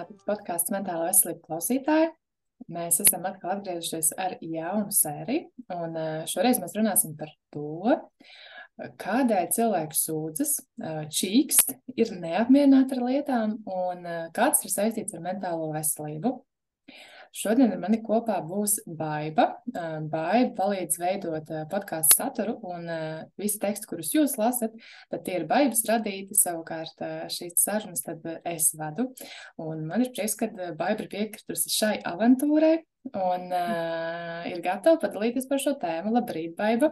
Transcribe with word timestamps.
Sveicināti 0.00 0.24
podkāstu 0.24 0.72
mentāla 0.72 1.10
veselība 1.10 1.42
klausītāji. 1.44 2.06
Mēs 2.72 3.00
esam 3.02 3.26
atkal 3.28 3.58
atgriezušies 3.58 4.14
ar 4.16 4.38
jaunu 4.40 4.94
sēriju, 4.96 5.50
un 5.74 5.98
šoreiz 6.30 6.60
mēs 6.62 6.72
runāsim 6.76 7.12
par 7.18 7.28
to, 7.52 7.98
kādēļ 9.02 9.50
cilvēks 9.52 10.00
sūdzas, 10.06 10.54
čīkst, 11.12 11.74
ir 12.00 12.14
neapmierināti 12.16 12.96
ar 12.96 13.04
lietām 13.10 13.58
un 13.68 14.08
kāds 14.32 14.64
ir 14.64 14.72
saistīts 14.72 15.18
ar 15.18 15.24
mentālo 15.26 15.68
veselību. 15.74 16.32
Šodien 17.30 17.70
ar 17.70 17.78
mani 17.78 18.00
kopā 18.02 18.40
būs 18.42 18.80
Baiva. 18.98 19.46
Baiva 19.70 20.50
palīdz 20.56 20.98
veidot 20.98 21.52
podkāstu 21.70 22.18
saturu, 22.18 22.56
un 22.66 22.90
visi 23.38 23.60
teksti, 23.62 23.86
kurus 23.90 24.10
jūs 24.16 24.34
lasat, 24.40 24.74
tad 25.12 25.22
tie 25.26 25.38
ir 25.38 25.46
Baivas 25.50 25.84
radīti. 25.86 26.34
Savukārt 26.34 26.98
šīs 27.30 27.62
sarunas 27.62 28.02
tad 28.06 28.26
es 28.42 28.72
vadu. 28.78 29.12
Un 29.62 29.86
man 29.86 30.02
ir 30.02 30.10
prieks, 30.16 30.34
ka 30.40 30.50
Baiva 30.50 30.98
ir 30.98 31.10
piekritusi 31.12 31.70
šai 31.76 31.96
avantūrai 32.10 32.80
un 33.08 33.46
uh, 33.48 34.42
ir 34.50 34.60
gatava 34.64 34.98
padalīties 35.00 35.48
par 35.48 35.62
šo 35.62 35.76
tēmu. 35.80 36.12
Labrīt, 36.16 36.56
Baiva! 36.58 36.90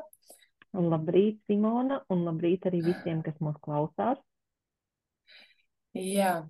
Labrīt, 0.79 1.41
Simona, 1.49 2.03
un 2.13 2.27
labrīt 2.27 2.67
arī 2.69 2.83
visiem, 2.85 3.23
kas 3.25 3.39
mūs 3.43 3.57
klausās. 3.65 4.21
Jā, 5.97 6.45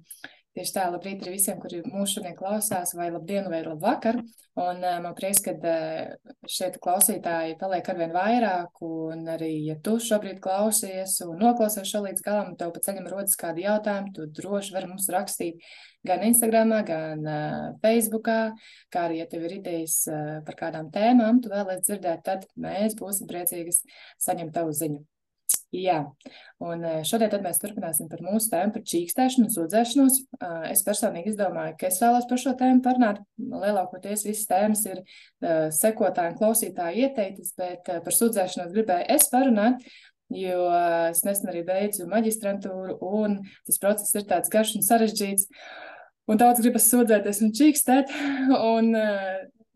Tieši 0.57 0.73
tā, 0.75 0.84
labrīt 0.91 1.20
arī 1.23 1.37
visiem, 1.37 1.59
kuri 1.61 1.83
mūsu 1.87 2.19
šodien 2.19 2.34
klausās, 2.34 2.95
vai 2.97 3.11
labdien, 3.12 3.47
vai 3.52 3.61
labvakar. 3.62 4.16
Un 4.59 4.80
uh, 4.83 4.97
man 5.05 5.12
prieks, 5.15 5.43
ka 5.45 5.52
uh, 5.55 6.33
šeit 6.51 6.79
klausītāji 6.82 7.59
paliek 7.60 7.91
arvien 7.93 8.15
vairāk, 8.15 8.80
un 8.82 9.29
arī, 9.30 9.52
ja 9.69 9.76
tu 9.85 9.99
šobrīd 10.02 10.41
klausies 10.43 11.19
un 11.26 11.37
noklausies 11.38 11.87
šo 11.87 12.01
līdz 12.07 12.24
galam, 12.24 12.57
tev 12.59 12.73
pa 12.74 12.82
ceļam 12.88 13.07
rodas 13.13 13.38
kādi 13.38 13.66
jautājumi, 13.69 14.15
tu 14.16 14.26
droši 14.41 14.74
vari 14.74 14.91
mums 14.91 15.07
rakstīt 15.15 15.69
gan 16.09 16.24
Instagramā, 16.26 16.80
gan 16.88 17.23
uh, 17.23 17.69
Facebookā, 17.85 18.41
kā 18.91 19.04
arī, 19.07 19.21
ja 19.21 19.29
tev 19.30 19.45
ir 19.46 19.60
idejas 19.60 20.01
uh, 20.10 20.41
par 20.49 20.59
kādām 20.65 20.91
tēmām, 20.95 21.38
tu 21.45 21.52
vēlēs 21.52 21.85
dzirdēt, 21.87 22.24
tad 22.26 22.49
mēs 22.59 22.99
būsim 22.99 23.30
priecīgas 23.30 23.85
saņemt 24.26 24.57
tavu 24.59 24.74
ziņu. 24.80 25.04
Jā, 25.69 25.99
un 26.65 26.85
eh, 26.88 27.01
šodien 27.05 27.43
mēs 27.45 27.59
turpināsim 27.61 28.07
par 28.09 28.23
mūsu 28.24 28.49
tēmu, 28.55 28.73
par 28.73 28.85
čīkstēšanu 28.88 29.45
un 29.45 29.52
sūdzēšanos. 29.52 30.15
Eh, 30.41 30.63
es 30.71 30.80
personīgi 30.87 31.35
izdomāju, 31.35 31.75
ka 31.77 31.91
es 31.91 31.99
vēlos 32.01 32.25
par 32.30 32.41
šo 32.41 32.55
tēmu 32.57 32.80
parunāt. 32.87 33.19
Lielākoties 33.37 34.25
visas 34.25 34.49
tēmas 34.49 34.87
ir 34.88 35.02
uh, 35.02 35.69
sekotāji 35.75 36.33
un 36.33 36.38
klausītāji 36.41 37.05
ieteiktas, 37.05 37.52
bet 37.60 37.91
par 38.05 38.16
sūdzēšanos 38.16 38.73
gribēju 38.73 39.07
es 39.13 39.29
parunāt, 39.33 39.85
jo 40.33 40.65
es 41.10 41.23
nesen 41.29 41.52
arī 41.52 41.63
beidzu 41.69 42.09
maģistrantūru, 42.09 42.97
un 43.05 43.38
tas 43.69 43.80
process 43.82 44.16
ir 44.16 44.27
tāds 44.29 44.53
garš 44.53 44.75
un 44.80 44.88
sarežģīts. 44.88 45.49
Un 46.29 46.41
daudz 46.41 46.60
gribas 46.65 46.88
sūdzēties 46.91 47.45
un 47.45 47.55
čīkstēt, 47.57 48.13
un 48.73 48.93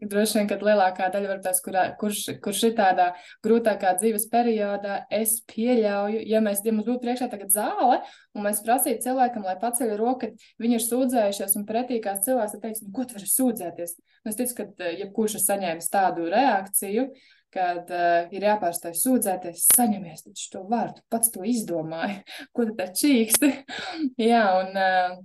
Droši 0.03 0.41
vien, 0.41 0.48
ka 0.50 0.56
lielākā 0.58 1.06
daļa 1.14 1.28
varbūt 1.31 1.58
kur, 1.62 1.77
kurš, 2.00 2.20
kurš 2.42 2.62
ir 2.67 2.72
tādā 2.75 3.05
grūtākā 3.45 3.92
dzīves 4.00 4.25
periodā, 4.33 4.97
es 5.14 5.36
pieļauju, 5.53 6.25
ja 6.27 6.41
mēs, 6.42 6.62
ja 6.67 6.72
mums 6.75 6.89
būtu 6.89 7.05
priekšā 7.05 7.28
tagad 7.31 7.53
zāle, 7.55 8.00
un 8.34 8.42
mēs 8.42 8.64
prasītu 8.67 9.05
cilvēkam, 9.05 9.47
lai 9.47 9.55
paceļ 9.62 9.92
roku, 10.00 10.33
ka 10.33 10.64
viņi 10.64 10.78
ir 10.78 10.83
sūdzējušies, 10.89 11.55
un 11.61 11.67
pretī 11.69 12.00
kāds 12.03 12.27
cilvēks 12.27 12.59
teiks, 12.64 12.83
nu, 12.83 12.91
ko 12.97 13.05
tu 13.06 13.14
vari 13.14 13.31
sūdzēties? 13.31 13.94
Un 14.25 14.33
es 14.33 14.41
ticu, 14.41 14.56
ka 14.59 14.67
eh, 14.83 14.97
jebkurš 15.05 15.36
ir 15.39 15.44
saņēmis 15.44 15.92
tādu 15.92 16.27
reakciju, 16.33 17.06
kad 17.53 17.91
uh, 17.92 18.33
ir 18.33 18.47
jāpārstāj 18.47 18.94
sūdzēties, 18.97 19.66
saņemies 19.77 20.25
taču 20.25 20.47
to 20.55 20.62
vārdu, 20.70 21.03
pats 21.12 21.31
to 21.34 21.44
izdomāji, 21.44 22.22
ko 22.56 22.65
tu 22.65 22.75
tā 22.78 22.88
čīksti. 22.97 23.53
Jā, 24.31 24.43
un 24.62 24.72
uh, 24.72 25.19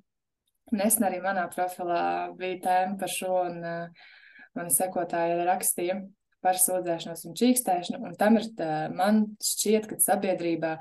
nesen 0.75 1.07
arī 1.07 1.23
manā 1.23 1.47
profilā 1.53 2.03
bija 2.37 2.59
tēma 2.67 2.99
par 2.99 3.13
šo, 3.15 3.33
un 3.47 3.63
uh, 3.63 4.07
mani 4.57 4.73
sekotāji 4.73 5.37
rakstīja 5.47 6.01
par 6.43 6.59
sūdzēšanos 6.61 7.23
un 7.27 7.37
čīkstēšanu, 7.37 8.01
un 8.07 8.17
tam 8.19 8.37
ir, 8.39 8.49
tā, 8.57 8.87
man 8.93 9.23
šķiet, 9.43 9.87
ka 9.89 9.97
sabiedrībā 10.01 10.75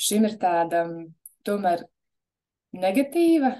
šim 0.00 0.26
ir 0.28 0.38
tāda 0.40 0.86
tomēr 1.46 1.84
negatīva, 2.72 3.52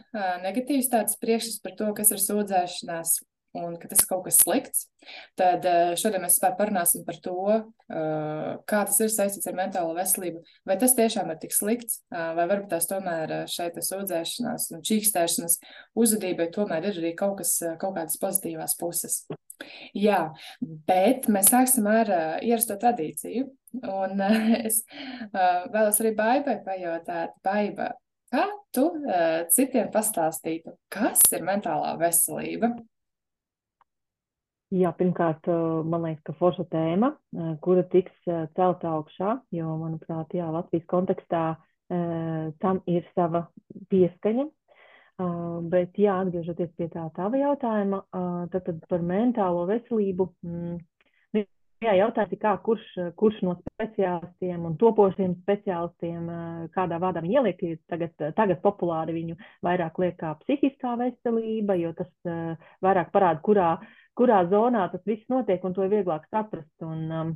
negatīvs 0.44 0.88
tāds 0.92 1.18
priekšstats 1.20 1.62
par 1.64 1.76
to, 1.78 1.90
kas 1.96 2.14
ir 2.14 2.22
sūdzēšanās 2.22 3.18
un 3.58 3.76
ka 3.80 3.88
tas 3.90 4.00
ir 4.00 4.08
kaut 4.08 4.24
kas 4.26 4.40
slikts, 4.40 4.86
tad 5.38 5.66
eh, 5.68 5.92
šodien 6.00 6.24
mēs 6.24 6.38
parunāsim 6.42 7.04
par 7.06 7.18
to, 7.24 7.36
eh, 7.52 8.50
kā 8.68 8.82
tas 8.88 8.98
ir 9.04 9.12
saistīts 9.12 9.48
ar 9.50 9.56
mentālo 9.58 9.94
veselību. 9.96 10.42
Vai 10.68 10.78
tas 10.80 10.96
tiešām 10.98 11.30
ir 11.32 11.40
tik 11.42 11.54
slikts, 11.54 12.00
eh, 12.12 12.28
vai 12.38 12.46
varbūt 12.48 12.70
tās 12.72 12.88
tomēr 12.90 13.34
šeit 13.52 13.76
sūdzēšanās 13.76 14.70
un 14.76 14.84
čīkstēšanas 14.88 15.58
uzvedībai 15.98 16.48
tomēr 16.54 16.88
ir 16.90 17.00
arī 17.02 17.14
kaut, 17.18 17.38
kas, 17.42 17.58
kaut 17.82 17.96
kādas 17.98 18.20
pozitīvās 18.22 18.76
puses. 18.80 19.22
Jā, 19.94 20.32
bet 20.60 21.28
mēs 21.30 21.52
sāksim 21.52 21.86
ar 21.90 22.08
ierasto 22.42 22.78
tradīciju. 22.80 23.50
Un 23.88 24.20
es 24.66 24.82
vēlos 25.32 26.00
arī 26.02 26.14
Baibai 26.16 26.56
pajautāt, 26.64 27.36
Baiba, 27.44 27.92
kā 28.32 28.48
tu 28.74 28.88
citiem 29.54 29.92
pastāstītu, 29.92 30.74
kas 30.92 31.22
ir 31.36 31.46
mentālā 31.46 31.94
veselība? 32.00 32.74
Jā, 34.72 34.88
pirmkārt, 34.96 35.48
man 35.84 36.06
liekas, 36.06 36.22
ka 36.24 36.32
forša 36.38 36.64
tēma, 36.72 37.10
kura 37.64 37.82
tiks 37.92 38.14
celta 38.56 38.94
augšā, 38.96 39.34
jo, 39.52 39.74
manuprāt, 39.82 40.32
jā, 40.32 40.46
Latvijas 40.48 40.86
kontekstā 40.88 41.42
tam 42.62 42.80
ir 42.88 43.04
sava 43.12 43.44
pieskaņa. 43.92 44.46
Bet, 45.74 46.00
jā, 46.00 46.16
atgriežoties 46.24 46.72
pie 46.78 46.88
tā 46.94 47.04
tava 47.18 47.36
jautājuma, 47.36 48.00
tad, 48.54 48.64
tad 48.64 48.80
par 48.88 49.04
mentālo 49.04 49.66
veselību. 49.68 50.30
Mm, 50.48 50.80
nu, 51.36 51.44
jā, 51.84 51.92
jautājums 52.00 52.32
ir, 52.32 52.40
kā, 52.40 52.56
kurš, 52.64 52.88
kurš 53.20 53.44
no 53.44 53.58
speciālistiem 53.60 54.64
un 54.70 54.80
topošiem 54.80 55.36
speciālistiem, 55.44 56.32
kādā 56.72 56.96
vārdā 57.02 57.20
viņi 57.20 57.42
ieliek, 57.42 57.64
tagad, 57.92 58.16
tagad 58.40 58.64
populāri 58.64 59.20
viņu 59.20 59.36
vairāk 59.68 60.00
liek 60.00 60.16
kā 60.24 60.32
psihiskā 60.46 60.96
veselība, 61.04 61.76
jo 61.76 61.92
tas 62.00 62.32
vairāk 62.82 63.12
parāda, 63.12 63.44
kurā 63.44 63.74
uh, 63.76 63.98
kurā 64.18 64.42
zonā 64.50 64.86
tas 64.92 65.02
viss 65.08 65.28
notiek, 65.32 65.62
un 65.64 65.74
to 65.76 65.84
ir 65.86 65.92
vieglāk 65.92 66.26
saprast. 66.30 66.72
Un, 66.84 67.04
um, 67.18 67.34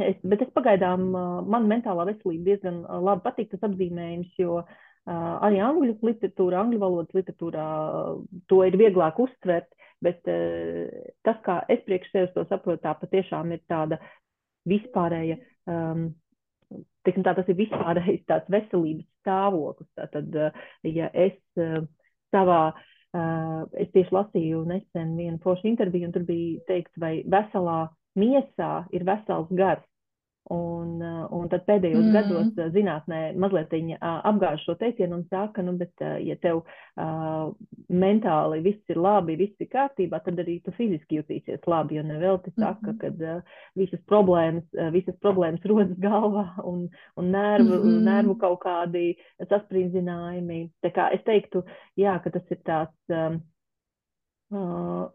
es, 0.00 0.18
bet 0.24 0.44
es 0.44 0.52
pagaidām, 0.56 1.08
uh, 1.12 1.40
man 1.54 1.68
mentālā 1.70 2.06
veselība 2.08 2.52
diezgan 2.52 2.82
uh, 2.84 3.00
labi 3.04 3.26
patīk 3.26 3.50
tas 3.52 3.66
apzīmējums, 3.68 4.30
jo 4.40 4.60
uh, 4.62 5.34
arī 5.46 5.60
angļu 5.64 5.98
literatūra, 6.10 6.62
angļu 6.62 6.80
valodas 6.84 7.18
literatūrā 7.18 7.66
uh, 7.88 8.22
to 8.50 8.62
ir 8.68 8.78
vieglāk 8.80 9.20
uztvert, 9.24 9.68
bet 10.04 10.22
uh, 10.30 10.86
tas, 11.26 11.42
kā 11.44 11.60
es 11.72 11.84
priekš 11.88 12.14
sevis 12.14 12.34
to 12.36 12.46
saprotu, 12.48 12.84
tā 12.86 12.94
patiešām 13.02 13.52
ir 13.56 13.64
tāda 13.70 14.00
vispārēja. 14.68 15.42
Um, 15.68 16.10
Tiksim, 17.06 17.22
tā, 17.24 17.32
tas 17.32 17.46
ir 17.48 17.56
vispārējais 17.56 18.26
tāds 18.28 18.50
veselības 18.52 19.06
stāvoklis. 19.22 19.88
Tātad, 19.96 20.34
ja 20.84 21.06
es 21.16 21.38
savā 22.34 22.58
es 23.16 23.88
tieši 23.94 24.14
lasīju 24.14 24.64
nesen 24.68 25.16
vienu 25.16 25.38
foršu 25.44 25.68
interviju, 25.70 26.08
un 26.08 26.12
tur 26.12 26.24
bija 26.28 26.60
teikts, 26.68 26.94
vai 27.00 27.22
veselā 27.24 27.88
miesā 28.18 28.86
ir 28.92 29.06
vesels 29.08 29.48
gars. 29.50 29.84
Un, 30.48 31.02
uh, 31.04 31.26
un 31.36 31.48
tad 31.52 31.66
pēdējos 31.68 32.06
mm. 32.06 32.12
gados 32.14 32.52
uh, 32.56 32.70
zinātnē 32.72 33.18
mazliet 33.36 33.72
viņa 33.74 33.98
apgāž 34.30 34.62
šo 34.64 34.78
teicienu 34.80 35.18
un 35.18 35.24
saka, 35.28 35.60
nu, 35.64 35.74
bet, 35.76 35.92
ja 36.24 36.38
tev 36.40 36.62
uh, 36.62 37.50
mentāli 37.92 38.62
viss 38.64 38.92
ir 38.92 39.00
labi, 39.04 39.36
viss 39.36 39.60
ir 39.60 39.68
kārtībā, 39.72 40.22
tad 40.24 40.40
arī 40.40 40.58
tu 40.64 40.72
fiziski 40.78 41.20
jutīsies 41.20 41.68
labi, 41.68 41.98
jo 41.98 42.06
nevēl 42.08 42.40
te 42.44 42.54
saka, 42.54 42.94
mm 42.94 42.96
-hmm. 42.96 43.18
ka 43.20 43.36
uh, 43.36 43.60
visas 43.76 44.00
problēmas, 44.08 44.64
uh, 44.78 44.88
visas 44.94 45.20
problēmas 45.20 45.68
rodas 45.70 45.98
galvā 46.00 46.46
un, 46.64 46.88
un 47.16 47.30
nervu, 47.30 47.82
mm 47.84 48.04
nervu 48.08 48.34
kaut 48.40 48.60
kādi 48.62 49.16
saspringzinājumi. 49.50 50.70
Tā 50.82 50.90
kā 50.94 51.10
es 51.12 51.22
teiktu, 51.24 51.64
jā, 51.96 52.18
ka 52.22 52.30
tas 52.30 52.50
ir 52.50 52.60
tāds, 52.64 52.96
um, 53.12 53.40
uh, 54.54 55.10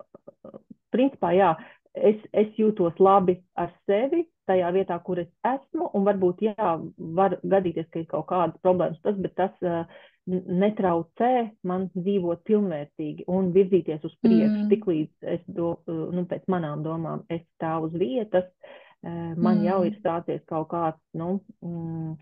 principā, 0.92 1.34
jā, 1.34 1.56
es, 1.94 2.22
es 2.34 2.56
jūtos 2.60 2.98
labi 3.00 3.38
ar 3.60 3.72
sevi 3.88 4.24
tajā 4.50 4.72
vietā, 4.76 4.98
kur 5.06 5.22
es 5.22 5.30
esmu, 5.48 5.90
un 5.96 6.08
varbūt, 6.08 6.44
jā, 6.50 6.74
var 7.18 7.38
gadīties, 7.44 7.88
ka 7.94 8.02
ir 8.02 8.10
kaut 8.12 8.28
kādas 8.32 8.60
problēmas, 8.66 9.00
tas, 9.06 9.16
bet 9.24 9.36
tas 9.40 9.54
uh, 9.64 9.86
netraucē 10.28 11.32
man 11.68 11.88
dzīvot 11.96 12.44
pilnvērtīgi 12.48 13.28
un 13.32 13.52
virzīties 13.56 14.04
uz 14.04 14.14
priekšu, 14.24 14.66
mm. 14.66 14.70
tik 14.72 14.88
līdz 14.90 15.32
es, 15.38 15.48
do, 15.48 15.76
uh, 15.88 16.06
nu, 16.16 16.26
pēc 16.30 16.46
manām 16.52 16.84
domām, 16.86 17.24
es 17.32 17.44
stāvu 17.56 17.92
uz 17.92 17.98
vietas, 18.04 18.50
uh, 18.50 19.32
man 19.38 19.62
mm. 19.62 19.66
jau 19.70 19.80
ir 19.88 19.98
stāties 20.02 20.44
kaut 20.52 20.70
kāds, 20.76 21.00
nu, 21.20 21.38
mm, 21.64 22.14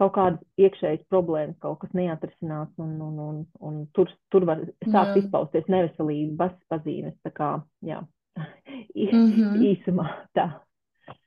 kaut 0.00 0.14
kādas 0.16 0.62
iekšējas 0.62 1.04
problēmas, 1.12 1.58
kaut 1.62 1.82
kas 1.82 1.92
neatrisināts, 1.96 2.74
un, 2.82 2.96
un, 3.02 3.20
un, 3.26 3.44
un 3.62 3.84
tur, 3.96 4.10
tur 4.32 4.46
var 4.48 4.62
sākt 4.86 5.20
izpausties 5.20 5.68
neveselības 5.70 6.56
pazīmes. 6.72 7.14
Tā 7.26 7.32
kā, 7.34 7.52
jā, 7.86 8.00
-hmm. 8.36 9.64
īsumā 9.72 10.08
tā. 10.34 10.48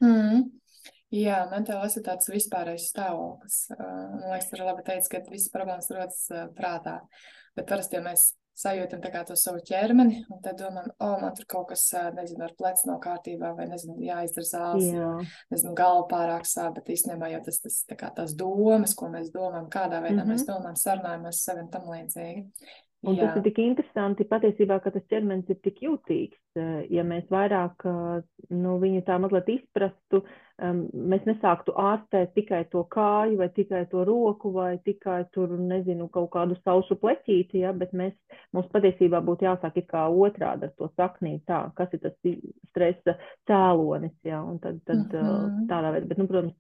Mm. 0.04 0.46
Jā, 1.16 1.46
mentālais 1.52 1.96
ir 1.96 2.04
tāds 2.04 2.30
vispārējais 2.30 2.90
stāvoklis. 2.92 3.60
Man 3.80 4.32
liekas, 4.32 4.50
tur 4.50 4.60
ir 4.60 4.66
labi 4.66 4.84
teikt, 4.84 5.12
ka 5.12 5.22
visas 5.30 5.54
problēmas 5.54 5.92
rodas 5.94 6.26
prātā. 6.58 7.02
Bet 7.56 7.70
parasti, 7.70 7.96
ja 7.96 8.02
mēs 8.04 8.34
sajūtam 8.56 9.02
tā 9.04 9.22
to 9.28 9.36
savu 9.40 9.60
ķermeni, 9.68 10.22
un 10.32 10.40
tad 10.44 10.58
domājam, 10.60 10.92
o, 10.96 11.08
oh, 11.10 11.16
man 11.22 11.34
tur 11.36 11.48
kaut 11.52 11.68
kas, 11.74 11.84
nezinu, 12.16 12.46
ar 12.48 12.54
plecu 12.58 12.88
nav 12.88 13.02
kārtībā, 13.04 13.52
vai, 13.58 13.68
nezinu, 13.72 13.98
jāizdara 14.06 14.48
zāles, 14.48 14.88
Jā. 14.96 15.10
nezinu, 15.52 15.74
galva 15.76 16.06
pārāk 16.12 16.48
sāp, 16.48 16.78
bet 16.78 16.94
īstenībā 16.96 17.34
jau 17.34 17.42
tas, 17.48 17.60
tas 17.66 17.82
tā 17.90 18.00
kā 18.00 18.12
tās 18.16 18.36
domas, 18.40 18.96
ko 18.96 19.12
mēs 19.12 19.32
domājam, 19.36 19.68
kādā 19.72 20.00
veidā 20.00 20.22
mm 20.22 20.24
-hmm. 20.24 20.32
mēs 20.32 20.48
domājam, 20.48 20.80
sarunājamies 20.84 21.44
saviem 21.44 21.70
tam 21.72 21.92
līdzīgi. 21.92 22.46
Un 23.06 23.18
Jā. 23.18 23.28
tas 23.28 23.38
ir 23.38 23.44
tik 23.46 23.60
interesanti 23.62 24.26
patiesībā, 24.26 24.80
ka 24.82 24.92
tas 24.94 25.04
ķermenis 25.12 25.50
ir 25.52 25.60
tik 25.64 25.82
jūtīgs. 25.84 26.40
Ja 26.90 27.04
mēs 27.06 27.28
vairāk 27.30 27.86
nu, 27.86 28.76
viņu 28.82 29.04
tā 29.06 29.18
mazliet 29.22 29.50
izprastu, 29.52 30.22
mēs 30.60 31.26
nesāktu 31.28 31.76
ārstēt 31.76 32.34
tikai 32.38 32.64
to 32.72 32.86
kāju, 32.96 33.38
vai 33.42 33.50
tikai 33.54 33.84
to 33.92 34.06
roku, 34.08 34.54
vai 34.56 34.78
tikai 34.86 35.26
tur, 35.36 35.54
nezinu, 35.60 36.08
kaut 36.14 36.32
kādu 36.34 36.58
sausu 36.64 36.98
pleķīti, 37.02 37.62
ja, 37.66 37.74
bet 37.76 37.94
mēs, 37.94 38.16
mums 38.56 38.70
patiesībā 38.74 39.22
būtu 39.26 39.50
jāsāk 39.50 39.82
it 39.82 39.90
kā 39.92 40.06
otrādi 40.10 40.70
ar 40.70 40.76
to 40.80 40.90
saknī, 40.96 41.38
tā, 41.50 41.66
kas 41.76 41.92
ir 41.94 42.06
tas 42.08 42.16
stresa 42.72 43.18
cēlonis, 43.50 44.16
ja, 44.24 44.42
un 44.42 44.60
tad, 44.64 44.80
tad 44.88 45.04
mm 45.12 45.26
-hmm. 45.26 45.68
tādā 45.72 45.92
veidā, 45.92 46.08
bet, 46.08 46.18
nu, 46.18 46.28
protams, 46.28 46.56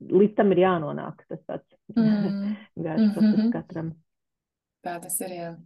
līdz 0.00 0.34
tam 0.36 0.52
ir 0.52 0.58
jānonāk 0.64 1.22
tas 1.28 1.40
tāds 1.46 1.76
mm 1.96 2.02
-hmm. 2.02 2.56
garš 2.74 3.12
process 3.14 3.38
Mhm. 3.38 3.52
katram. 3.52 3.94
Tā 4.84 5.00
tas 5.00 5.20
ir, 5.20 5.28
jā. 5.28 5.56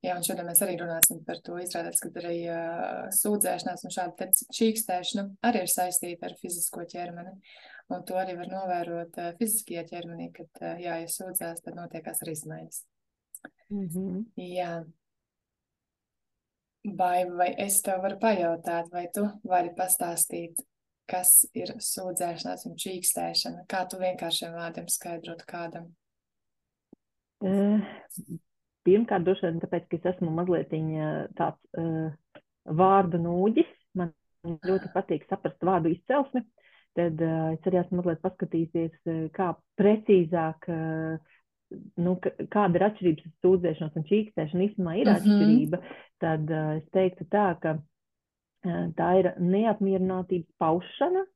Jā, 0.00 0.14
un 0.16 0.24
šodien 0.24 0.46
mēs 0.48 0.62
arī 0.64 0.78
runāsim 0.80 1.18
par 1.26 1.42
to. 1.44 1.58
Izrādās, 1.60 2.00
ka 2.00 2.08
arī 2.22 2.36
uh, 2.48 3.10
sūdzēšanās 3.12 3.84
un 3.84 3.92
šāda 3.92 4.28
čīkstēšana 4.56 5.26
arī 5.44 5.66
ir 5.66 5.72
saistīta 5.72 6.30
ar 6.30 6.36
fizisko 6.40 6.86
ķermeni. 6.88 7.34
Un 7.92 8.06
to 8.08 8.16
arī 8.16 8.38
var 8.38 8.48
novērot 8.48 9.18
uh, 9.20 9.34
fiziskajā 9.36 9.84
ķermenī, 9.90 10.30
kad, 10.38 10.48
uh, 10.62 10.80
jā, 10.80 10.96
ja 11.02 11.10
sūdzās, 11.10 11.60
tad 11.66 11.76
notiekās 11.76 12.24
arī 12.24 12.36
izmaiņas. 12.38 12.80
Mm 13.68 13.86
-hmm. 13.92 14.24
Jā. 14.56 14.72
Vai, 16.96 17.28
vai 17.28 17.54
es 17.60 17.82
tev 17.84 18.00
varu 18.00 18.16
pajautāt, 18.18 18.88
vai 18.92 19.06
tu 19.14 19.28
vari 19.44 19.74
pastāstīt, 19.76 20.64
kas 21.04 21.44
ir 21.52 21.76
sūdzēšanās 21.76 22.64
un 22.66 22.76
čīkstēšana? 22.76 23.66
Kā 23.68 23.84
tu 23.84 24.00
vienkāršiem 24.00 24.56
vārdiem 24.56 24.88
skaidrot 24.88 25.44
kādam? 25.44 25.92
Uh, 27.44 27.84
pirmkārt, 28.86 29.24
droši 29.26 29.46
vien 29.46 29.60
tāpēc, 29.62 29.88
ka 29.90 29.98
es 29.98 30.08
esmu 30.14 30.30
mazliet 30.34 30.72
tāds 31.38 31.60
uh, 31.78 32.08
vārdu 32.64 33.20
nūģis. 33.22 33.68
Man 33.98 34.12
ļoti 34.64 34.90
patīk 34.94 35.26
saprast 35.28 35.60
vārdu 35.66 35.92
izcelsmi. 35.94 36.44
Tad 36.98 37.20
uh, 37.22 37.52
es 37.54 37.66
arī 37.68 37.80
esmu 37.82 38.00
mazliet 38.00 38.22
paskatījusies, 38.24 38.94
uh, 39.06 39.26
kā 39.36 39.52
precīzāk, 39.78 40.70
uh, 40.70 41.36
nu, 42.02 42.16
kāda 42.50 42.80
ir 42.80 42.86
atšķirības 42.88 43.26
starp 43.26 43.44
sūdzēšanos 43.46 43.98
un 44.00 44.06
čīkstēšanu. 44.08 44.64
Īstenībā 44.68 44.96
ir 44.98 45.06
Mhm. 45.06 45.18
atšķirība. 45.20 45.82
Tad 46.20 46.50
uh, 46.50 46.72
es 46.80 46.88
teiktu 46.96 47.26
tā, 47.30 47.44
ka 47.62 47.76
uh, 47.78 48.86
tā 48.98 49.10
ir 49.20 49.30
neapmierinātības 49.38 50.50
paušana. 50.58 51.26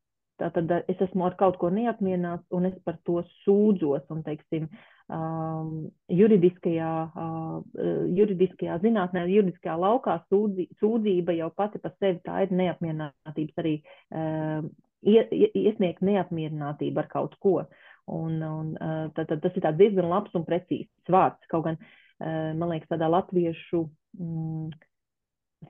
Tātad 0.43 0.73
uh, 0.75 0.83
es 0.91 0.99
esmu 1.07 1.29
ar 1.29 1.37
kaut 1.39 1.61
ko 1.61 1.71
neapmierināts 1.71 2.51
un 2.51 2.67
es 2.67 2.75
par 2.85 2.99
to 3.07 3.23
sūdzos. 3.45 4.09
Un, 4.11 4.25
teiksim, 4.27 4.67
um, 5.13 5.89
juridiskajā, 6.13 6.93
uh, 7.13 7.89
juridiskajā 8.17 8.79
zinātnē, 8.85 9.27
juridiskajā 9.31 9.77
laukā 9.81 10.19
sūdzi, 10.31 10.69
sūdzība 10.81 11.37
jau 11.39 11.51
pati 11.57 11.81
par 11.83 11.95
sevi 11.99 12.23
tā 12.25 12.45
ir 12.45 12.55
neapmierinātības 12.57 13.61
arī 13.65 13.75
uh, 13.83 14.65
ie, 15.05 15.21
iesniegt 15.65 16.05
neapmierinātību 16.05 17.05
ar 17.05 17.11
kaut 17.13 17.37
ko. 17.43 17.59
Un, 18.05 18.41
un, 18.45 18.73
uh, 18.77 19.05
tad, 19.17 19.31
tad 19.31 19.45
tas 19.45 19.55
ir 19.57 19.69
diezgan 19.79 20.11
labs 20.11 20.35
un 20.37 20.45
precīzs 20.49 21.13
vārds. 21.13 21.41
Kaut 21.53 21.69
gan, 21.69 21.79
uh, 21.81 22.51
man 22.57 22.73
liekas, 22.73 22.91
tādā 22.91 23.09
latviešu 23.13 23.87
mm, 24.21 24.75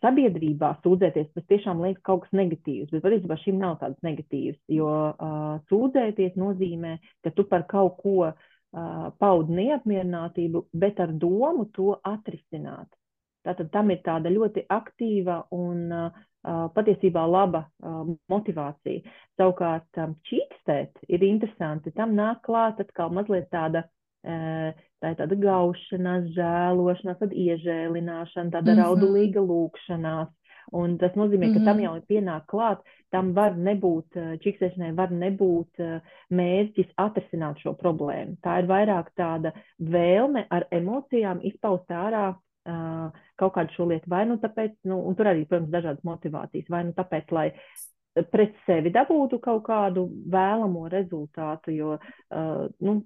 sabiedrībā 0.03 0.73
sūdzēties, 0.83 1.29
tas 1.37 1.45
tiešām 1.51 1.83
liekas 1.85 2.03
kaut 2.07 2.25
kas 2.25 2.35
negatīvs, 2.35 2.91
bet 2.91 3.05
patiesībā 3.05 3.39
šim 3.45 3.61
nav 3.63 3.77
tāds 3.83 4.01
negatīvs, 4.07 4.59
jo 4.75 4.91
uh, 4.91 5.63
sūdzēties 5.71 6.35
nozīmē, 6.41 6.97
ka 7.23 7.31
tu 7.37 7.47
par 7.47 7.69
kaut 7.71 8.01
ko 8.03 8.17
uh, 8.33 8.51
paudi 9.19 9.55
neapmierinātību, 9.55 10.67
bet 10.75 11.01
ar 11.01 11.13
domu 11.13 11.69
to 11.75 11.95
atrisināt. 12.03 12.89
Tātad 13.45 13.71
tam 13.71 13.91
ir 13.93 14.01
tāda 14.05 14.33
ļoti 14.33 14.65
aktīva 14.73 15.45
un 15.55 15.91
patiesībā 16.45 17.25
laba 17.29 17.65
motivācija. 18.33 19.05
Savukārt, 19.39 20.01
čīkstēt 20.29 21.05
ir 21.09 21.25
interesanti. 21.25 21.93
Tam 21.97 22.17
nāk 22.17 22.43
klāt 22.45 22.81
atkal 22.85 23.13
mazliet 23.17 23.51
tāda, 23.53 23.85
tā 24.25 25.13
ir 25.13 25.19
tāda 25.21 25.39
gaušanās, 25.41 26.31
žēlošanās, 26.37 27.21
tad 27.21 27.33
iežēlināšana, 27.33 28.51
tāda 28.51 28.73
mm 28.73 28.77
-hmm. 28.77 28.83
raudulīga 28.83 29.45
lūkšanās. 29.45 30.33
Un 30.75 30.97
tas 30.99 31.15
nozīmē, 31.15 31.53
ka 31.55 31.63
tam 31.69 31.81
jau 31.83 31.93
ir 31.99 32.07
pienāk 32.11 32.49
klāt, 32.51 32.81
tam 33.15 33.31
var 33.37 33.55
nebūt, 33.55 34.17
čikstēšanai 34.43 34.91
var 34.99 35.13
nebūt 35.15 35.83
mērķis 36.35 36.97
atrisināt 36.99 37.63
šo 37.63 37.77
problēmu. 37.79 38.41
Tā 38.43 38.59
ir 38.63 38.71
vairāk 38.71 39.13
tāda 39.19 39.55
vēlme 39.79 40.49
ar 40.51 40.67
emocijām 40.75 41.45
izpaust 41.47 41.95
ārā 41.95 42.33
uh, 42.35 43.25
kaut 43.41 43.55
kādu 43.55 43.77
šo 43.77 43.89
lietu. 43.93 44.11
Vai 44.11 44.25
nu 44.29 44.39
tāpēc, 44.43 44.77
nu, 44.91 45.01
un 45.09 45.17
tur 45.19 45.31
arī, 45.31 45.47
protams, 45.49 45.73
dažādas 45.75 46.07
motivācijas, 46.07 46.71
vai 46.73 46.85
nu 46.89 46.95
tāpēc, 46.97 47.35
lai 47.35 47.49
pret 48.31 48.55
sevi 48.67 48.93
dabūtu 48.95 49.41
kaut 49.43 49.65
kādu 49.67 50.07
vēlamo 50.31 50.87
rezultātu, 50.91 51.75
jo, 51.75 51.97
uh, 51.99 52.67
nu, 52.87 53.01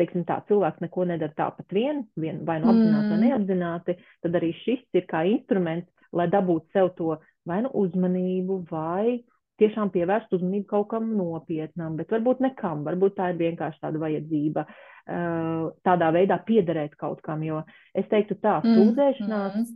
teiksim 0.00 0.24
tā, 0.28 0.38
cilvēks 0.48 0.82
neko 0.84 1.06
nedara 1.10 1.34
tāpat 1.36 1.74
vien, 1.74 2.04
vien 2.16 2.40
vai 2.48 2.58
nu 2.62 2.70
apzināti 2.72 3.08
mm. 3.08 3.12
vai 3.12 3.20
neapzināti, 3.26 3.96
tad 4.24 4.38
arī 4.38 4.52
šis 4.62 4.84
ir 4.96 5.04
kā 5.10 5.24
instruments, 5.28 5.90
lai 6.12 6.28
dabūtu 6.32 6.72
sev 6.72 6.92
to 6.96 7.18
vai 7.48 7.60
nu 7.64 7.72
uzmanību, 7.82 8.62
vai 8.70 9.20
tiešām 9.60 9.92
pievērst 9.94 10.32
uzmanību 10.34 10.66
kaut 10.70 10.88
kam 10.94 11.12
nopietnam, 11.16 11.96
bet 11.98 12.12
varbūt 12.12 12.42
nekam, 12.44 12.82
varbūt 12.86 13.18
tā 13.18 13.30
ir 13.32 13.40
vienkārši 13.42 13.82
tāda 13.84 14.00
vajadzība 14.02 14.66
tādā 15.06 16.10
veidā 16.14 16.38
piederēt 16.46 16.94
kaut 16.98 17.22
kam, 17.26 17.42
jo 17.42 17.62
es 17.94 18.06
teiktu 18.10 18.36
tā, 18.42 18.60
sūdzēšanās 18.62 19.56
mm. 19.58 19.72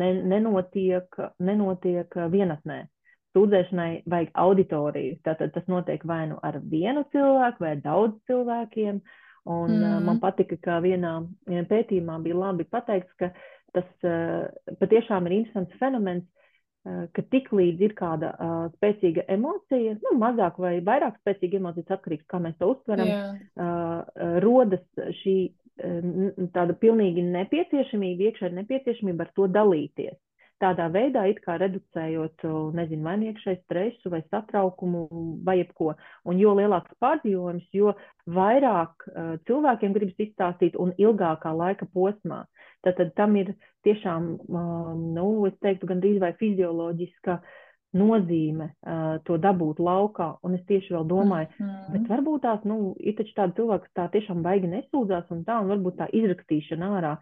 ne, 0.00 0.08
nenotiek, 0.34 1.20
nenotiek 1.38 2.16
vienatnē. 2.32 2.82
Sūdzēšanai 3.32 4.02
vajag 4.12 4.34
auditoriju, 4.42 5.16
tātad 5.24 5.54
tas 5.54 5.64
notiek 5.70 6.02
vai 6.08 6.26
nu 6.28 6.36
ar 6.44 6.58
vienu 6.68 7.06
cilvēku 7.14 7.64
vai 7.64 7.76
daudz 7.80 8.18
cilvēkiem, 8.28 8.98
un 9.48 9.72
mm. 9.72 10.04
man 10.04 10.20
patika, 10.20 10.58
ka 10.60 10.82
vienā, 10.84 11.14
pētījumā 11.70 12.18
bija 12.26 12.36
labi 12.36 12.68
pateikts, 12.68 13.14
ka 13.16 13.32
tas 13.72 13.88
patiešām 14.82 15.30
ir 15.30 15.38
interesants 15.38 15.80
fenomens, 15.80 16.28
ka 16.84 17.22
tik 17.30 17.52
līdz 17.54 17.84
ir 17.86 17.92
kāda 17.98 18.32
uh, 18.34 18.62
spēcīga 18.74 19.24
emocija, 19.30 19.94
nu, 20.02 20.16
mazāk 20.18 20.58
vai 20.62 20.74
vairāk 20.84 21.20
spēcīga 21.20 21.60
emocija, 21.60 21.86
atkarīgs 21.94 22.26
kā 22.30 22.40
mēs 22.42 22.56
to 22.58 22.72
uztveram, 22.74 23.06
Jā. 23.06 23.20
uh, 23.62 24.32
rodas 24.42 24.82
šī 25.22 25.36
uh, 25.46 25.52
tāda 26.56 26.74
pilnīgi 26.82 27.22
nepieciešamība, 27.28 28.32
iekšēja 28.32 28.56
nepieciešamība 28.58 29.28
ar 29.28 29.32
to 29.38 29.46
dalīties. 29.54 30.18
Tādā 30.62 30.86
veidā 30.94 31.24
it 31.26 31.40
kā 31.42 31.56
reducējot, 31.58 32.44
nezinu, 32.76 33.02
vai 33.02 33.16
iekšēju 33.26 33.60
stresu 33.64 34.12
vai 34.12 34.20
satraukumu 34.30 35.06
vai 35.46 35.56
jebko. 35.58 35.96
Un 36.28 36.38
jo 36.38 36.52
lielāks 36.54 36.94
pārdzīvojums, 37.02 37.66
jo 37.74 37.96
vairāk 38.30 39.08
uh, 39.08 39.32
cilvēkiem 39.48 39.96
gribas 39.96 40.22
izstāstīt 40.22 40.78
un 40.78 40.94
ilgākā 41.02 41.50
laika 41.56 41.88
posmā. 41.90 42.44
Tad 42.82 43.02
tam 43.18 43.34
ir 43.38 43.52
tiešām, 43.86 44.30
um, 44.46 45.02
nu, 45.16 45.26
es 45.50 45.58
teiktu, 45.62 45.88
gandrīz 45.90 46.22
vai 46.22 46.32
fizioloģiska 46.38 47.38
nozīme 47.98 48.70
uh, 48.70 49.18
to 49.26 49.36
dabūt 49.42 49.82
laukā. 49.82 50.32
Un 50.46 50.56
es 50.56 50.64
tieši 50.70 50.94
vēl 50.94 51.06
domāju, 51.10 51.50
mm 51.58 51.66
-hmm. 51.66 51.92
bet 51.92 52.08
varbūt 52.14 52.46
tās, 52.46 52.64
nu, 52.64 52.94
ir 52.98 53.18
taču 53.18 53.34
tādi 53.36 53.58
cilvēki, 53.58 53.86
kas 53.88 53.98
tā 53.98 54.08
tiešām 54.14 54.42
baigi 54.42 54.70
nesūdzās 54.70 55.30
un 55.30 55.44
tā, 55.44 55.60
un 55.60 55.74
varbūt 55.74 55.98
tā 55.98 56.08
izrakstīšana 56.12 56.96
ārā. 56.98 57.16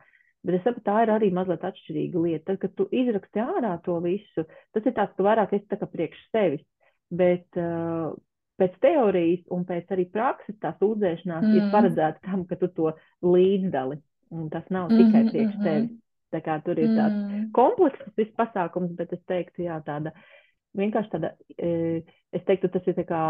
Bet 0.47 0.57
es 0.57 0.63
saprotu, 0.65 0.87
tā 0.87 1.03
ir 1.05 1.13
arī 1.13 1.29
mazliet 1.37 1.65
atšķirīga 1.69 2.25
lieta. 2.25 2.45
Tad, 2.49 2.59
kad 2.63 2.75
tu 2.79 2.87
izraksti 2.97 3.43
ārā 3.45 3.75
to 3.85 3.99
visu, 4.05 4.47
tas 4.73 4.87
ir 4.87 4.95
tāds, 4.97 5.13
ka 5.17 5.27
vairāk 5.27 5.53
esi 5.57 5.69
tā 5.69 5.77
kā 5.81 5.89
priekš 5.91 6.23
sevis. 6.33 6.65
Bet 7.11 7.59
uh, 7.61 8.15
pēc 8.61 8.77
teorijas 8.85 9.43
un 9.55 9.67
pēc 9.69 9.93
arī 9.95 10.07
prakses 10.13 10.57
tā 10.63 10.73
sūdzēšanās 10.81 11.45
mm. 11.45 11.59
ir 11.59 11.69
paredzēta 11.75 12.25
tam, 12.25 12.47
ka 12.49 12.57
tu 12.61 12.71
to 12.77 12.95
līdzdali. 13.27 14.01
Un 14.31 14.49
tas 14.53 14.67
nav 14.71 14.93
tikai 14.93 15.25
priekš 15.29 15.55
mm 15.57 15.61
-hmm. 15.61 15.65
tevis. 15.67 15.97
Tā 16.31 16.41
kā 16.47 16.61
tur 16.63 16.79
ir 16.79 16.93
tāds 16.95 17.17
mm. 17.19 17.47
komplekss 17.53 18.17
viss 18.17 18.37
pasākums, 18.39 18.93
bet 18.97 19.13
es 19.13 19.23
teiktu, 19.27 19.63
jā, 19.67 19.81
tāda 19.83 20.13
vienkārši 20.79 21.11
tāda, 21.11 21.33
es 22.33 22.45
teiktu, 22.47 22.69
tas 22.69 22.87
ir 22.87 22.95
tā 22.95 23.05
kā 23.05 23.23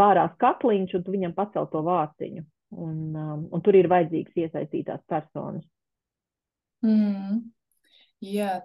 vārās 0.00 0.32
katliņš, 0.40 0.94
un 0.94 1.02
tu 1.04 1.12
viņam 1.12 1.34
pacel 1.36 1.66
to 1.66 1.82
vārciņu. 1.82 2.44
Un, 2.70 3.16
un 3.52 3.60
tur 3.64 3.76
ir 3.76 3.88
vajadzīgs 3.88 4.36
iesaistītās 4.36 5.00
personas. 5.08 5.64
Mm. 6.86 7.38
Jā, 8.24 8.60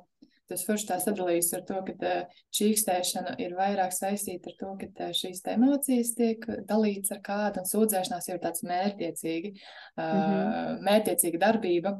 tas 0.49 0.63
forši 0.67 0.87
tā 0.89 0.97
sadalījis 1.01 1.51
ar 1.57 1.63
to, 1.67 1.79
ka 1.87 2.13
čīkstēšana 2.57 3.35
ir 3.41 3.55
vairāk 3.57 3.93
saistīta 3.95 4.51
ar 4.51 4.57
to, 4.59 4.71
ka 4.81 5.09
šīs 5.15 5.43
emocijas 5.53 6.13
tiek 6.17 6.45
dalīts 6.69 7.13
ar 7.15 7.21
kādu, 7.25 7.61
un 7.61 7.69
sūdzēšanās 7.69 8.29
jau 8.29 8.37
ir 8.37 8.43
tāds 8.43 8.65
mērķiecīgi, 8.67 9.53
mm 9.53 10.03
-hmm. 10.03 10.81
mērķiecīga 10.89 11.41
darbība, 11.45 11.95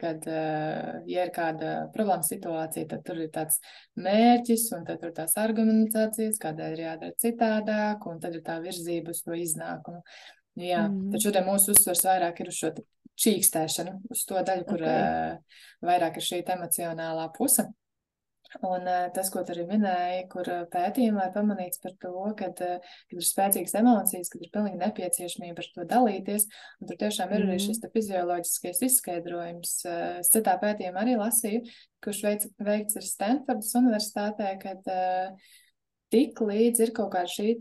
kad, 0.00 0.26
ja 1.06 1.26
ir 1.26 1.32
kāda 1.34 1.74
problēma 1.94 2.26
situācija, 2.26 2.88
tad 2.90 3.04
tur 3.06 3.20
ir 3.22 3.30
tāds 3.34 3.60
mērķis, 3.94 4.70
un 4.76 4.86
tad 4.88 5.00
tur 5.02 5.12
tās 5.14 5.36
argumentācijas, 5.38 6.40
kādēļ 6.42 6.72
ir 6.72 6.84
jādara 6.86 7.20
citādāk, 7.22 8.08
un 8.10 8.20
tad 8.20 8.34
ir 8.34 8.42
tā 8.42 8.58
virzība 8.64 9.14
uz 9.14 9.22
to 9.22 9.36
iznākumu. 9.38 10.02
Jā, 10.56 10.86
mm. 10.88 11.10
taču 11.12 11.28
šodien 11.28 11.44
mūsu 11.44 11.74
uzsvers 11.74 12.04
vairāk 12.06 12.40
ir 12.40 12.48
uz 12.48 12.58
šo 12.58 12.72
čīkstēšanu, 13.22 13.96
uz 14.12 14.22
to 14.28 14.42
daļu, 14.44 14.68
kur 14.68 14.84
okay. 14.84 15.34
uh, 15.40 15.66
vairāk 15.86 16.20
ir 16.20 16.30
šī 16.30 16.44
emocionālā 16.56 17.30
puse. 17.36 17.66
Un 18.64 18.86
uh, 18.86 19.08
tas, 19.14 19.28
ko 19.32 19.42
tu 19.44 19.52
arī 19.52 19.66
minēji, 19.68 20.22
kur 20.32 20.48
uh, 20.48 20.62
pētījumā 20.72 21.26
ir 21.28 21.34
pamanīts 21.34 21.80
par 21.82 21.96
to, 22.02 22.12
kad, 22.38 22.60
uh, 22.64 22.94
kad 23.10 23.18
ir 23.18 23.26
spēcīgas 23.26 23.74
emocijas, 23.80 24.30
kad 24.32 24.44
ir 24.44 24.52
pilnīgi 24.54 24.80
nepieciešamība 24.80 25.64
ar 25.64 25.68
to 25.74 25.86
dalīties, 25.90 26.46
un 26.80 26.90
tur 26.90 27.00
tiešām 27.02 27.34
ir 27.34 27.42
mm. 27.44 27.50
arī 27.50 27.64
šis 27.66 27.82
fizioloģiskais 27.92 28.82
izskaidrojums. 28.88 29.76
Uh, 29.84 30.18
citā 30.30 30.56
pētījumā 30.62 31.04
arī 31.04 31.18
lasīju, 31.20 31.62
kurš 32.04 32.22
veic, 32.28 32.48
veikts 32.70 33.00
ir 33.00 33.06
Stanfordas 33.08 33.74
universitātē, 33.80 34.52
kad 34.62 34.92
tik 36.14 36.40
līdz 36.40 36.84
ir 36.86 36.92
kaut 36.96 37.10
kāda 37.16 37.32
šī 37.32 37.56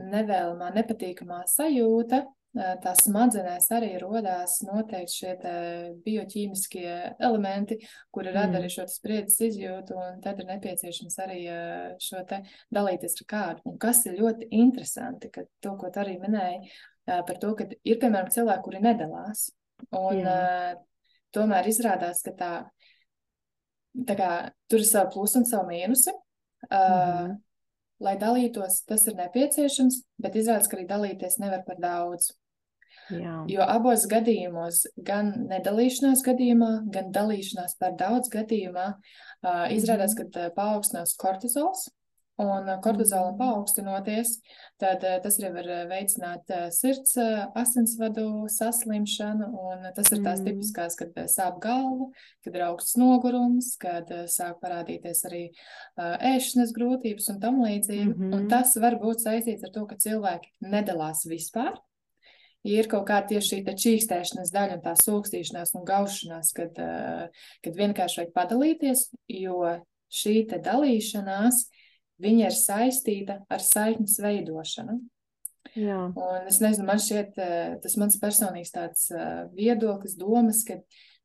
nevēlamā, 0.00 0.72
nepatīkamā 0.78 1.42
sajūta, 1.50 2.24
tās 2.54 3.02
smadzenēs 3.06 3.66
arī 3.74 3.90
rodās 4.02 4.60
noteikti 4.66 5.14
šie 5.14 5.34
bioķīmiskie 6.04 6.88
elementi, 7.18 7.78
kuri 8.14 8.30
mm. 8.30 8.36
rada 8.38 8.60
arī 8.60 8.70
šo 8.72 8.86
spriedzes 8.90 9.40
izjūtu, 9.48 9.96
un 9.98 10.20
tad 10.24 10.42
ir 10.42 10.48
nepieciešams 10.52 11.18
arī 11.24 11.40
šo 12.02 12.24
te 12.28 12.40
dalīties 12.74 13.18
ar 13.20 13.28
kādu. 13.34 13.64
Un 13.70 13.78
kas 13.82 14.04
ir 14.08 14.18
ļoti 14.20 14.50
interesanti, 14.60 15.32
ka 15.34 15.46
to, 15.64 15.76
ko 15.80 15.90
tu 15.90 16.02
arī 16.04 16.16
minēji, 16.22 16.74
par 17.06 17.38
to, 17.42 17.54
ka 17.58 17.68
ir, 17.74 17.98
piemēram, 18.00 18.32
cilvēki, 18.34 18.64
kuri 18.64 18.82
nedalās, 18.84 19.48
un 19.92 20.22
Jā. 20.22 20.36
tomēr 21.34 21.68
izrādās, 21.68 22.22
ka 22.24 22.32
tā, 22.38 22.52
tā 24.06 24.18
kā 24.18 24.30
tur 24.70 24.80
ir 24.80 24.88
savu 24.88 25.16
plusu 25.18 25.42
un 25.42 25.50
savu 25.50 25.68
mīnusi, 25.72 26.14
Uh, 26.70 27.28
mm. 27.28 27.34
Lai 28.04 28.16
dalītos, 28.20 28.80
tas 28.88 29.04
ir 29.08 29.14
nepieciešams, 29.16 30.00
bet 30.20 30.34
izrādās, 30.36 30.66
ka 30.68 30.76
arī 30.76 30.84
dalīties 30.88 31.38
nevar 31.40 31.62
par 31.66 31.78
daudz. 31.80 32.32
Jā. 33.12 33.34
Jo 33.50 33.66
abos 33.68 34.06
gadījumos, 34.08 34.84
gan 35.04 35.32
nedalīšanās 35.50 36.24
gadījumā, 36.24 36.70
gan 36.94 37.10
dalīšanās 37.12 37.76
par 37.80 37.98
daudz 38.00 38.30
gadījumā, 38.32 38.86
uh, 38.94 39.66
izrādās, 39.74 40.16
ka 40.16 40.24
uh, 40.30 40.48
paaugstinās 40.56 41.16
kortizols, 41.20 41.88
un 42.40 42.66
kortizolam 42.82 43.36
paaugstinoties, 43.38 44.38
tad 44.82 45.04
tas 45.22 45.38
arī 45.38 45.50
var 45.54 45.68
veicināt 45.90 46.50
sirds 46.74 47.14
asinsvadu 47.54 48.48
saslimšanu, 48.50 49.50
tas 49.94 50.10
ir 50.10 50.22
tās 50.24 50.42
mm. 50.42 50.48
tipiskās, 50.48 50.98
kad 50.98 51.20
sāp 51.30 51.60
galva, 51.62 52.10
kad 52.44 52.58
ir 52.58 52.66
augsts 52.66 52.98
nogurums, 52.98 53.74
kad 53.80 54.10
sāk 54.30 54.58
parādīties 54.64 55.22
arī 55.30 55.44
ēšanas 56.34 56.74
grūtības 56.74 57.30
un 57.34 57.40
tam 57.42 57.62
līdzīgi, 57.62 58.10
mm 58.10 58.18
-hmm. 58.18 58.34
un 58.34 58.48
tas 58.50 58.74
var 58.82 58.98
būt 59.02 59.22
saistīts 59.22 59.66
ar 59.66 59.74
to, 59.74 59.86
ka 59.86 60.00
cilvēki 60.02 60.50
nedalās 60.74 61.24
vispār, 61.30 61.78
ir 62.64 62.88
kaut 62.90 63.06
kāda 63.08 63.34
tieši 63.34 63.60
šī 63.60 63.76
čīkstēšanas 63.84 64.52
daļa 64.54 64.78
un 64.78 64.84
tā 64.84 64.94
sūkstīšanās 65.00 65.74
un 65.78 65.86
gaušanās, 65.88 66.52
kad, 66.56 66.78
kad 67.64 67.80
vienkārši 67.80 68.22
vajag 68.22 68.36
padalīties, 68.36 69.08
jo 69.28 69.60
šī 70.14 70.36
dalīšanās 70.54 71.66
viņa 72.22 72.46
ir 72.48 72.56
saistīta 72.56 73.40
ar 73.52 73.64
saiknes 73.64 74.20
veidošanu. 74.22 75.00
Jā. 75.74 75.98
Un 76.14 76.46
es 76.50 76.60
nezinu, 76.62 76.86
man 76.86 77.00
šķiet, 77.02 77.38
eh, 77.40 77.74
tas 77.82 77.96
mans 77.98 78.18
personīgs 78.20 78.70
tāds 78.74 79.08
eh, 79.10 79.46
viedoklis, 79.56 80.14
domas, 80.20 80.62
ka 80.66 80.78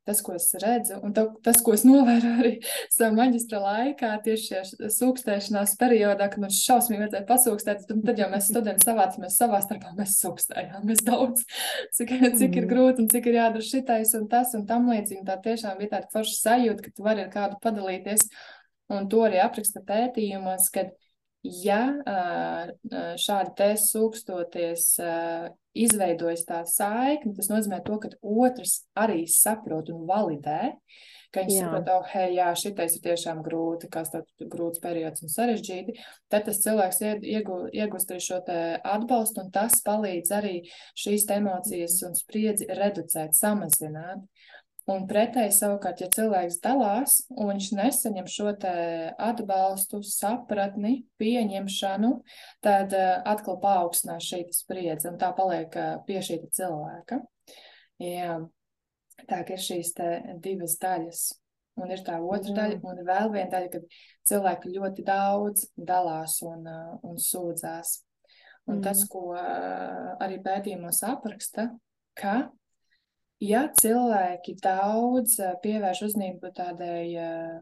tas, 0.08 0.20
ko 0.24 0.34
es 0.36 0.48
redzu, 0.62 0.98
un 1.04 1.14
to, 1.16 1.26
tas, 1.44 1.60
ko 1.64 1.74
es 1.76 1.84
novēroju 1.86 2.36
arī 2.42 2.52
savā 2.92 3.10
maģistra 3.16 3.60
laikā, 3.64 4.12
tieši 4.24 4.46
šajā 4.48 4.90
sūkstēšanās 4.96 5.74
periodā, 5.80 6.30
kad 6.32 6.44
man 6.44 6.54
šausmīgi 6.54 7.02
vajadzēja 7.04 7.26
pasūkstēt, 7.28 7.84
tad 7.90 8.22
jau 8.22 8.30
mēs 8.32 8.48
studenti 8.50 8.86
savācamies 8.86 9.38
savā 9.42 9.60
starpā, 9.64 9.92
mēs 9.98 10.16
sūkstējām, 10.22 10.86
mēs 10.88 11.04
daudz, 11.06 11.44
cik, 11.96 12.14
cik 12.40 12.48
ir 12.62 12.64
mm. 12.64 12.70
grūti 12.72 13.04
un 13.04 13.10
cik 13.12 13.30
ir 13.30 13.40
jādara 13.40 13.66
šitais 13.66 14.14
un 14.18 14.26
tas 14.30 14.54
un 14.58 14.66
tam 14.70 14.88
līdzīgi. 14.90 15.26
Tā 15.28 15.36
tiešām 15.44 15.78
bija 15.80 15.96
tāda 15.96 16.10
forša 16.14 16.38
sajūta, 16.38 16.86
ka 16.86 16.94
tu 16.96 17.06
vari 17.06 17.26
ar 17.26 17.30
kādu 17.34 17.60
padalīties. 17.62 18.26
Un 18.90 19.06
to 19.10 19.20
arī 19.22 19.38
apraksta 19.38 19.84
pētījumos, 19.86 20.66
ka 20.74 20.88
ja 21.42 21.82
šādi 23.20 23.54
te 23.56 23.70
sūkstoties 23.80 24.90
izveidojas 25.76 26.44
tā 26.48 26.64
saikne, 26.66 27.34
tas 27.36 27.48
nozīmē 27.50 27.80
to, 27.86 28.00
ka 28.02 28.10
otrs 28.20 28.82
arī 28.98 29.24
saprot 29.30 29.92
un 29.94 30.02
validē, 30.08 30.74
ka 31.30 31.44
viņi 31.46 31.60
saprot, 31.60 31.90
oh, 31.94 32.06
hei, 32.10 32.34
jā, 32.34 32.48
šitais 32.58 32.96
ir 32.98 33.04
tiešām 33.04 33.42
grūti, 33.46 33.88
kas 33.92 34.10
tāds 34.12 34.48
grūts 34.50 34.82
periods 34.82 35.22
un 35.22 35.30
sarežģīti, 35.30 35.94
tad 36.32 36.48
tas 36.48 36.58
cilvēks 36.64 37.00
iegūst 37.22 38.10
arī 38.10 38.24
šo 38.24 38.40
te 38.46 38.58
atbalstu, 38.82 39.44
un 39.44 39.52
tas 39.54 39.78
palīdz 39.86 40.34
arī 40.40 40.56
šīs 40.98 41.28
emocijas 41.38 42.00
un 42.08 42.18
spriedzi 42.18 42.66
reducēt, 42.74 43.38
samazināt. 43.38 44.26
Un 44.90 45.04
pretēji 45.06 45.52
savukārt, 45.54 46.00
ja 46.02 46.08
cilvēks 46.10 46.56
dalās 46.64 47.20
un 47.30 47.52
viņš 47.52 47.66
nesaņem 47.78 48.26
šo 48.30 48.50
atbalstu, 48.50 50.00
sapratni, 50.06 51.04
pieņemšanu, 51.20 52.10
tad 52.64 52.96
uh, 52.96 53.20
atkal 53.28 53.60
paaugstinās 53.62 54.26
šī 54.26 54.40
spriedze 54.54 55.12
un 55.12 55.20
tā 55.20 55.30
paliek 55.36 55.76
uh, 55.78 56.00
pie 56.08 56.18
šī 56.26 56.40
cilvēka. 56.56 57.20
Jā. 58.02 58.40
Tā 59.28 59.42
ir 59.52 59.60
šīs 59.60 59.92
divas 60.40 60.78
daļas. 60.80 61.24
Un 61.80 61.90
ir 61.92 62.00
tā 62.04 62.16
otra 62.24 62.54
daļa, 62.56 62.78
un 62.82 63.02
vēl 63.06 63.30
viena 63.34 63.50
daļa, 63.52 63.68
kad 63.74 63.98
cilvēki 64.26 64.72
ļoti 64.74 65.04
daudz 65.06 65.68
dalās 65.76 66.40
un, 66.42 66.64
uh, 66.66 66.94
un 67.06 67.20
sūdzās. 67.20 68.00
Un 68.66 68.80
mm. 68.80 68.82
tas, 68.84 69.04
ko 69.10 69.30
arī 69.34 70.40
pētījumos 70.44 71.00
apraksta, 71.08 71.70
ka 72.18 72.50
ja 73.40 73.64
cilvēki 73.80 74.56
daudz 74.62 75.38
eh, 75.40 75.54
pievērš 75.62 76.04
uzmanību 76.10 76.52
tādai 76.56 77.04
eh, 77.16 77.60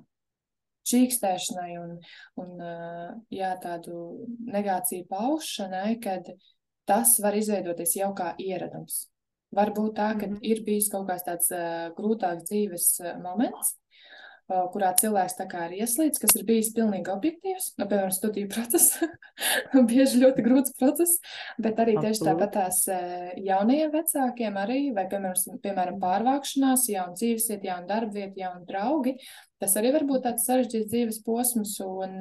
čīkstēšanai 0.88 1.70
un, 1.80 1.96
un 2.42 2.64
eh, 2.64 3.12
jā, 3.38 3.52
tādu 3.62 4.26
negāciju 4.50 5.06
paušanai, 5.10 5.98
kad 6.02 6.32
tas 6.88 7.18
var 7.22 7.36
izveidoties 7.38 7.96
jau 8.00 8.12
kā 8.16 8.32
ieradums. 8.40 9.06
Varbūt 9.54 9.94
tā, 9.96 10.12
ka 10.18 10.26
mm 10.26 10.34
-hmm. 10.34 10.40
ir 10.42 10.64
bijis 10.64 10.90
kaut 10.92 11.06
kāds 11.08 11.24
tāds 11.24 11.48
grūtāks 11.96 12.44
dzīves 12.50 12.88
moments, 13.22 13.78
kurā 14.48 14.92
cilvēks 14.96 15.36
tā 15.36 15.44
kā 15.50 15.66
ir 15.68 15.82
ieslīdis, 15.82 16.20
kas 16.22 16.34
ir 16.38 16.44
bijis 16.48 16.70
pilnīgi 16.76 17.12
objektīvs, 17.12 17.72
nu, 17.78 17.86
piemēram, 17.88 18.12
studiju 18.14 18.48
process, 18.54 18.96
bieži 19.90 20.22
ļoti 20.22 20.44
grūts 20.46 20.76
process, 20.78 21.18
bet 21.60 21.80
arī 21.82 21.98
tieši 22.00 22.24
tāpat 22.30 22.54
tās 22.56 22.82
jaunajiem 23.44 23.92
vecākiem 23.92 24.60
arī, 24.62 24.78
vai, 24.96 25.04
piemēram, 25.10 25.58
piemēram 25.64 25.98
pārvākšanās, 26.02 26.86
jauna 26.94 27.18
dzīvesvieta, 27.18 27.70
jauna 27.72 27.90
darbvieta, 27.90 28.40
jauna 28.44 28.64
draugi, 28.68 29.18
tas 29.60 29.76
arī 29.80 29.92
var 29.98 30.08
būt 30.08 30.24
tāds 30.28 30.48
sarežģīts 30.48 30.90
dzīves 30.94 31.20
posms, 31.26 31.76
un 31.84 32.16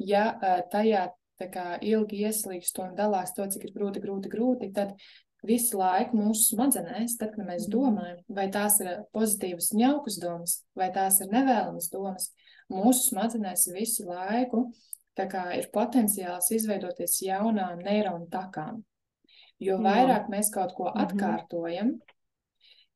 ja 0.00 0.26
tajā 0.72 1.08
kā 1.48 1.78
ilgi 1.80 2.26
ieslīgst 2.26 2.82
un 2.84 2.92
dalās 2.98 3.32
to, 3.32 3.46
cik 3.48 3.70
ir 3.70 3.72
grūti, 3.72 4.02
grūti, 4.04 4.28
grūti, 4.28 4.68
tad 4.76 4.92
visu 5.46 5.78
laiku 5.80 6.18
mūsu 6.18 6.54
smadzenēs, 6.54 7.16
tad, 7.20 7.34
kad 7.34 7.46
mēs 7.46 7.66
mhm. 7.66 7.72
domājam, 7.74 8.20
vai 8.28 8.46
tās 8.52 8.78
ir 8.84 9.02
pozitīvas 9.16 9.72
un 9.74 9.84
jaukas 9.84 10.20
domas, 10.22 10.60
vai 10.76 10.90
tās 10.94 11.20
ir 11.24 11.32
nevēlamas 11.32 11.90
domas, 11.92 12.30
mūsu 12.72 13.10
smadzenēs 13.10 13.70
visu 13.74 14.06
laiku 14.08 14.68
ir 15.20 15.66
potenciāls 15.74 16.46
izveidoties 16.54 17.18
jaunām 17.26 17.82
neironu 17.84 18.28
takām. 18.32 18.78
Jo 19.60 19.76
vairāk 19.84 20.30
mēs 20.32 20.48
kaut 20.54 20.72
ko 20.76 20.86
mhm. 20.88 21.02
atkārtojam, 21.04 21.90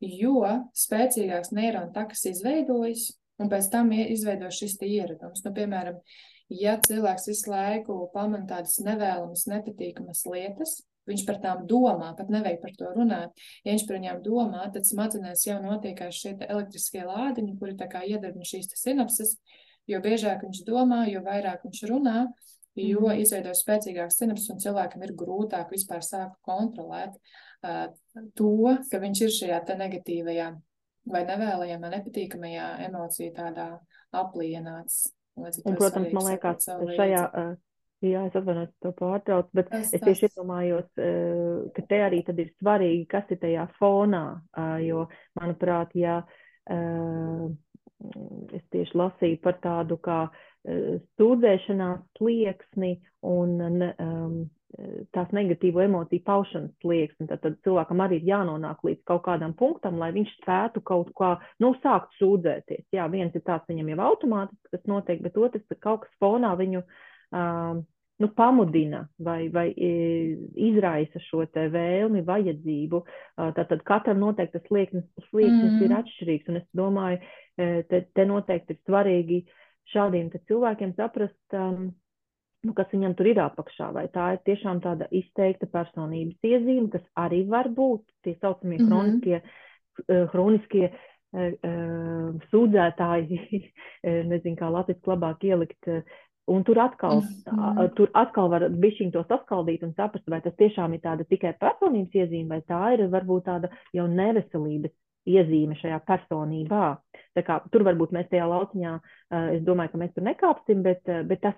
jo 0.00 0.40
spēcīgāks 0.72 1.52
neironu 1.52 1.92
takas 1.92 2.24
izveidojas, 2.30 3.10
un 3.40 3.50
pēc 3.52 3.68
tam 3.72 3.92
izveidojas 3.92 4.62
šis 4.62 4.78
ieradums. 4.86 5.42
Nu, 5.44 5.52
piemēram, 5.52 6.00
ja 6.48 6.78
cilvēks 6.80 7.28
visu 7.28 7.52
laiku 7.52 7.98
pamana 8.14 8.46
tādas 8.48 8.78
nevēlamas, 8.84 9.44
nepatīkamas 9.50 10.24
lietas, 10.30 10.78
Viņš 11.10 11.26
par 11.28 11.40
tām 11.42 11.66
domā, 11.68 12.14
pat 12.16 12.30
nevajag 12.32 12.62
par 12.62 12.72
to 12.78 12.90
runāt. 12.94 13.44
Ja 13.64 13.74
viņš 13.74 13.84
par 13.88 13.98
viņām 13.98 14.22
domā, 14.24 14.64
tad 14.72 14.88
smadzenēs 14.88 15.44
jau 15.44 15.58
notiekās 15.60 16.16
šie 16.16 16.34
elektriskie 16.46 17.04
lādiņi, 17.04 17.58
kuri 17.60 17.76
tā 17.80 17.90
kā 17.92 18.04
iedarbina 18.08 18.48
šīs 18.48 18.72
sinapses. 18.80 19.36
Jo 19.90 20.00
biežāk 20.00 20.46
viņš 20.46 20.62
domā, 20.64 21.02
jo 21.12 21.20
vairāk 21.26 21.66
viņš 21.66 21.82
runā, 21.90 22.22
jo 22.80 23.02
mm. 23.04 23.18
izveidojas 23.20 23.60
spēcīgāks 23.60 24.16
sinapses, 24.20 24.48
un 24.54 24.62
cilvēkam 24.62 25.04
ir 25.04 25.12
grūtāk 25.18 25.74
vispār 25.74 26.00
sākt 26.06 26.38
kontrolēt 26.46 27.18
uh, 27.18 27.90
to, 28.38 28.54
ka 28.88 29.02
viņš 29.02 29.26
ir 29.26 29.34
šajā 29.38 29.60
negatīvajā 29.76 30.48
vai 31.12 31.20
nevēlējamā, 31.28 31.90
nepatīkamajā 31.98 32.70
emociju 32.88 33.34
tādā 33.36 33.68
aplienāts. 34.16 35.04
Un, 35.36 35.74
protams, 35.74 36.12
man 36.14 36.28
liekas, 36.30 36.68
šajā, 36.94 37.22
jā, 38.02 38.24
es 38.28 38.34
atvainojos 38.34 38.72
to 38.82 38.92
pārtrauc, 38.98 39.50
bet 39.54 39.68
tas, 39.70 39.92
es 39.94 40.02
tieši 40.02 40.28
iedomājos, 40.28 40.88
uh, 40.98 41.66
ka 41.76 41.84
te 41.88 42.00
arī 42.06 42.22
tad 42.26 42.40
ir 42.42 42.50
svarīgi, 42.56 43.04
kas 43.10 43.30
ir 43.34 43.40
tajā 43.42 43.68
fonā, 43.78 44.24
jo, 44.84 45.06
manuprāt, 45.40 45.94
ja 45.98 46.22
es 48.54 48.64
tieši 48.72 48.98
lasīju 48.98 49.40
par 49.44 49.60
tādu 49.64 49.98
kā 50.02 50.24
sūdzēšanās 51.20 52.04
slieksni 52.18 52.96
un 53.28 53.56
tās 55.14 55.30
negatīvo 55.36 55.84
emociju 55.84 56.24
paušanas 56.26 56.72
slieksni. 56.82 57.28
Tad, 57.30 57.42
tad 57.44 57.58
cilvēkam 57.66 58.00
arī 58.02 58.18
ir 58.18 58.30
jānonāk 58.32 58.82
līdz 58.82 59.04
kaut 59.06 59.22
kādam 59.28 59.54
punktam, 59.56 60.00
lai 60.00 60.10
viņš 60.16 60.32
spētu 60.40 60.82
kaut 60.88 61.12
kā, 61.16 61.34
nu, 61.62 61.74
sākt 61.84 62.16
sūdzēties. 62.18 62.88
Jā, 62.96 63.06
viens 63.12 63.36
ir 63.36 63.44
tāds 63.46 63.68
viņam 63.70 63.92
jau 63.92 64.00
automātiski 64.08 64.74
tas 64.74 64.88
notiek, 64.90 65.22
bet 65.22 65.38
otrs 65.38 65.68
ir 65.70 65.80
kaut 65.84 66.06
kas 66.06 66.16
fonā 66.24 66.56
viņu, 66.58 66.82
uh, 66.82 67.13
nu, 67.34 68.28
pamudina 68.36 69.00
vai, 69.18 69.48
vai 69.50 69.66
izraisa 70.54 71.18
šo 71.26 71.44
te 71.50 71.66
vēlmi, 71.72 72.22
vajadzību. 72.26 73.00
Uh, 73.02 73.50
tātad 73.56 73.82
katram 73.86 74.20
noteikti 74.22 74.58
tas 74.58 74.68
slieksnis, 74.68 75.04
slieksnis 75.30 75.72
mm 75.72 75.82
ir 75.84 75.96
atšķirīgs, 75.98 76.48
un 76.48 76.60
es 76.60 76.66
domāju, 76.76 77.18
te, 77.56 78.06
te 78.14 78.24
noteikti 78.26 78.74
ir 78.74 78.80
svarīgi 78.86 79.42
šādiem 79.92 80.30
cilvēkiem 80.48 80.94
saprast, 80.96 81.56
um, 81.58 81.90
nu, 82.64 82.74
kas 82.76 82.88
viņam 82.92 83.14
tur 83.18 83.28
ir 83.28 83.40
apakšā, 83.44 83.90
vai 83.92 84.06
tā 84.14 84.34
ir 84.34 84.44
tiešām 84.48 84.80
tāda 84.84 85.08
izteikta 85.12 85.68
personības 85.70 86.38
iezīme, 86.48 86.88
kas 86.92 87.04
arī 87.20 87.44
var 87.48 87.68
būt 87.68 88.06
tie 88.24 88.36
saucamie 88.40 88.78
mm 88.78 88.84
-hmm. 88.84 88.88
kroniskie, 88.88 89.42
uh, 90.08 90.30
kroniskie 90.30 90.84
uh, 90.88 92.46
sūdzētāji, 92.52 93.40
nezinu, 94.30 94.56
kā 94.56 94.70
latviski 94.70 95.10
labāk 95.10 95.44
ielikt, 95.44 95.90
un 96.46 96.64
tur 96.64 96.78
atkal, 96.78 97.20
mm 97.20 97.28
-hmm. 97.44 97.94
tur 97.96 98.10
atkal 98.12 98.50
var 98.50 98.68
bišķiņ 98.68 99.12
to 99.12 99.24
saskaldīt 99.28 99.82
un 99.82 99.94
saprast, 99.94 100.28
vai 100.30 100.40
tas 100.40 100.54
tiešām 100.56 100.94
ir 100.94 101.00
tāda 101.00 101.24
tikai 101.24 101.54
personības 101.60 102.14
iezīme, 102.14 102.48
vai 102.48 102.60
tā 102.60 102.94
ir 102.94 103.08
varbūt 103.08 103.44
tāda 103.44 103.68
jau 103.92 104.06
neveselības 104.06 104.92
iezīme 105.24 105.76
šajā 105.80 106.00
personībā. 106.04 106.96
Tā 107.36 107.42
kā, 107.42 107.58
tur 107.72 107.84
varbūt 107.86 108.12
mēs 108.12 108.28
tajā 108.30 108.46
lauciņā, 108.48 108.94
es 109.56 109.62
domāju, 109.66 109.92
ka 109.92 109.98
mēs 109.98 110.12
tur 110.14 110.26
nekāpsim, 110.26 110.82
bet, 110.82 111.00
bet 111.28 111.40
tas, 111.40 111.54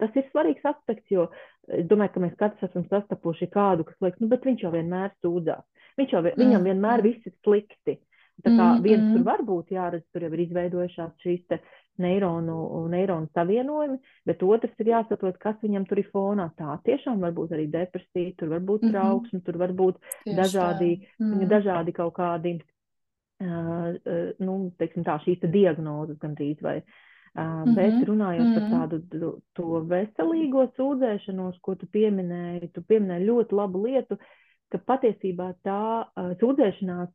tas 0.00 0.16
ir 0.16 0.24
svarīgs 0.30 0.64
aspekts, 0.64 1.10
jo 1.10 1.28
es 1.68 1.86
domāju, 1.90 2.14
ka 2.14 2.20
mēs 2.20 2.38
katrs 2.40 2.70
esam 2.70 2.86
sastapuši 2.88 3.50
kādu, 3.52 3.84
kas 3.84 3.96
liekas, 4.00 4.20
nu, 4.20 4.28
bet 4.32 4.46
viņš 4.48 4.64
jau 4.64 4.72
vienmēr 4.72 5.12
sūdzās. 5.20 5.66
Viņš 6.00 6.14
jau, 6.14 6.22
viņam 6.24 6.60
mm. 6.60 6.70
vienmēr 6.70 7.02
viss 7.02 7.26
ir 7.26 7.36
slikti. 7.44 8.00
Tā 8.40 8.50
kā 8.54 8.66
mm, 8.72 8.82
viens 8.84 9.08
tur 9.12 9.24
var 9.26 9.42
būt 9.44 9.74
jāredz, 9.74 10.04
tur 10.14 10.24
jau 10.24 10.30
ir 10.32 10.42
izveidojušās 10.46 11.10
šīs 11.20 11.42
te 11.50 11.58
neironu, 12.00 12.56
neironu 12.92 13.28
savienojumi, 13.36 13.98
bet 14.26 14.42
otrs 14.42 14.82
ir 14.82 14.92
jāsaprot, 14.94 15.38
kas 15.38 15.56
viņam 15.62 15.86
tur 15.88 16.02
ir 16.02 16.10
fonā. 16.14 16.50
Tā 16.58 16.78
tiešām 16.84 17.20
var 17.20 17.32
būt 17.36 17.54
arī 17.56 17.68
depresija, 17.70 18.34
tur 18.38 18.48
var 18.54 18.60
būt 18.60 18.88
trauksme, 18.90 19.38
mm 19.38 19.40
-hmm. 19.40 19.46
tur 19.46 19.56
var 19.62 19.72
būt 19.72 20.00
Tieši 20.00 20.36
dažādi, 20.36 20.90
mm. 21.20 21.48
dažādi 21.48 21.92
kaut 21.92 22.14
kādi 22.14 22.58
nu, 23.40 24.56
teiksim, 24.78 25.04
tā, 25.04 25.16
šīs 25.24 25.40
diagnozes 25.52 26.18
gandrīz 26.20 26.60
vai. 26.62 26.80
Uh, 27.30 27.42
mm 27.42 27.64
-hmm. 27.64 27.74
Bet 27.74 28.08
runājot 28.08 28.44
mm 28.44 28.54
-hmm. 28.54 28.70
par 28.70 28.90
tādu 28.90 29.40
to 29.54 29.64
veselīgo 29.86 30.66
sūdzēšanos, 30.76 31.60
ko 31.60 31.74
tu 31.74 31.86
pieminēji, 31.86 32.72
tu 32.72 32.82
pieminēji 32.82 33.26
ļoti 33.26 33.52
labu 33.54 33.86
lietu, 33.86 34.18
ka 34.68 34.78
patiesībā 34.78 35.54
tā 35.64 36.04
uh, 36.04 36.36
sūdzēšanās, 36.40 37.08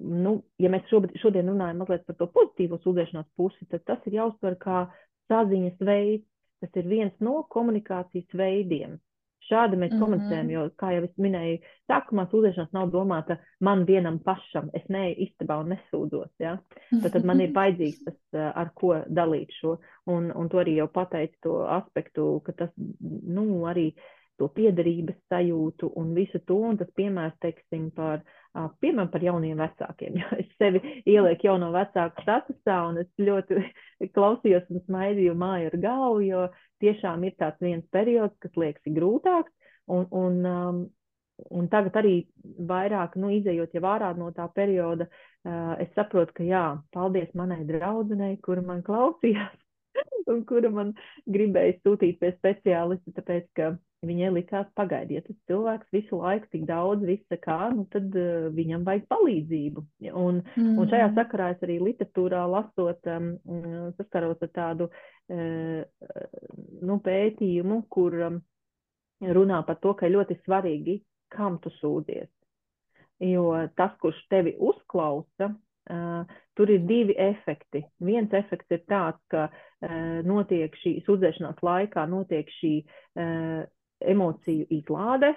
nu, 0.00 0.34
ja 0.60 0.70
mēs 0.72 0.88
šobrīd, 0.90 1.18
šodien 1.20 1.50
runājam 1.52 1.82
mazliet 1.82 2.06
par 2.06 2.16
to 2.18 2.30
pozitīvo 2.32 2.80
sūdzēšanās 2.84 3.28
pusi, 3.36 3.68
tad 3.70 3.84
tas 3.88 4.08
ir 4.08 4.20
jāuztver 4.20 4.56
kā 4.60 4.86
saziņas 5.30 5.78
veids, 5.84 6.26
tas 6.60 6.80
ir 6.80 6.88
viens 6.88 7.14
no 7.24 7.42
komunikācijas 7.52 8.36
veidiem. 8.36 8.98
Šādi 9.50 9.76
mēs 9.76 9.90
mm 9.90 9.96
-hmm. 9.96 10.04
komunicējam, 10.04 10.50
jo, 10.50 10.64
kā 10.78 10.92
jau 10.94 11.04
es 11.04 11.14
minēju, 11.18 11.58
sākumā 11.90 12.26
sūdzēšanās 12.30 12.74
nav 12.76 12.90
domāta 12.92 13.36
man 13.60 13.84
vienam 13.86 14.18
pašam. 14.18 14.70
Es 14.74 14.84
neeju 14.88 15.16
istabā 15.26 15.56
un 15.60 15.72
nesūdzos. 15.74 16.30
Ja? 16.38 16.58
Tad, 17.02 17.12
tad 17.12 17.24
man 17.24 17.40
ir 17.40 17.52
vajadzīgs 17.56 18.04
tas, 18.04 18.18
eh, 18.32 18.52
ar 18.54 18.70
ko 18.74 18.94
dalīt 19.08 19.50
šo. 19.60 19.78
Un, 20.06 20.30
un 20.36 20.48
to 20.48 20.58
arī 20.58 20.76
jau 20.76 20.88
pateicu 20.88 21.36
to 21.42 21.56
aspektu, 21.66 22.40
ka 22.44 22.52
tas, 22.52 22.70
nu, 23.26 23.66
arī 23.66 23.92
to 24.38 24.48
piederības 24.48 25.18
sajūtu 25.32 25.92
un 25.96 26.14
visu 26.14 26.38
to, 26.46 26.56
un 26.72 26.78
tas 26.80 26.88
piemērs, 26.96 27.36
teiksim, 27.40 27.90
par, 27.90 28.22
piemēram, 28.54 29.10
par 29.12 29.24
jauniem 29.24 29.60
vecākiem. 29.60 30.16
Jo 30.20 30.28
es 30.42 30.50
sevi 30.58 30.80
ielieku 31.06 31.48
jauno 31.48 31.70
vecāku 31.74 32.24
statusā, 32.24 32.78
un 32.90 33.00
es 33.04 33.10
ļoti 33.18 33.60
klausījos 34.16 34.68
un 34.70 34.82
smaidīju 34.86 35.36
māju 35.38 35.70
ar 35.72 35.78
galvu, 35.84 36.22
jo 36.26 36.46
tiešām 36.82 37.24
ir 37.28 37.36
tāds 37.38 37.60
viens 37.62 37.86
periods, 37.94 38.36
kas 38.42 38.56
liekas 38.56 38.94
grūtāks, 38.96 39.52
un, 39.90 40.06
un, 40.10 40.38
um, 40.46 40.82
un 41.50 41.70
tagad 41.72 41.96
arī 42.02 42.14
vairāk, 42.70 43.16
nu, 43.20 43.32
izējot 43.38 43.74
jau 43.76 43.84
ārā 43.90 44.12
no 44.18 44.30
tā 44.36 44.48
perioda, 44.54 45.06
uh, 45.06 45.74
es 45.82 45.90
saprotu, 45.96 46.40
ka 46.40 46.46
jā, 46.46 46.64
paldies 46.94 47.30
manai 47.38 47.62
draudzenei, 47.68 48.36
kura 48.44 48.64
man 48.66 48.82
klausījās, 48.86 49.58
un 50.30 50.42
kura 50.48 50.70
man 50.72 50.92
gribēja 51.30 51.78
sūtīt 51.80 52.18
pie 52.20 52.32
speciālista, 52.36 53.14
tāpēc, 53.16 53.46
ka 53.58 53.70
viņai 54.06 54.30
likās 54.32 54.68
pagaidiet, 54.78 55.26
tas 55.26 55.36
cilvēks 55.50 55.90
visu 55.92 56.20
laiku 56.22 56.48
tik 56.54 56.64
daudz 56.68 57.04
visa 57.04 57.36
kā, 57.42 57.58
nu 57.74 57.84
tad 57.92 58.14
uh, 58.16 58.48
viņam 58.56 58.86
vajag 58.86 59.06
palīdzību. 59.12 59.84
Un, 60.10 60.40
mm. 60.56 60.74
un 60.80 60.90
šajā 60.92 61.10
sakarā 61.18 61.50
es 61.54 61.64
arī 61.66 61.78
literatūrā 61.84 62.44
lasot, 62.48 63.10
um, 63.12 63.32
saskaros 63.98 64.40
ar 64.46 64.52
tādu 64.56 64.88
uh, 64.88 65.80
nu, 66.80 67.00
pētījumu, 67.04 67.82
kur 67.92 68.18
um, 68.30 68.42
runā 69.20 69.62
par 69.68 69.80
to, 69.84 69.94
ka 69.98 70.08
ļoti 70.08 70.40
svarīgi, 70.44 71.00
kam 71.34 71.60
tu 71.62 71.72
sūdzies. 71.80 72.30
Jo 73.20 73.50
tas, 73.76 73.92
kurš 74.00 74.16
tevi 74.32 74.54
uzklausa, 74.56 75.50
tur 76.56 76.70
ir 76.70 76.86
divi 76.86 77.16
efekti. 77.18 77.82
Viens 78.04 78.32
efekts 78.36 78.76
ir 78.76 78.84
tāds, 78.90 79.20
ka 79.32 79.48
notiek 80.26 80.74
šī 80.82 80.98
sūdzēšanās 81.06 81.62
laikā, 81.66 82.06
notiek 82.10 82.50
šī 82.60 82.74
emociju 84.00 84.66
izlāde, 84.72 85.32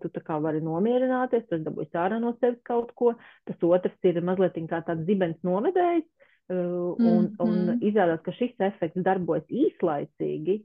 tu 0.00 0.10
tā 0.14 0.22
kā 0.24 0.38
vari 0.40 0.62
nomierināties, 0.64 1.44
tas 1.50 1.64
dabūjis 1.64 1.98
ārā 2.00 2.20
no 2.22 2.34
sevis 2.38 2.60
kaut 2.68 2.94
ko. 2.96 3.12
Tas 3.48 3.66
otrs 3.68 4.08
ir 4.08 4.22
mazliet 4.24 4.56
kā 4.70 4.80
tāds 4.86 5.04
dibens 5.08 5.40
novedējs, 5.46 6.06
un, 6.48 6.96
mm, 6.96 7.28
un 7.44 7.54
mm. 7.54 7.78
izrādās, 7.90 8.22
ka 8.24 8.32
šis 8.38 8.56
efekts 8.70 9.04
darbojas 9.04 9.44
īslaicīgi, 9.52 10.62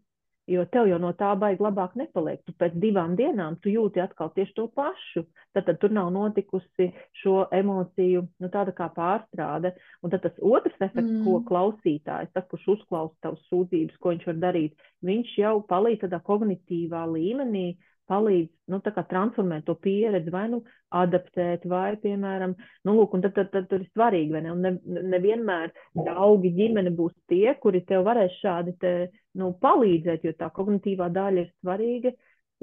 Jo 0.52 0.66
tev 0.68 0.90
jau 0.90 0.98
no 1.00 1.14
tā 1.16 1.30
baigi 1.40 1.64
labāk 1.64 1.94
nepaliek. 1.96 2.42
Tu 2.44 2.52
pēc 2.60 2.74
divām 2.84 3.14
dienām 3.16 3.56
tu 3.64 3.72
jūti 3.72 4.02
atkal 4.04 4.32
tieši 4.36 4.56
to 4.58 4.66
pašu. 4.76 5.24
Tad, 5.56 5.64
tad 5.70 5.78
tur 5.80 5.94
nav 5.96 6.10
notikusi 6.12 6.90
šo 7.22 7.46
emociju 7.56 8.26
nu, 8.44 8.50
tāda 8.52 8.74
kā 8.76 8.90
pārstrāde. 8.92 9.72
Un 10.04 10.12
tad 10.12 10.26
tas 10.26 10.36
otrs 10.44 10.76
efekts, 10.82 11.14
mm. 11.14 11.24
ko 11.24 11.40
klausītājs, 11.48 12.34
tas, 12.36 12.48
kurš 12.52 12.68
uzklausa 12.76 13.16
tavas 13.24 13.48
sūdzības, 13.48 14.02
ko 14.04 14.12
viņš 14.12 14.28
var 14.34 14.44
darīt, 14.50 14.86
viņš 15.08 15.34
jau 15.40 15.56
palīdz 15.70 16.04
tādā 16.04 16.20
kognitīvā 16.28 17.06
līmenī 17.14 17.68
palīdz 18.12 18.72
nu, 18.72 18.80
transformēt 18.84 19.66
to 19.68 19.76
pieredzi, 19.80 20.32
vai 20.34 20.46
nu 20.52 20.62
adaptēt, 20.96 21.66
vai, 21.70 21.96
piemēram, 22.04 22.56
nu, 22.88 22.96
lūk, 22.98 23.16
un 23.18 23.26
tad, 23.26 23.36
tad, 23.38 23.52
tad 23.54 23.68
tur 23.72 23.84
ir 23.84 23.90
svarīgi, 23.92 24.34
vai 24.36 24.44
ne? 24.46 24.54
Un 24.54 24.64
ne, 24.66 24.74
nevienmēr 25.16 25.74
draugi 25.98 26.54
ģimene 26.58 26.94
būs 26.96 27.16
tie, 27.32 27.56
kuri 27.64 27.84
tev 27.88 28.06
varēs 28.08 28.40
šādi 28.42 28.78
te, 28.82 28.94
nu, 29.40 29.54
palīdzēt, 29.64 30.26
jo 30.28 30.36
tā 30.40 30.50
kognitīvā 30.54 31.10
daļa 31.14 31.46
ir 31.46 31.54
svarīga, 31.62 32.14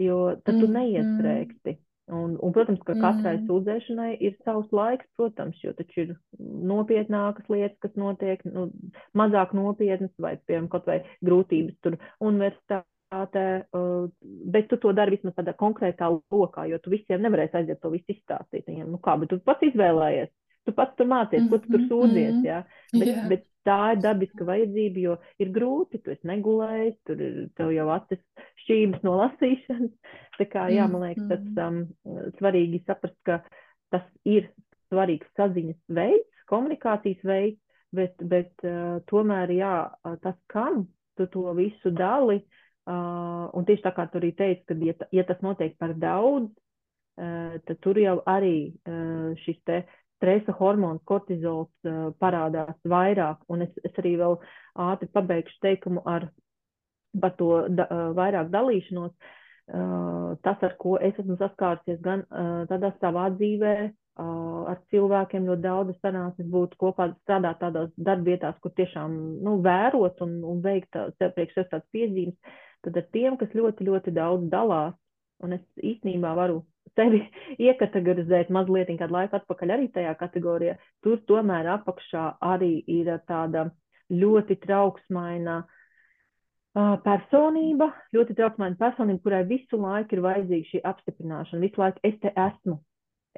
jo 0.00 0.20
tad 0.44 0.60
tu 0.60 0.68
neiestrēgsti. 0.70 1.78
Un, 2.10 2.32
un, 2.42 2.50
protams, 2.50 2.80
ka 2.82 2.96
katrai 2.98 3.36
mm. 3.36 3.44
sūdzēšanai 3.46 4.12
ir 4.26 4.32
savs 4.42 4.72
laiks, 4.74 5.06
protams, 5.14 5.60
jo 5.62 5.70
taču 5.78 6.00
ir 6.02 6.08
nopietnākas 6.40 7.46
lietas, 7.52 7.76
kas 7.84 7.94
notiek, 8.00 8.42
nu, 8.50 8.66
mazāk 9.14 9.52
nopietnas, 9.54 10.10
vai, 10.18 10.34
piemēram, 10.42 10.66
kaut 10.72 10.88
vai 10.90 11.04
grūtības 11.22 11.76
tur 11.84 12.00
universitātē 12.18 12.82
Uh, 13.10 14.06
bet 14.22 14.68
tu 14.70 14.76
to 14.78 14.92
dari 14.94 15.16
vismaz 15.16 15.34
tādā 15.34 15.50
konkrētā 15.58 16.06
lokā, 16.30 16.68
jo 16.70 16.76
tu 16.78 16.92
visiem 16.92 17.24
nevarēsi 17.24 17.56
aiziet 17.58 17.80
to 17.82 17.90
visu 17.90 18.14
izstāstīt. 18.14 18.68
Viņam, 18.68 18.92
nu 18.94 19.00
kā, 19.02 19.16
bet 19.18 19.32
tu 19.32 19.40
pats 19.42 19.66
izvēlējies, 19.66 20.30
tu 20.68 20.74
pats 20.76 20.94
tur 20.94 21.08
mācies, 21.10 21.48
ko 21.50 21.58
tu 21.58 21.72
tur 21.72 21.80
mhm, 21.80 21.88
sūdzies, 21.90 22.36
mhm. 22.36 22.44
jā. 22.46 22.60
Bet, 22.94 23.08
yeah. 23.08 23.24
bet 23.32 23.42
tā 23.66 23.78
ir 23.96 24.04
dabiska 24.04 24.46
vajadzība, 24.46 25.02
jo 25.02 25.16
ir 25.42 25.50
grūti, 25.56 25.98
tu 26.04 26.14
esi 26.14 26.30
negulējis, 26.30 27.00
tur 27.10 27.24
ir 27.26 27.40
tev 27.58 27.72
jau 27.74 27.88
acis 27.96 28.22
šķības 28.62 29.02
no 29.08 29.16
lasīšanas. 29.24 30.14
Tā 30.38 30.48
kā, 30.54 30.68
jā, 30.70 30.86
man 30.94 31.08
liekas, 31.08 31.26
tas 31.32 31.42
mhm. 31.50 31.82
um, 32.06 32.30
svarīgi 32.38 32.82
saprast, 32.86 33.18
ka 33.26 33.40
tas 33.90 34.06
ir 34.22 34.52
svarīgs 34.86 35.34
saziņas 35.34 35.98
veids, 35.98 36.46
komunikācijas 36.54 37.26
veids, 37.26 37.58
bet, 37.90 38.14
bet 38.22 38.54
uh, 38.70 39.02
tomēr, 39.10 39.58
jā, 39.58 39.74
tas, 40.22 40.38
kam 40.54 40.84
tu 41.18 41.26
to 41.34 41.50
visu 41.58 41.90
dali, 41.90 42.38
uh, 42.38 42.59
Uh, 42.88 43.46
un 43.54 43.66
tieši 43.68 43.84
tā 43.84 43.92
kā 43.94 44.06
tu 44.08 44.18
arī 44.18 44.30
teici, 44.34 44.64
ka, 44.66 44.74
ja, 44.80 44.94
ja 45.12 45.24
tas 45.28 45.42
notiek 45.44 45.76
par 45.78 45.92
daudz, 46.00 46.48
uh, 47.20 47.58
tad 47.68 47.80
tur 47.84 48.00
jau 48.00 48.16
arī 48.28 48.72
uh, 48.88 49.36
šis 49.44 49.58
te 49.68 49.82
stresa 50.16 50.54
hormons, 50.56 51.02
kortizols 51.04 51.70
uh, 51.84 52.08
parādās 52.20 52.78
vairāk. 52.88 53.44
Un 53.52 53.66
es, 53.66 53.74
es 53.84 54.00
arī 54.00 54.16
vēl 54.20 54.38
ātri 54.88 55.10
pabeigšu 55.12 55.60
teikumu 55.60 56.02
ar 56.08 56.30
par 57.20 57.36
to 57.36 57.66
da, 57.74 57.88
vairāk 58.14 58.52
dalīšanos. 58.52 59.12
Tas, 60.42 60.62
ar 60.66 60.72
ko 60.78 60.96
es 61.02 61.14
esmu 61.18 61.36
saskārusies 61.38 61.98
gan 62.02 62.22
tādā 62.70 62.90
savā 63.02 63.28
dzīvē, 63.34 63.74
ar 64.70 64.78
cilvēkiem 64.92 65.46
ļoti 65.48 65.64
daudz 65.64 65.96
sanācis 66.02 66.48
būt 66.50 66.74
kopā, 66.80 67.08
strādāt 67.22 67.60
tādās 67.62 67.90
darbvietās, 67.96 68.58
kur 68.62 68.74
tiešām 68.78 69.14
nu, 69.44 69.56
vērot 69.64 70.22
un, 70.26 70.38
un 70.52 70.62
veikt 70.64 70.98
sev 71.18 71.34
priekš 71.36 71.56
sev 71.56 71.68
tādas 71.70 71.86
piezīmes, 71.94 72.58
tad 72.84 72.98
ar 73.00 73.06
tiem, 73.14 73.36
kas 73.40 73.54
ļoti, 73.56 73.86
ļoti 73.88 74.14
daudz 74.16 74.48
dalās, 74.52 74.96
un 75.44 75.56
es 75.56 75.64
īstenībā 75.76 76.32
varu 76.36 76.62
sevi 76.98 77.22
iekategorizēt 77.68 78.52
mazliet 78.54 78.92
kādu 79.00 79.16
laiku 79.16 79.38
atpakaļ 79.40 79.74
arī 79.76 79.90
tajā 79.94 80.14
kategorijā, 80.20 80.78
tur 81.04 81.20
tomēr 81.28 81.70
apakšā 81.76 82.26
arī 82.52 82.78
ir 82.90 83.12
tāda 83.28 83.68
ļoti 84.10 84.56
trauksmaina 84.64 85.60
uh, 85.62 86.94
personība, 87.04 87.92
ļoti 88.16 88.36
trauksmaina 88.38 88.78
personība, 88.80 89.22
kurai 89.24 89.42
visu 89.48 89.80
laiku 89.80 90.16
ir 90.16 90.24
vajadzīga 90.26 90.70
šī 90.72 90.84
apstiprināšana, 90.92 91.62
visu 91.62 91.82
laiku 91.82 92.02
es 92.10 92.16
te 92.24 92.32
esmu, 92.34 92.80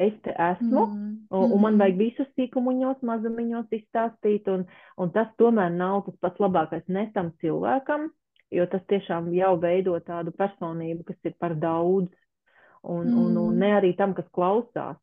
es 0.01 0.15
te 0.25 0.33
esmu, 0.33 0.87
mm 0.87 1.11
un, 1.33 1.53
un 1.57 1.61
man 1.63 1.79
vajag 1.81 1.97
visus 1.97 2.29
sīkumiņos, 2.37 3.05
mazumiņos 3.09 3.71
izstāstīt, 3.73 4.49
un, 4.53 4.67
un 5.01 5.13
tas 5.15 5.31
tomēr 5.41 5.71
nav 5.73 6.03
tas 6.09 6.19
pats 6.25 6.43
labākais 6.45 6.85
ne 6.93 7.07
tam 7.15 7.31
cilvēkam, 7.41 8.11
jo 8.53 8.67
tas 8.71 8.83
tiešām 8.91 9.31
jau 9.37 9.55
veido 9.61 9.97
tādu 10.07 10.35
personību, 10.37 11.07
kas 11.09 11.31
ir 11.31 11.35
par 11.41 11.55
daudz, 11.59 12.11
un, 12.83 13.09
mm. 13.09 13.19
un, 13.25 13.39
un 13.47 13.59
ne 13.59 13.73
arī 13.79 13.95
tam, 13.99 14.15
kas 14.15 14.29
klausās. 14.35 14.99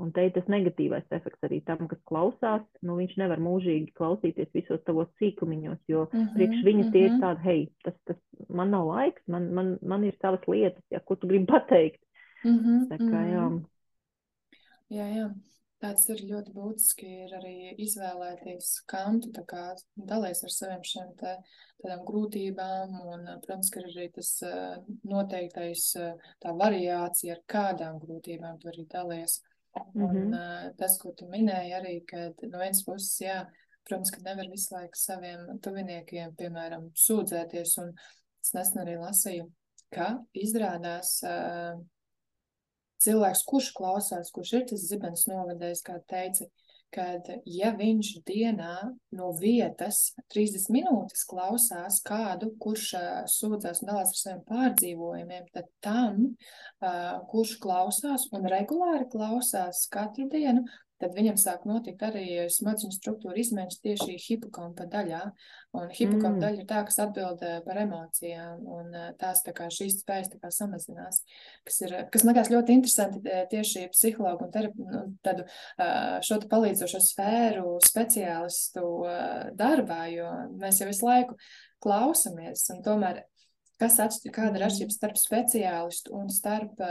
Un 0.00 0.08
te 0.08 0.22
ir 0.24 0.30
tas 0.32 0.46
negatīvais 0.48 1.10
efekts 1.12 1.44
arī 1.44 1.58
tam, 1.68 1.82
kas 1.88 1.98
klausās. 2.08 2.62
Nu, 2.80 2.94
viņš 2.96 3.18
nevar 3.20 3.42
mūžīgi 3.44 3.92
klausīties 3.98 4.48
visos 4.56 4.80
tavos 4.86 5.10
sīkumiņos, 5.20 5.82
jo 5.92 6.06
mm 6.06 6.16
-hmm, 6.16 6.30
priekš 6.36 6.62
viņa 6.64 6.78
mm 6.78 6.86
-hmm. 6.86 6.92
tie 6.92 7.02
ir 7.04 7.10
mhm. 7.10 7.20
tādi, 7.20 7.40
hei, 7.44 7.68
tas, 7.84 7.98
tas 8.08 8.48
man 8.48 8.72
nav 8.72 8.86
laiks, 8.88 9.22
man, 9.28 9.50
man, 9.52 9.76
man 9.82 10.04
ir 10.08 10.16
savas 10.22 10.48
lietas, 10.48 10.84
ja, 10.90 11.00
ko 11.00 11.16
tu 11.16 11.28
gribi 11.28 11.46
pateikt. 11.46 12.00
Mm 12.44 12.58
-hmm, 12.58 12.88
Tā 12.88 12.96
kā, 12.98 13.20
jā. 13.34 13.48
Mm 13.48 13.58
-hmm. 13.58 13.64
Jā, 14.92 15.06
jā. 15.16 15.26
Tāds 15.82 16.04
ir 16.14 16.20
ļoti 16.28 16.52
būtiski 16.54 17.08
ir 17.24 17.32
arī 17.40 17.54
izvēlēties, 17.82 18.66
kam 18.86 19.16
tu 19.22 19.32
dalies 19.32 20.42
ar 20.46 20.52
saviem 20.54 20.84
šiem 20.86 21.08
te, 21.18 21.32
tādām 21.82 22.04
grūtībām, 22.06 22.92
un, 23.14 23.24
protams, 23.42 23.70
ka 23.72 23.80
ir 23.82 23.88
arī 23.90 24.04
tas 24.14 24.30
noteiktais 25.10 25.88
tā 26.44 26.52
variācija, 26.60 27.34
ar 27.34 27.42
kādām 27.50 27.98
grūtībām 28.04 28.60
tu 28.62 28.70
arī 28.70 28.86
dalies. 28.92 29.40
Mm 29.94 30.06
-hmm. 30.06 30.16
Un 30.20 30.76
tas, 30.78 30.98
ko 31.02 31.12
tu 31.16 31.26
minēji 31.26 31.74
arī, 31.80 31.94
ka 32.06 32.30
no 32.46 32.58
vienas 32.58 32.84
puses, 32.84 33.20
jā, 33.20 33.46
protams, 33.84 34.10
ka 34.10 34.20
nevar 34.22 34.50
visu 34.50 34.74
laiku 34.74 34.98
saviem 34.98 35.58
tuviniekiem, 35.64 36.36
piemēram, 36.36 36.90
sūdzēties, 36.94 37.78
un 37.82 37.94
es 38.42 38.52
nesen 38.54 38.82
arī 38.82 38.98
lasīju, 39.00 39.50
ka 39.90 40.18
izrādās 40.34 41.22
cilvēks, 43.02 43.44
kurš 43.48 43.70
klausās, 43.76 44.32
kurš 44.34 44.56
ir 44.58 44.66
tas 44.72 44.88
zibens 44.88 45.26
novadējs, 45.30 45.82
kā 45.86 45.98
teica, 46.10 46.48
kad 46.92 47.28
ja 47.48 47.70
viņš 47.76 48.10
dienā 48.28 48.74
no 49.16 49.30
vietas 49.38 50.12
30 50.34 50.68
minūtes 50.74 51.24
klausās 51.28 52.02
kādu, 52.04 52.50
kurš 52.60 52.88
uh, 52.98 53.06
sūdzās 53.32 53.80
un 53.82 53.92
dalās 53.92 54.12
ar 54.12 54.20
saviem 54.20 54.42
pārdzīvojumiem, 54.50 55.46
tad 55.56 55.70
tam, 55.84 56.26
uh, 56.28 57.22
kurš 57.32 57.56
klausās 57.64 58.28
un 58.36 58.48
regulāri 58.52 59.08
klausās 59.12 59.86
katru 59.92 60.28
dienu, 60.32 60.66
tad 61.02 61.16
viņam 61.16 61.38
sāk 61.40 61.64
notikt 61.66 62.02
arī 62.06 62.46
smadzeņu 62.52 62.94
struktūra 62.94 63.40
izmaiņas 63.42 63.80
tieši 63.82 64.18
hipokampa 64.22 64.86
daļā. 64.92 65.22
Un 65.72 65.88
hipokampa 65.88 66.36
mm. 66.36 66.42
daļa 66.42 66.60
ir 66.60 66.68
tā, 66.68 66.82
kas 66.84 66.98
atbild 67.02 67.42
eh, 67.46 67.58
par 67.64 67.80
emocijām, 67.80 68.60
un 68.76 68.92
eh, 68.92 69.08
tās 69.20 69.40
tā 69.46 69.54
kā 69.56 69.70
šīs 69.72 70.02
spējas 70.02 70.28
tā 70.34 70.40
kā 70.42 70.50
samazinās, 70.52 71.22
kas 71.66 71.80
ir, 71.86 71.96
kas 72.12 72.26
man 72.26 72.36
liekas 72.36 72.52
ļoti 72.52 72.76
interesanti 72.76 73.22
eh, 73.24 73.46
tieši 73.50 73.86
psihologu 73.94 74.46
un 74.46 74.52
terapi, 74.52 74.84
nu, 74.84 75.02
tādu 75.24 75.46
šo 76.28 76.38
te 76.42 76.50
palīdzošo 76.52 77.00
sfēru 77.02 77.78
speciālistu 77.86 78.84
darbā, 79.58 80.04
jo 80.12 80.28
mēs 80.60 80.82
jau 80.82 80.90
visu 80.90 81.08
laiku 81.08 81.38
klausamies, 81.82 82.68
un 82.74 82.84
tomēr 82.84 83.24
Kas 83.82 83.98
atšķir, 84.02 84.30
kāda 84.34 84.60
ir 84.60 84.66
atšķirība 84.68 84.94
starp 84.94 85.16
speciālistu 85.18 86.12
un 86.14 86.28
starp, 86.30 86.82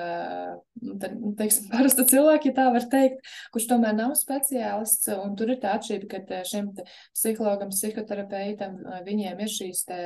nu, 0.82 0.96
nu, 0.98 1.30
teiksim, 1.40 1.70
parastu 1.72 2.04
cilvēku, 2.10 2.50
ja 2.50 2.58
tā 2.58 2.66
var 2.76 2.88
teikt, 2.92 3.22
kurš 3.54 3.70
tomēr 3.70 3.96
nav 3.96 4.18
speciālists, 4.20 5.08
un 5.16 5.38
tur 5.40 5.54
ir 5.54 5.62
tā 5.64 5.78
atšķirība, 5.78 6.26
ka 6.28 6.42
šim 6.50 6.74
psihologam, 6.82 7.72
psihoterapeitam, 7.72 8.82
viņiem 9.08 9.46
ir 9.46 9.56
šīs 9.60 9.86
te 9.88 10.02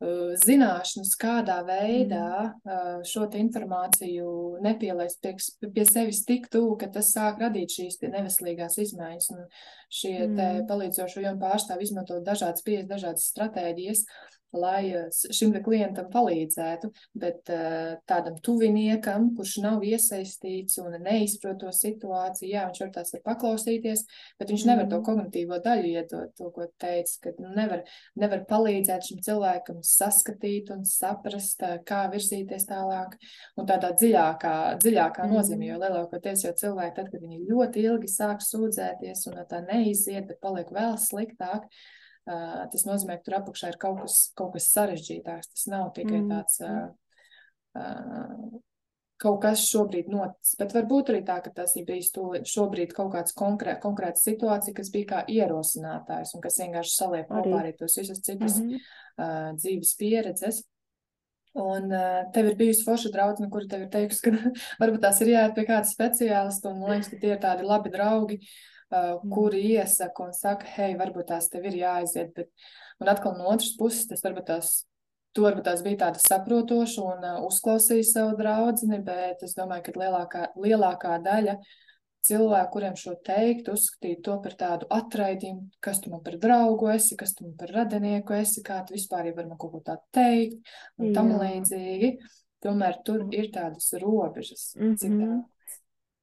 zināšanas, 0.00 1.12
kādā 1.20 1.58
veidā 1.66 2.54
mm. 2.64 3.02
šo 3.04 3.26
informāciju 3.36 4.30
nepielaist 4.64 5.20
pie, 5.20 5.34
pie 5.74 5.84
sevis 5.84 6.22
tik 6.24 6.48
tuvu, 6.52 6.78
ka 6.80 6.88
tas 6.88 7.12
sāk 7.12 7.42
radīt 7.44 7.76
šīs 7.76 8.00
neveselīgās 8.06 8.78
izmaiņas. 8.80 9.30
Un 9.34 9.44
šie 9.92 10.16
mm. 10.24 10.66
palīdzošo 10.70 11.20
jomu 11.26 11.44
pārstāvi 11.44 11.84
izmanto 11.84 12.20
dažādas 12.24 12.64
pieejas, 12.64 12.88
dažādas 12.88 13.28
stratēģijas. 13.34 14.06
Uh, 14.06 14.39
lai 14.56 14.90
eh, 14.90 15.08
šim 15.10 15.54
klientam 15.64 16.08
palīdzētu, 16.12 16.90
bet 17.20 17.50
eh, 17.52 17.96
tādam 18.08 18.38
tuviniekam, 18.44 19.30
kurš 19.36 19.56
nav 19.64 19.84
iesaistīts 19.86 20.80
un 20.82 20.96
neizprot 21.04 21.60
to 21.60 21.70
situāciju, 21.74 22.50
jā, 22.50 22.64
viņš 22.68 22.82
var 22.84 22.92
tās 22.94 23.14
ir 23.14 23.22
paklausīties, 23.26 24.04
bet 24.40 24.52
viņš 24.52 24.66
nevar 24.68 24.88
to 24.88 24.98
mm. 25.00 25.06
kognitīvo 25.06 25.60
daļu 25.64 25.92
iedot, 25.92 26.32
to, 26.38 26.50
ko 26.54 26.66
teica, 26.80 27.16
ka 27.26 27.34
nu, 27.38 27.52
nevar, 27.56 27.84
nevar 28.18 28.44
palīdzēt 28.50 29.10
šim 29.10 29.22
cilvēkam 29.26 29.82
saskatīt 29.86 30.72
un 30.74 30.84
saprast, 30.88 31.62
eh, 31.66 31.78
kā 31.86 32.02
virzīties 32.12 32.66
tālāk 32.70 33.16
un 33.60 33.70
tādā 33.70 33.92
dziļākā, 34.00 34.56
dziļākā 34.82 35.26
mm. 35.26 35.36
nozīmē, 35.36 35.70
jo 35.70 35.80
lielākoties 35.84 36.46
jau 36.48 36.56
cilvēki, 36.64 36.96
tad, 36.98 37.12
kad 37.14 37.24
viņi 37.24 37.46
ļoti 37.50 37.86
ilgi 37.86 38.10
sāk 38.10 38.44
sūdzēties 38.44 39.26
un 39.30 39.40
tā 39.50 39.62
neiziet, 39.68 40.26
bet 40.30 40.42
paliek 40.42 40.70
vēl 40.74 40.96
sliktāk, 41.00 41.66
Uh, 42.28 42.66
tas 42.70 42.84
nozīmē, 42.84 43.16
ka 43.16 43.26
tur 43.26 43.38
apakšā 43.38 43.70
ir 43.72 43.78
kaut 43.80 44.02
kas, 44.02 44.16
kaut 44.36 44.52
kas 44.54 44.66
sarežģītāks. 44.74 45.54
Tas 45.54 45.68
nav 45.72 45.88
tikai 45.96 46.18
mm. 46.20 46.28
tāds 46.28 46.60
uh, 46.62 46.90
kaut 49.20 49.40
kas 49.42 49.62
šobrīd 49.68 50.08
noticis, 50.12 50.56
bet 50.60 50.74
varbūt 50.76 51.12
arī 51.12 51.20
tā, 51.28 51.38
ka 51.44 51.52
tas 51.56 51.74
ir 51.76 51.86
bijis 51.88 52.10
tūlīt, 52.14 52.48
šobrīd 52.48 52.94
kaut 52.96 53.12
kāds 53.14 53.36
konkrē, 53.36 53.76
konkrēta 53.82 54.20
situācija, 54.20 54.76
kas 54.76 54.92
bija 54.92 55.08
kā 55.10 55.22
ierosinātājs 55.32 56.34
un 56.36 56.44
kas 56.44 56.60
vienkārši 56.62 56.94
saliek 56.94 57.28
kopā 57.28 57.60
arī 57.60 57.74
tos 57.78 57.98
visus 58.00 58.22
citus 58.24 58.58
mm 58.60 58.68
-hmm. 58.68 58.78
uh, 59.20 59.50
dzīves 59.56 59.96
pieredzes. 60.00 60.62
Un 61.60 61.90
uh, 61.90 62.30
tev 62.32 62.46
ir 62.46 62.56
bijusi 62.56 62.84
forša 62.86 63.10
draudzene, 63.10 63.50
kura 63.50 63.66
tev 63.68 63.82
ir 63.82 63.88
teikusi, 63.90 64.22
ka 64.22 64.30
varbūt 64.82 65.00
tās 65.02 65.20
ir 65.20 65.32
jāiet 65.34 65.54
pie 65.54 65.64
kāda 65.66 65.88
speciālista, 65.88 66.70
un 66.70 66.80
man 66.80 66.90
liekas, 66.90 67.10
ka 67.10 67.16
tie 67.16 67.32
ir 67.34 67.40
tādi 67.42 67.66
labi 67.66 67.90
draugi, 67.90 68.36
uh, 68.38 68.79
kuri 69.34 69.62
iesaka 69.76 70.24
un 70.26 70.32
saka, 70.36 70.68
hei, 70.76 70.94
varbūt 70.98 71.30
tās 71.30 71.48
tev 71.52 71.66
ir 71.70 71.76
jāaiziet. 71.80 72.32
Bet, 72.36 72.48
un 73.00 73.10
atkal 73.12 73.36
no 73.38 73.50
otras 73.52 73.74
puses, 73.78 74.06
tas 74.10 74.24
varbūt 74.26 74.48
tās, 74.50 74.72
tu 75.36 75.44
varbūt 75.46 75.68
tās 75.68 75.84
bija 75.86 76.06
tāda 76.06 76.22
saprotoša 76.22 77.04
un 77.04 77.28
uh, 77.28 77.44
uzklausīja 77.46 78.08
savu 78.08 78.34
draudzini, 78.40 78.98
bet 79.06 79.44
es 79.46 79.54
domāju, 79.58 79.86
ka 79.86 80.02
lielākā, 80.02 80.48
lielākā 80.58 81.20
daļa 81.22 81.56
cilvēku, 82.26 82.72
kuriem 82.74 82.96
šo 83.00 83.14
teikt, 83.24 83.70
uzskatīt 83.72 84.20
to 84.26 84.34
par 84.44 84.56
tādu 84.60 84.88
atraidījumu, 84.92 85.70
kas 85.80 86.02
tu 86.02 86.10
man 86.12 86.20
par 86.24 86.36
draugu 86.42 86.90
esi, 86.92 87.16
kas 87.20 87.32
tu 87.36 87.46
man 87.46 87.54
par 87.60 87.72
radinieku 87.78 88.36
esi, 88.36 88.64
kā 88.66 88.82
tu 88.86 88.96
vispār 88.96 89.30
var 89.36 89.46
man 89.46 89.56
kaut 89.60 89.72
ko 89.76 89.80
tādu 89.86 90.04
teikt 90.18 90.74
un 91.00 91.14
tam 91.16 91.32
līdzīgi. 91.40 92.12
Tomēr 92.60 92.98
tur 93.06 93.22
ir 93.32 93.48
tādas 93.54 93.88
robežas. 94.02 94.74
Mm 94.76 94.94
-hmm. 94.94 95.38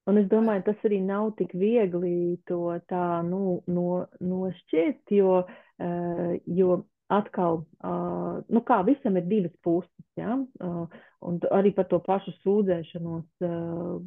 Un 0.07 0.21
es 0.21 0.27
domāju, 0.31 0.63
tas 0.69 0.85
arī 0.87 1.01
nav 1.03 1.33
tik 1.39 1.51
viegli 1.57 2.37
to 2.47 2.77
tā 2.87 3.21
nu, 3.27 3.59
no, 3.67 4.05
nošķirt, 4.23 5.11
jo, 5.17 5.41
uh, 5.43 6.29
jo 6.59 6.77
atkal, 7.11 7.61
uh, 7.83 8.39
nu 8.51 8.63
kā 8.67 8.81
visam 8.87 9.19
ir 9.19 9.27
divas 9.27 9.53
puses, 9.63 10.07
ja? 10.19 10.37
uh, 10.63 11.03
un 11.27 11.39
arī 11.55 11.73
par 11.75 11.87
to 11.91 11.99
pašu 12.03 12.33
sūdzēšanos, 12.39 13.27
uh, 13.47 13.99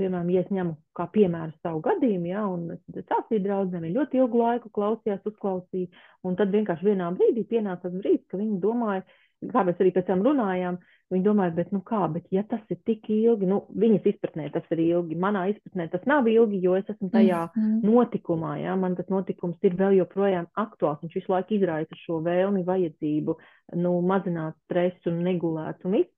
piemēram, 0.00 0.30
ja 0.32 0.42
es 0.44 0.52
ņemu 0.52 0.74
kā 0.96 1.06
piemēru 1.12 1.52
savu 1.60 1.82
gadījumu, 1.84 2.30
ja, 2.30 2.44
un 2.48 2.72
es 2.76 3.08
sāstīju 3.08 3.44
draudzēm, 3.44 3.84
viņi 3.84 3.98
ļoti 3.98 4.20
ilgu 4.22 4.40
laiku 4.40 4.72
klausījās, 4.72 5.24
uzklausīja, 5.28 5.90
un 6.24 6.38
tad 6.38 6.52
vienkārši 6.54 6.88
vienā 6.92 7.10
brīdī 7.16 7.44
pienāca 7.50 7.88
tas 7.88 7.98
brīdis, 7.98 8.24
ka 8.30 8.40
viņi 8.40 8.60
domāja, 8.62 9.04
kā 9.52 9.64
mēs 9.68 9.80
arī 9.82 9.92
pēc 9.92 10.08
tam 10.08 10.24
runājām, 10.24 10.80
Viņi 11.12 11.26
domāja, 11.26 11.52
bet, 11.56 11.72
nu 11.74 11.82
kā, 11.84 12.00
bet 12.12 12.30
ja 12.32 12.40
tas 12.48 12.62
ir 12.72 12.78
tik 12.88 13.10
ilgi, 13.12 13.48
nu, 13.48 13.58
viņas 13.82 14.06
izpratnē 14.12 14.46
tas 14.54 14.64
ir 14.72 14.80
ilgi, 14.80 15.18
manā 15.20 15.44
izpratnē 15.50 15.88
tas 15.92 16.06
nav 16.08 16.28
ilgi, 16.30 16.62
jo 16.64 16.78
es 16.78 16.88
esmu 16.88 17.10
tajā 17.12 17.42
mm 17.50 17.60
-hmm. 17.60 17.82
notikumā, 17.84 18.54
ja, 18.62 18.76
man 18.76 18.96
tas 18.96 19.10
notikums 19.12 19.58
ir 19.62 19.76
vēl 19.76 19.98
joprojām 19.98 20.48
aktuāls, 20.56 21.02
viņš 21.02 21.14
visu 21.20 21.32
laiku 21.32 21.54
izraisa 21.58 22.00
šo 22.06 22.22
vēlmi, 22.24 22.64
vajadzību, 22.64 23.36
nu, 23.84 23.94
mazināt 24.00 24.56
stresu 24.64 25.10
un 25.12 25.22
negulēt 25.28 25.84
un 25.84 25.98
viss. 25.98 26.10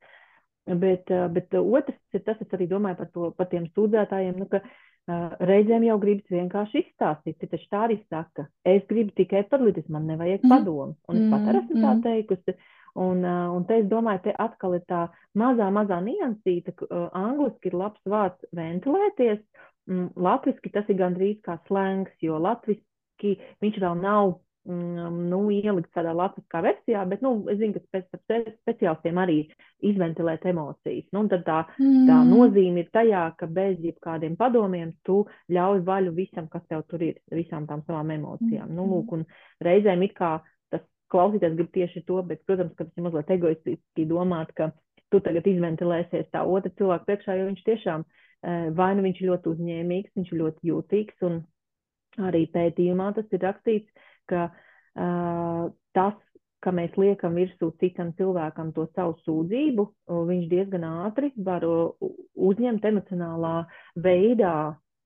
Bet, 0.64 1.10
bet 1.32 1.54
otrs 1.54 2.16
ir 2.16 2.22
tas, 2.24 2.40
es 2.40 2.52
arī 2.56 2.66
domāju 2.68 2.96
par, 2.96 3.08
to, 3.12 3.30
par 3.36 3.46
tiem 3.46 3.66
sūdzētājiem, 3.74 4.38
nu, 4.38 4.46
ka 4.46 4.62
Uh, 5.04 5.34
reizēm 5.44 5.82
jau 5.84 5.98
gribas 6.00 6.32
vienkārši 6.32 6.80
izstāstīt, 6.80 7.34
bet 7.36 7.50
taču 7.52 7.66
tā 7.68 7.80
arī 7.84 7.98
saka, 8.08 8.46
es 8.64 8.86
gribu 8.88 9.12
tikai 9.12 9.42
palīdzēt, 9.50 9.90
man 9.92 10.06
nevajag 10.08 10.46
mm. 10.46 10.48
padomu. 10.48 10.94
Un 11.12 11.18
es 11.18 11.26
pat 11.28 11.50
arī 11.50 11.60
esmu 11.60 11.74
tā 11.76 11.90
mm. 11.90 12.00
teikusi. 12.06 12.54
Un, 12.94 13.24
uh, 13.26 13.50
un 13.56 13.66
te 13.66 13.80
es 13.82 13.88
domāju, 13.90 14.22
te 14.28 14.34
atkal 14.38 14.76
ir 14.78 14.84
tā 14.90 15.04
mazā, 15.38 15.66
mazā 15.74 15.98
niansīta, 16.04 16.76
ka 16.78 16.86
uh, 16.86 17.08
angliski 17.18 17.72
ir 17.72 17.78
labs 17.80 18.02
vārds 18.06 18.50
ventilēties, 18.54 19.40
mm, 19.90 20.12
latviski 20.14 20.70
tas 20.74 20.90
ir 20.92 21.00
gandrīz 21.00 21.40
kā 21.46 21.58
slēngs, 21.66 22.14
jo 22.22 22.38
latviski 22.38 23.36
viņš 23.64 23.80
vēl 23.82 23.98
nav 24.02 24.36
Mm, 24.64 25.28
nu, 25.28 25.42
ielikt 25.52 25.90
tādā 25.92 26.14
latviskā 26.16 26.62
versijā, 26.64 27.02
bet, 27.04 27.20
nu, 27.20 27.34
es 27.52 27.58
zinu, 27.60 27.76
ka 27.76 27.98
pēc 27.98 28.46
speciālistiem 28.62 29.18
arī 29.20 29.36
izventilēt 29.84 30.46
emocijas. 30.48 31.04
Nu, 31.12 31.26
tad 31.28 31.44
tā, 31.44 31.58
mm. 31.76 32.06
tā 32.08 32.22
nozīme 32.24 32.80
ir 32.80 32.88
tajā, 32.94 33.26
ka 33.36 33.44
bez 33.44 33.76
jebkādiem 33.84 34.38
padomiem 34.40 34.94
tu 35.04 35.18
ļauj 35.52 35.82
vaļu 35.84 36.14
visam, 36.16 36.48
kas 36.48 36.64
tev 36.70 36.86
tur 36.88 37.04
ir, 37.04 37.20
visām 37.28 37.68
tām 37.68 37.84
savām 37.84 38.14
emocijām. 38.16 38.70
Mm. 38.70 38.78
Nu, 38.78 38.88
lūk, 38.88 39.12
un 39.18 39.26
reizēm 39.68 40.06
it 40.08 40.16
kā 40.16 40.38
tas 40.40 40.53
klausītājs 41.14 41.56
grib 41.58 41.70
tieši 41.74 42.04
to, 42.08 42.20
bet, 42.26 42.42
protams, 42.48 42.74
ka 42.74 42.88
tas 42.88 42.98
ir 42.98 43.06
mazliet 43.06 43.32
egoistiski 43.36 44.06
domāt, 44.10 44.52
ka 44.58 44.72
tu 45.12 45.22
tagad 45.22 45.46
izventilēsies 45.46 46.30
tā 46.34 46.42
otra 46.42 46.72
cilvēka 46.74 47.08
priekšā, 47.08 47.38
jo 47.38 47.48
viņš 47.48 47.64
tiešām 47.70 48.04
eh, 48.04 48.68
vai 48.76 48.92
nu 48.98 49.06
viņš 49.06 49.22
ir 49.22 49.30
ļoti 49.30 49.52
uzņēmīgs, 49.54 50.14
viņš 50.18 50.32
ir 50.32 50.42
ļoti 50.42 50.70
jūtīgs, 50.72 51.26
un 51.30 51.40
arī 52.28 52.44
pētījumā 52.54 53.12
tas 53.16 53.32
ir 53.34 53.42
rakstīts, 53.42 54.06
ka 54.30 54.46
uh, 54.46 55.64
tas, 55.96 56.14
ka 56.64 56.72
mēs 56.72 56.94
liekam 56.96 57.36
virsū 57.36 57.72
citam 57.80 58.12
cilvēkam 58.18 58.72
to 58.76 58.86
savu 58.94 59.18
sūdzību, 59.24 59.84
viņš 60.30 60.46
diezgan 60.52 60.86
ātri 60.88 61.32
var 61.36 61.66
uzņemt 61.66 62.86
emocionālā 62.88 63.56
veidā 64.00 64.54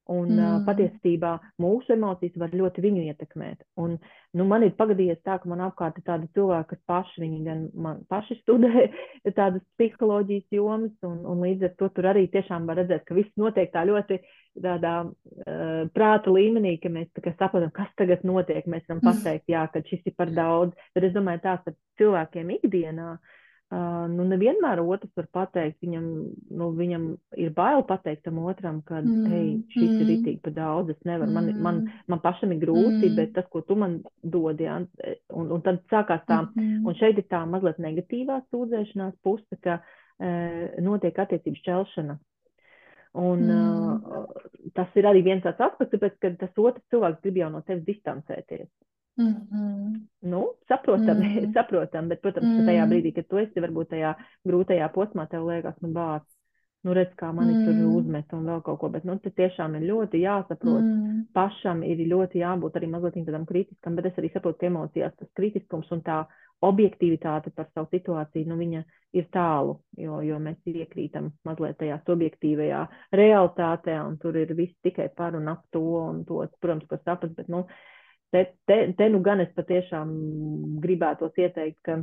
Un 0.08 0.30
mm. 0.32 0.40
uh, 0.40 0.60
patiesībā 0.64 1.34
mūsu 1.60 1.92
emocijas 1.92 2.36
var 2.40 2.54
ļoti 2.56 2.80
viņu 2.80 3.02
ietekmēt. 3.10 3.60
Un, 3.82 3.98
nu, 4.32 4.46
man 4.48 4.64
ir 4.64 4.72
pagadījies 4.78 5.20
tā, 5.20 5.36
ka 5.42 5.50
man 5.50 5.60
apkārt 5.66 5.98
ir 6.00 6.06
tādi 6.06 6.30
cilvēki, 6.36 6.70
kas 6.70 6.80
paši, 6.88 7.20
viņi 7.24 7.40
gan 7.44 7.64
man 7.76 8.00
paši 8.08 8.38
studē 8.40 8.86
tādas 9.38 9.60
psiholoģijas 9.76 10.56
jomas, 10.56 10.94
un, 11.04 11.20
un 11.28 11.44
līdz 11.44 11.68
ar 11.68 11.74
to 11.80 11.90
tur 11.92 12.08
arī 12.08 12.24
tiešām 12.32 12.68
var 12.70 12.80
redzēt, 12.80 13.04
ka 13.04 13.16
viss 13.18 13.36
notiek 13.40 13.68
tā 13.74 13.84
ļoti 13.88 14.22
tādā 14.58 14.94
uh, 15.04 15.82
prāta 15.94 16.32
līmenī, 16.32 16.78
ka 16.80 16.90
mēs 16.92 17.12
kā 17.20 17.34
saprotam, 17.36 17.74
kas 17.76 17.92
tagad 18.00 18.24
notiek. 18.26 18.64
Mēs 18.64 18.88
varam 18.88 19.04
pateikt, 19.04 19.44
jā, 19.52 19.66
ka 19.72 19.84
šis 19.90 20.08
ir 20.08 20.16
par 20.16 20.32
daudz, 20.32 20.72
bet 20.96 21.10
es 21.10 21.12
domāju, 21.14 21.44
tās 21.44 21.68
ar 21.68 21.76
cilvēkiem 22.00 22.56
ikdienā. 22.56 23.12
Uh, 23.18 23.37
Uh, 23.68 24.06
nu, 24.08 24.24
nevienmēr 24.24 24.80
otrs 24.80 25.10
var 25.18 25.26
pateikt, 25.36 25.76
viņam, 25.84 26.04
nu, 26.56 26.68
viņam 26.72 27.02
ir 27.36 27.50
bail 27.52 27.82
pateikt 27.84 28.22
tam 28.24 28.38
otram, 28.48 28.78
ka, 28.88 29.02
mm, 29.02 29.26
hei, 29.28 29.50
šis 29.74 29.90
mm. 29.90 29.98
ir 30.00 30.12
itīgi 30.14 30.40
pa 30.46 30.52
daudz, 30.56 30.94
es 30.94 31.02
nevaru, 31.04 31.28
mm. 31.28 31.36
man, 31.36 31.60
man, 31.66 31.82
man 32.08 32.22
pašam 32.24 32.54
ir 32.54 32.62
grūti, 32.62 33.10
mm. 33.10 33.18
bet 33.18 33.34
tas, 33.36 33.44
ko 33.52 33.60
tu 33.68 33.76
man 33.76 33.98
dod, 34.24 34.62
jā, 34.64 34.78
un, 35.36 35.52
un 35.52 35.66
tad 35.66 35.82
sākās 35.92 36.24
tā, 36.24 36.40
mm. 36.48 36.88
un 36.88 36.96
šeit 36.96 37.20
ir 37.20 37.28
tā 37.28 37.42
mazliet 37.44 37.76
negatīvā 37.84 38.40
sūdzēšanās 38.48 39.20
puse, 39.20 39.60
ka 39.60 39.82
e, 40.16 40.32
notiek 40.88 41.20
attiecības 41.26 41.60
šķelšana. 41.66 42.16
Un 43.20 43.44
mm. 43.52 44.00
uh, 44.00 44.72
tas 44.76 44.96
ir 44.96 45.12
arī 45.12 45.26
viens 45.26 45.44
tāds 45.44 45.60
aspekts, 45.64 45.92
tāpēc, 45.92 46.16
ka 46.24 46.32
tas 46.40 46.60
otrs 46.60 46.84
cilvēks 46.92 47.20
grib 47.24 47.40
jau 47.40 47.52
no 47.52 47.60
tevis 47.68 47.84
distancēties. 47.84 48.68
Mm 49.18 49.34
-hmm. 49.50 50.00
Nu, 50.20 50.54
saprotam, 50.68 51.16
mm 51.20 51.22
-hmm. 51.22 51.52
saprotam, 51.52 52.08
bet, 52.08 52.20
protams, 52.20 52.46
mm 52.46 52.58
-hmm. 52.58 52.66
tajā 52.66 52.88
brīdī, 52.88 53.14
kad 53.14 53.26
tu 53.28 53.38
esi 53.38 53.60
varbūt 53.60 53.88
tajā 53.94 54.14
grūtajā 54.48 54.88
posmā, 54.94 55.28
tev 55.28 55.46
liekas, 55.46 55.80
nu, 55.80 55.88
bāc, 55.88 56.22
nu, 56.84 56.94
redz, 56.94 57.14
kā 57.18 57.32
mani 57.34 57.54
mm. 57.54 57.64
tur 57.64 57.96
uzmet 57.98 58.32
un 58.32 58.44
vēl 58.46 58.60
kaut 58.62 58.78
ko, 58.80 58.88
bet, 58.88 59.04
nu, 59.04 59.18
te 59.18 59.30
tiešām 59.30 59.74
ir 59.74 59.82
ļoti 59.90 60.20
jāsaprot, 60.22 60.84
mm. 60.84 61.24
pašam 61.34 61.82
ir 61.82 61.98
ļoti 62.12 62.42
jābūt 62.44 62.78
arī 62.78 62.90
mazliet 62.92 63.26
tādam 63.26 63.46
kritiskam, 63.46 63.96
bet 63.98 64.06
es 64.06 64.20
arī 64.20 64.30
saprotu, 64.32 64.58
ka 64.60 64.66
emocijās 64.70 65.16
tas 65.18 65.32
kritiskums 65.34 65.90
un 65.90 66.00
tā 66.06 66.22
objektivitāte 66.68 67.50
par 67.54 67.68
savu 67.74 67.86
situāciju, 67.92 68.48
nu, 68.50 68.56
viņa 68.58 68.82
ir 69.18 69.28
tālu, 69.34 69.76
jo, 69.96 70.22
jo 70.26 70.38
mēs 70.42 70.56
iekrītam 70.66 71.30
mazliet 71.46 71.78
tajā 71.78 72.00
subjektīvajā 72.06 72.80
realitātē, 73.20 74.00
un 74.06 74.18
tur 74.22 74.36
ir 74.36 74.54
viss 74.58 74.74
tikai 74.82 75.08
par 75.16 75.38
un 75.38 75.48
ap 75.54 75.62
to, 75.74 75.84
un 76.00 76.24
to, 76.28 76.42
protams, 76.60 76.88
ko 76.90 76.98
saprast, 77.04 77.36
bet, 77.38 77.48
nu, 77.52 77.64
te, 78.34 78.44
te, 78.68 78.78
te 78.98 79.08
nu 79.12 79.20
gan 79.24 79.42
es 79.44 79.50
patiešām 79.56 80.12
gribētos 80.82 81.36
ieteikt, 81.38 81.80
ka 81.86 82.00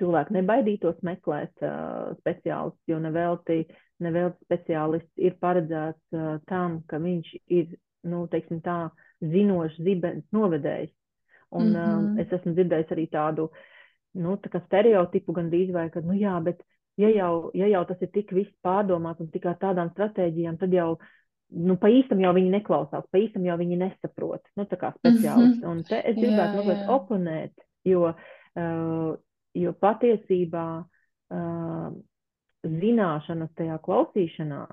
cilvēki 0.00 0.36
nebaidītos 0.38 1.00
meklēt 1.06 1.64
uh, 1.64 2.12
speciālistus, 2.22 2.82
jo 2.88 3.00
nevelti, 3.02 3.60
nevelti 4.00 4.48
speciālists 4.48 5.20
ir 5.20 5.36
paredzēts 5.42 6.16
uh, 6.16 6.38
tam, 6.48 6.80
ka 6.88 7.00
viņš 7.02 7.34
ir, 7.52 7.76
nu, 8.08 8.24
teiksim 8.32 8.62
tā, 8.64 8.78
zinošs 9.20 9.80
zibens 9.84 10.24
novedējs. 10.32 10.92
Un 11.50 11.68
mm 11.68 11.76
-hmm. 11.76 12.10
uh, 12.14 12.20
es 12.22 12.32
esmu 12.32 12.54
dzirdējis 12.54 12.92
arī 12.96 13.06
tādu, 13.10 13.50
nu, 14.14 14.36
tā 14.36 14.48
kā 14.52 14.62
stereotipu 14.66 15.32
gandrīz 15.36 15.72
vai, 15.72 15.90
ka, 15.90 16.00
nu 16.00 16.14
jā, 16.14 16.38
bet 16.42 16.62
ja 16.96 17.08
jau, 17.08 17.50
ja 17.54 17.66
jau 17.66 17.84
tas 17.84 18.02
ir 18.02 18.10
tik 18.14 18.32
viss 18.32 18.52
pārdomāts 18.64 19.20
un 19.20 19.30
tikai 19.30 19.54
tādām 19.60 19.90
stratēģijām, 19.90 20.58
tad 20.58 20.72
jau 20.72 20.98
nu, 21.50 21.76
pa 21.80 21.90
īstam 21.92 22.20
jau 22.22 22.32
viņi 22.36 22.52
neklausās, 22.54 23.06
pa 23.10 23.20
īstam 23.20 23.46
jau 23.46 23.56
viņi 23.60 23.78
nesaprot, 23.80 24.42
nu, 24.58 24.66
tā 24.70 24.78
kā 24.80 24.92
speciālisti. 24.96 25.60
Mm 25.60 25.64
-hmm. 25.64 25.70
Un 25.70 25.82
te 25.84 26.02
es 26.04 26.16
gribētu 26.16 26.56
mazliet 26.56 26.88
oponēt, 26.88 27.52
jo, 27.84 28.12
uh, 28.12 29.14
jo 29.54 29.72
patiesībā 29.72 30.66
uh, 30.80 31.88
zināšanas 32.64 33.54
tajā 33.54 33.78
klausīšanā 33.78 34.66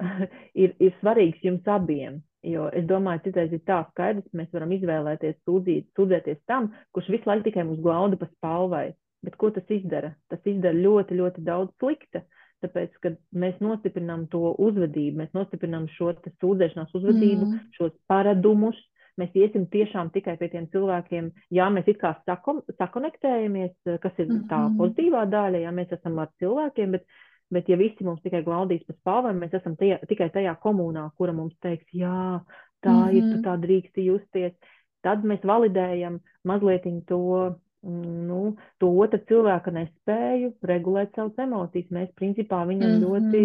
ir, 0.62 0.74
ir 0.78 0.92
svarīgs 1.00 1.42
jums 1.42 1.66
abiem. 1.66 2.22
Jo 2.42 2.70
es 2.72 2.84
domāju, 2.88 3.20
citreiz 3.24 3.52
ir 3.52 3.60
tā 3.68 3.84
skaidrs, 3.90 4.24
ka 4.30 4.38
mēs 4.38 4.52
varam 4.52 4.70
izvēlēties 4.72 5.36
sūdzīt, 5.44 5.90
sūdzēties 5.96 6.38
tam, 6.46 6.72
kurš 6.92 7.08
visu 7.08 7.28
laiku 7.28 7.44
tikai 7.44 7.64
mūs 7.64 7.82
glauda 7.82 8.16
pa 8.16 8.26
spalvai. 8.26 8.94
Bet 9.22 9.36
ko 9.36 9.50
tas 9.50 9.68
izdara? 9.68 10.14
Tas 10.28 10.40
izdara 10.44 10.74
ļoti, 10.74 11.14
ļoti 11.14 11.44
daudz 11.44 11.70
slikta. 11.76 12.18
Uh, 12.18 12.39
Tāpēc, 12.60 12.96
kad 13.00 13.16
mēs 13.32 13.56
nostiprinām 13.64 14.26
to 14.32 14.50
uzvedību, 14.60 15.22
mēs 15.22 15.30
nostiprinām 15.36 15.86
šo 15.94 16.12
sūdzēšanās 16.42 16.92
uzvedību, 16.98 17.46
mm. 17.46 17.60
šos 17.78 17.94
paradumus, 18.10 18.76
mēs 19.20 19.32
iesim 19.36 19.64
tiešām 19.72 20.10
tikai 20.14 20.36
pie 20.40 20.50
tiem 20.52 20.68
cilvēkiem. 20.72 21.30
Jā, 21.56 21.70
mēs 21.72 21.88
it 21.90 22.00
kā 22.02 22.12
sakon, 22.28 22.60
sakonektējamies, 22.78 23.72
kas 24.02 24.20
ir 24.20 24.28
tā 24.28 24.60
mm-hmm. 24.60 24.76
pozitīvā 24.80 25.24
daļa, 25.32 25.64
ja 25.64 25.72
mēs 25.74 25.94
esam 25.96 26.20
ar 26.22 26.28
cilvēkiem, 26.42 26.96
bet, 26.96 27.08
bet 27.54 27.70
ja 27.72 27.78
visi 27.80 28.06
mums 28.06 28.20
tikai 28.24 28.42
glaudīs 28.46 28.84
pa 28.88 28.96
spāvēm, 28.98 29.40
mēs 29.44 29.56
esam 29.60 29.76
tie, 29.80 29.94
tikai 30.10 30.28
tajā 30.34 30.54
komunā, 30.62 31.08
kura 31.16 31.34
mums 31.36 31.56
teiks, 31.64 31.88
jā, 31.96 32.40
tā 32.84 32.92
mm 32.92 33.02
-hmm. 33.02 33.16
ir, 33.16 33.22
tu 33.22 33.34
mm-hmm. 33.34 33.46
tā 33.48 33.56
drīksti 33.64 34.06
justies, 34.10 34.76
tad 35.02 35.24
mēs 35.24 35.44
validējam 35.44 36.20
mazliet 36.44 36.84
to 37.08 37.56
nu, 37.82 38.56
to 38.78 38.90
otru 39.02 39.20
cilvēku 39.28 39.72
nespēju 39.72 40.52
regulēt 40.62 41.14
savas 41.16 41.38
emocijas. 41.38 41.88
Mēs, 41.90 42.10
principā, 42.20 42.64
viņam 42.68 42.90
mm 42.90 42.96
-hmm. 42.96 43.06
ļoti 43.06 43.40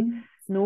nu, 0.56 0.66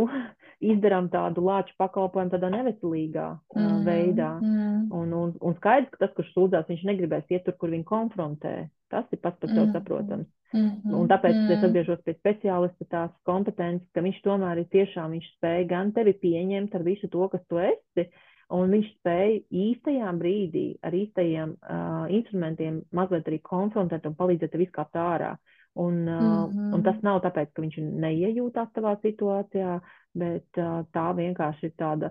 izdarām 0.60 1.08
tādu 1.10 1.43
lāču 1.45 1.75
pakalpojumu 1.77 2.34
tādā 2.34 2.49
neveselīgā 2.51 3.27
mm 3.55 3.62
-hmm. 3.62 3.86
veidā. 3.86 4.32
Mm 4.41 4.58
-hmm. 4.58 4.91
un, 4.91 5.13
un, 5.13 5.34
un 5.41 5.55
skaidrs, 5.55 5.89
ka 5.89 5.97
tas, 6.05 6.15
kurš 6.15 6.34
sūdzās, 6.34 6.67
viņš 6.67 6.84
negribēs 6.84 7.29
iet 7.29 7.45
tur, 7.45 7.55
kur 7.58 7.69
viņu 7.69 7.84
konfrontē. 7.84 8.69
Tas 8.89 9.05
ir 9.12 9.19
pats 9.21 9.39
par 9.39 9.49
sevi 9.49 9.60
mm 9.60 9.65
-hmm. 9.65 9.73
saprotams. 9.73 10.27
Mm 10.53 10.69
-hmm. 10.69 10.95
Un 10.99 11.08
tāpēc 11.08 11.36
mm 11.36 11.47
-hmm. 11.47 11.51
es 11.51 11.63
atgriežos 11.63 12.01
pie 12.05 12.13
speciālista 12.13 12.86
tās 12.89 13.12
kompetences, 13.23 13.91
ka 13.93 14.01
viņš 14.01 14.21
tomēr 14.23 14.58
ir 14.58 14.65
tiešām, 14.65 15.12
viņš 15.12 15.27
spēja 15.38 15.67
gan 15.67 15.91
tevi 15.91 16.13
pieņemt 16.13 16.75
ar 16.75 16.84
visu 16.84 17.08
to, 17.08 17.27
kas 17.29 17.41
tu 17.47 17.58
esi, 17.58 18.10
Un 18.49 18.71
viņš 18.73 18.88
spēja 18.95 19.41
īstajā 19.53 20.12
brīdī 20.17 20.65
ar 20.81 20.95
īstajiem 20.97 21.51
uh, 21.53 22.05
instrumentiem 22.09 22.79
mazliet 22.97 23.27
arī 23.29 23.38
konfrontēt 23.45 24.07
un 24.09 24.15
palīdzēt 24.17 24.55
tev 24.55 24.63
izkāpt 24.65 24.97
ārā. 24.97 25.35
Un, 25.77 25.99
uh, 26.07 26.21
mm 26.21 26.49
-hmm. 26.49 26.71
un 26.75 26.83
tas 26.83 26.97
nav 27.05 27.21
tāpēc, 27.21 27.51
ka 27.53 27.62
viņš 27.62 27.77
neiejūtās 28.05 28.71
tavā 28.73 28.95
situācijā, 29.03 29.79
bet 30.13 30.57
uh, 30.57 30.81
tā 30.93 31.05
vienkārši 31.15 31.69
ir 31.69 31.75
tāda 31.77 32.09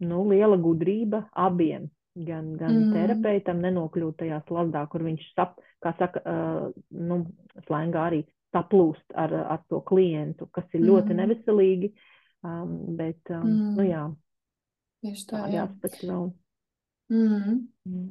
nu, 0.00 0.24
liela 0.28 0.56
gudrība 0.56 1.28
abiem. 1.32 1.90
Gan, 2.14 2.52
gan 2.56 2.70
mm. 2.70 2.92
terapeitam 2.94 3.58
nenokļūt 3.58 4.16
tajā 4.16 4.40
slazdā, 4.46 4.86
kur 4.86 5.02
viņš, 5.02 5.22
sap, 5.34 5.56
kā 5.82 5.92
saka, 5.98 6.20
uh, 6.22 6.72
nu, 6.90 7.26
slēngā 7.66 8.04
arī 8.06 8.24
saplūst 8.54 9.16
ar, 9.18 9.34
ar 9.34 9.62
to 9.68 9.80
klientu, 9.80 10.46
kas 10.54 10.64
ir 10.72 10.80
mm. 10.80 10.86
ļoti 10.86 11.16
neveselīgi. 11.20 11.92
Um, 12.44 12.96
bet, 12.96 13.20
um, 13.32 13.42
mm. 13.48 13.74
nu 13.78 13.86
jā, 13.88 14.04
Tieši 15.04 15.24
tā, 15.28 15.44
Tādi 15.44 15.58
jā. 15.58 15.68
aspekti 15.68 16.08
nav. 16.08 16.28
Mm. 17.12 17.56
Mm. 17.84 18.04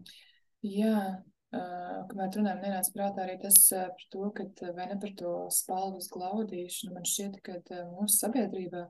Jā, 0.70 0.98
uh, 1.18 2.00
kamēr 2.12 2.38
runājam, 2.38 2.62
nenāca 2.62 2.94
prātā 2.94 3.26
arī 3.26 3.40
tas 3.42 3.58
uh, 3.74 3.88
par 3.90 4.08
to, 4.14 4.28
ka 4.38 4.74
vai 4.78 4.86
ne 4.92 4.98
par 5.02 5.14
to 5.18 5.34
spalvas 5.54 6.12
glaudīšanu. 6.14 6.94
Man 6.94 7.08
šķiet, 7.10 7.40
ka 7.46 7.58
uh, 7.64 7.86
mūsu 7.96 8.20
sabiedrībā 8.20 8.86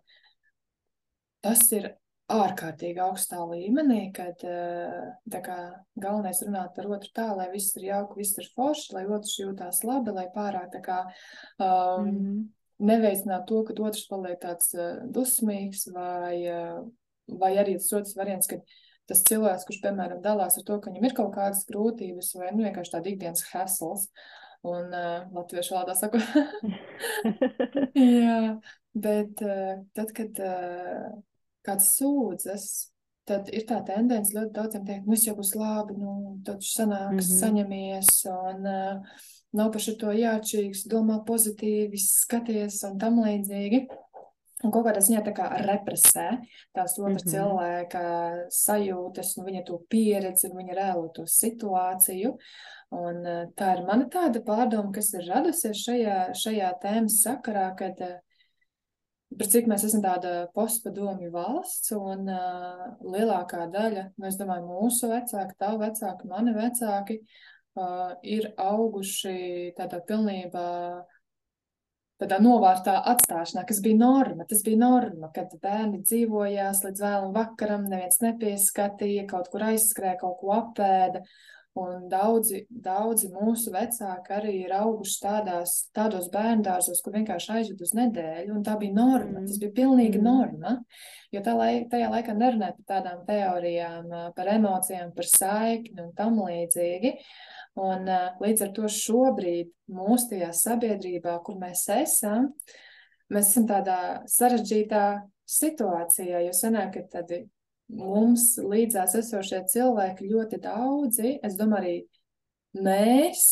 tas 1.44 1.64
ir 1.76 1.94
ārkārtīgi 2.32 3.02
augstā 3.04 3.42
līmenī, 3.46 4.08
kad 4.16 4.40
kā, 5.44 5.58
galvenais 6.00 6.40
runāt 6.46 6.78
ar 6.80 6.88
otru 6.96 7.12
tā, 7.16 7.26
lai 7.36 7.50
viss 7.52 7.76
ir 7.76 7.90
jauki, 7.90 8.22
viss 8.22 8.40
ir 8.40 8.48
forši, 8.56 8.94
lai 8.96 9.04
otrs 9.12 9.36
jūtās 9.42 9.82
labi, 9.84 10.14
lai 10.16 10.30
pārāk 10.34 10.72
tā 10.72 10.80
kā 10.86 11.00
um, 11.04 12.08
mm. 12.08 12.38
neveicināt 12.88 13.44
to, 13.50 13.60
ka 13.68 13.76
otrs 13.76 14.08
paliek 14.08 14.40
tāds 14.40 14.72
uh, 14.78 15.04
dusmīgs 15.14 15.84
vai 15.92 16.38
uh, 16.48 16.80
vai 17.28 17.54
arī 17.62 17.78
tas 17.80 17.92
otrs 17.94 18.16
variants, 18.18 18.50
kad 18.52 18.64
tas 19.10 19.24
cilvēks, 19.28 19.66
kurš, 19.68 19.82
piemēram, 19.84 20.22
dalās 20.24 20.58
ar 20.60 20.66
to, 20.68 20.80
ka 20.80 20.92
viņam 20.92 21.10
ir 21.10 21.18
kaut 21.18 21.34
kādas 21.36 21.66
grūtības 21.68 22.32
vai 22.40 22.54
nu, 22.54 22.64
vienkārši 22.64 22.96
tāda 22.96 23.12
ikdienas 23.12 23.44
hassles, 23.52 24.08
un 24.64 24.96
uh, 24.96 25.26
latviešu 25.36 25.76
valodā 25.76 25.96
saku, 26.00 26.22
jā, 28.00 28.40
bet 28.96 29.44
uh, 29.44 29.84
tad, 29.98 30.16
kad 30.16 30.40
uh, 30.40 31.12
kāds 31.68 31.92
sūdzas, 31.98 32.68
tad 33.28 33.52
ir 33.56 33.68
tā 33.68 33.80
tendence 33.88 34.36
ļoti 34.36 34.56
daudziem 34.56 34.88
teikt, 34.88 35.08
nu, 35.08 35.20
jau 35.20 35.36
būs 35.38 35.54
labi, 35.60 35.96
nu, 36.00 36.38
tad 36.48 36.64
sanāks, 36.64 37.12
mm 37.12 37.20
-hmm. 37.20 37.40
saņemies, 37.44 38.12
un 38.32 38.68
uh, 38.68 39.22
nav 39.54 39.72
par 39.72 39.84
šo 39.86 40.16
jāčīgs, 40.18 40.88
domā 40.92 41.22
pozitīvi, 41.28 42.00
skaties 42.00 42.84
un 42.90 42.98
tam 43.00 43.22
līdzīgi. 43.24 43.86
Un 44.64 44.72
kaut 44.72 44.86
kādā 44.88 45.02
ziņā 45.04 45.22
tā 45.26 45.34
kā 45.36 45.50
represē 45.60 46.28
tās 46.76 46.98
otra 46.98 47.12
mm 47.12 47.18
-hmm. 47.18 47.32
cilvēka 47.32 48.04
sajūtas, 48.50 49.38
nu, 49.38 49.46
viņa 49.50 49.64
to 49.68 49.80
pieredzi, 49.90 50.52
viņa 50.56 50.78
reālo 50.78 51.10
to 51.14 51.24
situāciju. 51.28 52.38
Un 52.92 53.24
tā 53.58 53.72
ir 53.78 53.86
mana 53.86 54.06
tāda 54.06 54.40
pārdoma, 54.40 54.94
kas 54.94 55.14
ir 55.14 55.28
radusies 55.28 55.78
šajā, 55.88 56.34
šajā 56.34 56.70
tēmas 56.84 57.22
sakarā, 57.26 57.76
kad 57.76 58.00
par 59.38 59.50
cik 59.50 59.68
mēs 59.70 59.86
esam 59.88 60.04
tāda 60.04 60.34
postpadomju 60.54 61.32
valsts, 61.34 61.92
un 61.98 62.28
uh, 62.30 62.84
lielākā 63.02 63.66
daļa, 63.74 64.06
nu, 64.18 64.28
es 64.30 64.38
domāju, 64.40 64.68
mūsu 64.68 65.10
vecāki, 65.12 65.58
tavu 65.60 65.82
vecāki, 65.84 66.30
mani 66.30 66.54
vecāki, 66.54 67.20
uh, 67.80 68.14
ir 68.22 68.52
auguši 68.62 69.74
tādā 69.78 70.02
pilnībā 70.08 70.68
tādā 72.24 72.40
novārtā 72.44 72.98
atstāšanā, 73.12 73.66
kas 73.68 73.82
bija 73.84 74.00
norma. 74.00 74.48
Tas 74.50 74.64
bija 74.66 74.80
norma, 74.82 75.30
kad 75.36 75.52
bērni 75.64 76.04
dzīvojās 76.04 76.84
līdz 76.88 77.04
vēlam 77.04 77.34
vakaram, 77.36 77.88
neviens 77.92 78.22
nepieskatīja, 78.24 79.26
kaut 79.30 79.50
kur 79.52 79.68
aizskrēja, 79.72 80.22
kaut 80.24 80.40
ko 80.42 80.54
apēda. 80.56 81.24
Un 81.74 82.04
daudzi, 82.06 82.60
daudzi 82.70 83.32
mūsu 83.34 83.72
vecāki 83.74 84.34
arī 84.36 84.52
ir 84.62 84.76
auguši 84.78 85.16
tādās, 85.24 85.72
tādos 85.98 86.28
bērndārzos, 86.34 87.00
kur 87.02 87.16
vienkārši 87.16 87.50
aizved 87.56 87.82
uz 87.82 87.96
nedēļu, 87.98 88.52
un 88.54 88.62
tā 88.68 88.76
bija 88.78 88.94
norma. 88.94 89.40
Mm. 89.40 89.48
Tas 89.50 89.58
bija 89.64 89.74
pilnīgi 89.80 90.22
mm. 90.22 90.28
norma. 90.28 90.76
Jo 91.34 91.42
tā 91.42 91.56
lai, 91.58 91.72
tajā 91.90 92.12
laikā 92.14 92.38
nerunāja 92.38 92.78
par 92.78 92.92
tādām 92.94 93.26
teorijām, 93.26 94.14
par 94.38 94.54
emocijām, 94.54 95.16
par 95.18 95.32
saikni 95.32 95.98
un 96.06 96.14
tam 96.14 96.38
līdzīgi. 96.46 97.16
Uh, 97.18 97.54
Un 97.80 98.06
līdz 98.38 98.68
ar 98.68 98.72
to 98.76 98.90
šobrīd 98.92 99.72
mūsu 99.94 100.34
tajā 100.34 100.52
sabiedrībā, 100.54 101.40
kur 101.46 101.58
mēs 101.62 101.88
esam, 101.90 102.52
mēs 103.34 103.50
esam 103.50 103.66
tādā 103.70 103.98
sarežģītā 104.30 105.06
situācijā, 105.50 106.44
jo 106.46 106.54
senāk, 106.54 106.94
ka 106.94 107.18
tad 107.18 107.34
mums 107.94 108.54
līdzās 108.62 109.18
esošie 109.24 109.64
cilvēki 109.74 110.30
ļoti 110.30 110.62
daudzi, 110.62 111.36
es 111.42 111.58
domāju, 111.58 111.82
arī 111.82 112.86
mēs 112.86 113.44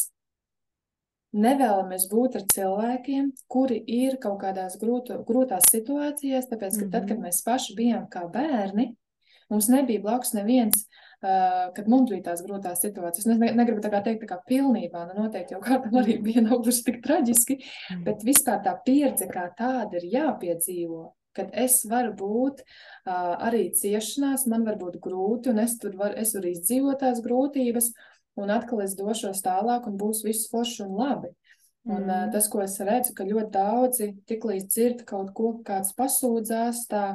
nevēlamies 1.34 2.06
būt 2.12 2.38
ar 2.38 2.48
cilvēkiem, 2.54 3.32
kuri 3.50 3.80
ir 3.90 4.20
kaut 4.22 4.42
kādās 4.44 4.78
grūto, 4.82 5.22
grūtās 5.26 5.72
situācijās, 5.74 6.50
tāpēc, 6.52 6.78
ka 6.78 6.92
tad, 6.92 7.08
kad 7.08 7.18
mhm. 7.18 7.26
mēs 7.26 7.42
paši 7.48 7.78
bijām 7.80 8.06
kā 8.12 8.28
bērni, 8.30 8.92
mums 9.50 9.70
nebija 9.72 10.04
blakus 10.04 10.36
neviens, 10.38 10.86
uh, 10.86 11.11
kad 11.22 11.88
mums 11.90 12.10
bija 12.10 12.32
tās 12.32 12.42
grūtās 12.46 12.82
situācijas. 12.82 13.28
Es 13.30 13.58
negribu 13.58 13.82
tā 13.84 13.92
kā 13.94 14.02
teikt, 14.06 14.26
ka 14.30 14.40
pilnībā, 14.48 15.06
nu 15.10 15.26
noteikti 15.26 15.56
jau 15.56 15.62
kādam 15.64 16.00
arī 16.02 16.18
mm. 16.18 16.24
bija 16.26 16.46
nav 16.46 16.64
gluži 16.64 16.86
tik 16.88 17.02
traģiski, 17.06 17.58
mm. 17.62 18.06
bet 18.08 18.24
vispār 18.26 18.62
tā 18.66 18.74
pieredze 18.86 19.28
kā 19.30 19.48
tāda 19.58 20.00
ir 20.00 20.08
jāpiedzīvo. 20.16 21.12
Kad 21.38 21.54
es 21.56 21.78
varu 21.88 22.12
būt 22.20 22.64
uh, 22.64 23.38
arī 23.48 23.70
ciešanās, 23.78 24.48
man 24.52 24.66
var 24.68 24.76
būt 24.82 24.98
grūti, 25.04 25.54
un 25.54 25.62
es 25.64 25.78
tur 25.80 25.94
varu, 26.00 26.18
es 26.20 26.34
varu 26.36 26.50
izdzīvot 26.50 27.00
tās 27.06 27.22
grūtības, 27.24 27.94
un 28.42 28.52
atkal 28.52 28.82
es 28.84 28.98
došos 29.00 29.40
tālāk, 29.46 29.88
un 29.88 29.96
būs 30.02 30.26
viss 30.26 30.50
forši 30.52 30.84
un 30.88 30.98
labi. 31.00 31.32
Un, 31.88 32.04
mm. 32.04 32.10
uh, 32.10 32.26
tas, 32.34 32.50
ko 32.52 32.66
es 32.66 32.76
redzu, 32.84 33.14
ka 33.18 33.26
ļoti 33.30 33.54
daudzi 33.54 34.10
tiklīdz 34.30 34.68
dzird 34.74 35.06
kaut 35.08 35.32
ko, 35.38 35.54
kāds 35.66 35.96
pasūdzās, 35.98 36.84
tā 36.92 37.06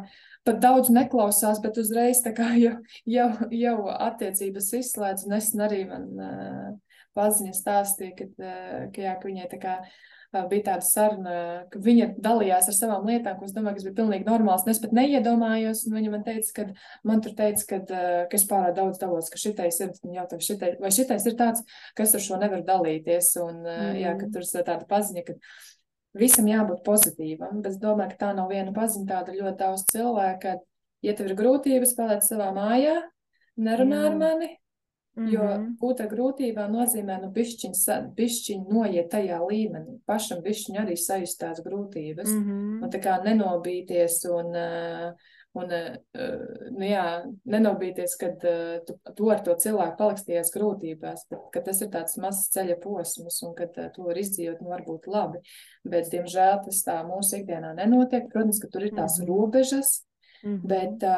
pat 0.47 0.61
daudz 0.63 0.91
neklausās, 0.95 1.61
bet 1.65 1.79
uzreiz 1.83 2.23
jau, 2.65 2.75
jau, 3.05 3.31
jau 3.51 3.77
attiecības 3.93 4.73
izslēdz. 4.81 5.29
Nesen 5.31 5.65
arī 5.67 5.85
man 5.91 6.11
uh, 6.17 6.75
paziņa 7.17 7.57
stāstīja, 7.57 8.17
ka, 8.19 8.29
uh, 8.41 8.85
ka, 8.93 9.09
jā, 9.09 9.17
ka 9.21 9.31
viņai 9.31 9.49
tā 9.53 9.61
kā 9.63 9.79
uh, 9.83 10.47
bija 10.51 10.67
tāda 10.71 10.85
saruna, 10.85 11.37
ka 11.73 11.81
viņa 11.83 12.09
dalījās 12.23 12.69
ar 12.71 12.77
savām 12.77 13.07
lietām, 13.09 13.39
ko 13.39 13.47
es 13.49 13.55
domāju, 13.57 13.79
kas 13.79 13.87
bija 13.89 13.99
pilnīgi 14.01 14.29
normāls. 14.29 14.67
Es 14.71 14.83
pat 14.83 14.95
neiedomājos, 14.97 15.87
un 15.89 15.97
viņa 15.99 16.13
man 16.13 16.27
teica, 16.27 16.53
ka 16.59 16.67
man 17.09 17.23
tur 17.25 17.37
teica, 17.39 17.69
ka, 17.71 17.81
uh, 17.87 18.19
ka 18.31 18.41
es 18.41 18.49
pārāk 18.51 18.77
daudz 18.79 19.01
dalos, 19.03 19.31
ka 19.33 19.41
šitais 19.41 19.81
ir, 19.83 19.95
jautā, 20.19 20.41
šitai, 20.43 20.75
vai 20.83 20.93
šitais 20.95 21.27
ir 21.31 21.39
tāds, 21.39 21.65
kas 21.99 22.15
ar 22.19 22.27
šo 22.27 22.41
nevar 22.43 22.67
dalīties. 22.67 23.33
Un, 23.43 23.65
mm. 23.65 23.97
jā, 24.03 24.19
ka 24.21 24.31
tur 24.35 24.47
ir 24.47 24.69
tāda 24.69 24.85
paziņa, 24.91 25.27
ka 25.31 25.41
visam 26.19 26.49
jābūt 26.51 26.85
pozitīvam, 26.87 27.63
bet 27.63 27.73
es 27.75 27.81
domāju, 27.83 28.15
ka 28.15 28.27
tā 28.27 28.35
nav 28.37 28.51
viena 28.53 28.73
paziņa, 28.77 29.07
tāda 29.11 29.35
ļoti 29.37 29.59
daudz 29.63 29.87
cilvēku, 29.93 30.41
ka, 30.43 30.55
ja 31.07 31.17
tev 31.17 31.31
ir 31.31 31.39
grūtības, 31.39 31.97
paliec 31.99 32.25
savā 32.27 32.53
mājā, 32.57 33.01
nerunā 33.57 34.05
Jā. 34.05 34.13
ar 34.13 34.17
mani, 34.21 34.51
Mm 35.17 35.27
-hmm. 35.27 35.33
Jo 35.33 35.43
būt 35.81 36.01
ar 36.01 36.09
grūtībām 36.13 36.73
nozīmē, 36.77 37.15
nu, 37.23 37.31
bišķiņ 37.33 38.67
noiet 38.69 39.09
tajā 39.11 39.39
līmenī, 39.41 40.01
pašam 40.05 40.43
bišķiņ 40.45 40.77
arī 40.77 40.97
sajust 40.97 41.41
tās 41.41 41.63
grūtības, 41.65 42.29
mm 42.29 42.43
-hmm. 42.45 42.83
un 42.85 42.91
tā 42.91 43.01
kā 43.01 43.25
nenobīties 43.25 44.25
un 44.29 44.47
uh, 44.53 45.15
Un, 45.57 45.71
nu, 46.77 46.85
jā, 46.85 47.05
nenobīties, 47.49 48.17
kad 48.21 48.43
tu, 48.87 48.97
tu 49.17 49.29
ar 49.33 49.41
to 49.47 49.55
cilvēku 49.63 49.97
paliksties 49.97 50.53
grūtībās, 50.53 51.27
bet 51.31 51.61
tas 51.69 51.81
ir 51.81 51.93
tāds 51.95 52.19
mazs 52.21 52.51
ceļa 52.53 52.77
posms, 52.83 53.39
un 53.47 53.55
kad 53.57 53.73
to 53.95 54.05
var 54.05 54.21
izdzīvot, 54.21 54.61
nu, 54.61 54.73
varbūt 54.75 55.09
labi. 55.09 55.41
Bet, 55.87 56.11
diemžēl, 56.13 56.59
tas 56.67 56.83
tā 56.85 56.99
mūsu 57.09 57.41
ikdienā 57.41 57.73
nenotiek. 57.79 58.29
Protams, 58.33 58.61
ka 58.61 58.69
tur 58.73 58.85
ir 58.85 58.93
tās 58.93 59.17
mm 59.17 59.25
-hmm. 59.25 59.31
robežas, 59.33 59.95
mm 60.43 60.57
-hmm. 60.57 60.67
bet 60.69 61.09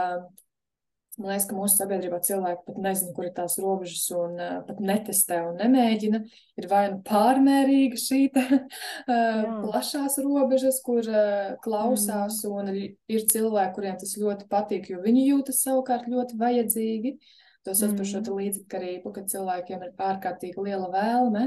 Man 1.18 1.32
liekas, 1.32 1.48
ka 1.50 1.56
mūsu 1.58 1.80
sabiedrībā 1.80 2.20
cilvēki 2.22 2.62
pat 2.68 2.76
nezina, 2.84 3.14
kur 3.16 3.26
ir 3.26 3.32
tās 3.34 3.56
robežas, 3.58 4.04
un 4.14 4.36
uh, 4.38 4.60
pat 4.68 4.78
netestē 4.78 5.40
un 5.48 5.58
nemēģina. 5.58 6.20
Ir 6.62 6.68
vai 6.70 6.84
nu 6.92 7.00
pārmērīga 7.06 7.98
šī 7.98 8.20
te, 8.36 8.44
uh, 8.60 9.42
plašās 9.64 10.20
robežas, 10.22 10.78
kur 10.86 11.02
uh, 11.10 11.56
klausās, 11.64 12.44
mm. 12.46 12.54
un 12.54 12.70
ir 13.16 13.26
cilvēki, 13.34 13.74
kuriem 13.76 13.98
tas 13.98 14.14
ļoti 14.20 14.46
patīk, 14.52 14.88
jo 14.94 15.02
viņi 15.02 15.26
jūtas 15.32 15.64
savukārt 15.66 16.06
ļoti 16.12 16.38
vajadzīgi. 16.38 17.14
Uh, 17.18 17.36
To 17.66 17.74
sauc 17.74 17.96
par 17.98 18.06
šo 18.06 18.20
mm. 18.22 18.36
līdzatkarību, 18.38 19.10
kad 19.12 19.26
cilvēkiem 19.32 19.82
ir 19.82 20.02
ārkārtīgi 20.08 20.62
liela 20.62 20.86
vēlme 20.92 21.42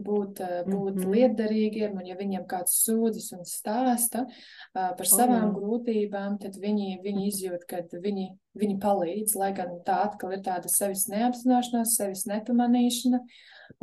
būt, 0.00 0.40
eh, 0.42 0.54
būt 0.66 0.96
mm 0.96 1.02
-hmm. 1.02 1.12
liederīgiem, 1.14 1.98
un 2.00 2.08
ja 2.08 2.16
viņiem 2.16 2.46
kāds 2.48 2.78
sūdzas 2.86 3.28
un 3.36 3.44
stāsta 3.46 4.24
uh, 4.24 4.90
par 4.96 5.06
savām 5.06 5.50
oh, 5.50 5.54
grūtībām, 5.58 6.38
tad 6.40 6.56
viņi, 6.64 7.00
viņi 7.04 7.26
izjūt, 7.28 7.66
ka 7.68 7.84
viņi, 7.92 8.26
viņi 8.56 8.78
palīdz, 8.80 9.36
lai 9.36 9.52
gan 9.52 9.76
tā 9.86 10.00
atkal 10.08 10.32
ir 10.32 10.42
tāda 10.48 10.72
sevis 10.72 11.06
neapzināšanās, 11.12 11.96
sevis 12.00 12.26
nepamanīšana, 12.32 13.20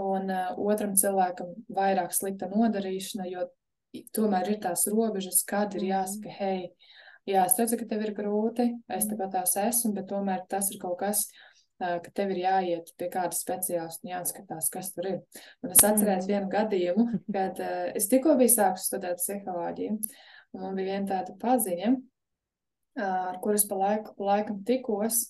un 0.02 0.30
uh, 0.34 0.54
otram 0.58 0.96
cilvēkam 0.98 1.54
vairāk 1.70 2.12
slikta 2.12 2.50
nodarīšana, 2.50 3.30
jo 3.32 3.48
tomēr 4.18 4.56
ir 4.56 4.63
tās 4.66 4.90
robežas, 4.90 5.44
kad 5.46 5.76
ir 5.78 5.92
jāsaka, 5.94 6.34
hei, 6.42 6.72
jā, 7.30 7.46
es 7.46 7.60
redzu, 7.60 7.78
ka 7.78 7.86
tev 7.86 8.02
ir 8.02 8.18
grūti, 8.18 8.74
es 8.90 9.06
tepat 9.06 9.38
tās 9.38 9.56
esmu, 9.62 9.94
bet 9.94 10.10
tomēr 10.10 10.44
tas 10.50 10.74
ir 10.74 10.82
kaut 10.82 11.00
kas, 11.06 11.30
uh, 11.30 11.46
ka 11.78 12.12
tev 12.16 12.34
ir 12.34 12.42
jāiet 12.42 12.92
pie 12.98 13.10
kāda 13.13 13.38
speciālista 13.38 14.06
un 14.06 14.13
jāskatās, 14.16 14.70
kas 14.74 14.92
tur 14.96 15.10
ir. 15.12 15.18
Un 15.62 15.74
es 15.76 15.84
atceros 15.84 16.26
mm. 16.26 16.32
vienu 16.32 16.52
gadījumu, 16.54 17.08
kad 17.36 17.62
uh, 17.63 17.88
es 17.98 18.10
tikko 18.12 18.38
biju 18.40 18.54
sākusi 18.54 18.92
studēt 18.92 19.22
psiholoģiju, 19.22 19.98
un 20.56 20.63
man 20.63 20.78
bija 20.80 20.94
viena 20.94 21.10
tāda 21.12 21.36
paziņa, 21.42 21.92
uh, 21.94 23.18
ar 23.34 23.42
kuras 23.44 23.68
pa 23.70 23.82
laiku, 23.84 24.16
pa 24.18 24.32
laikam 24.34 24.63
tikos. 24.67 25.28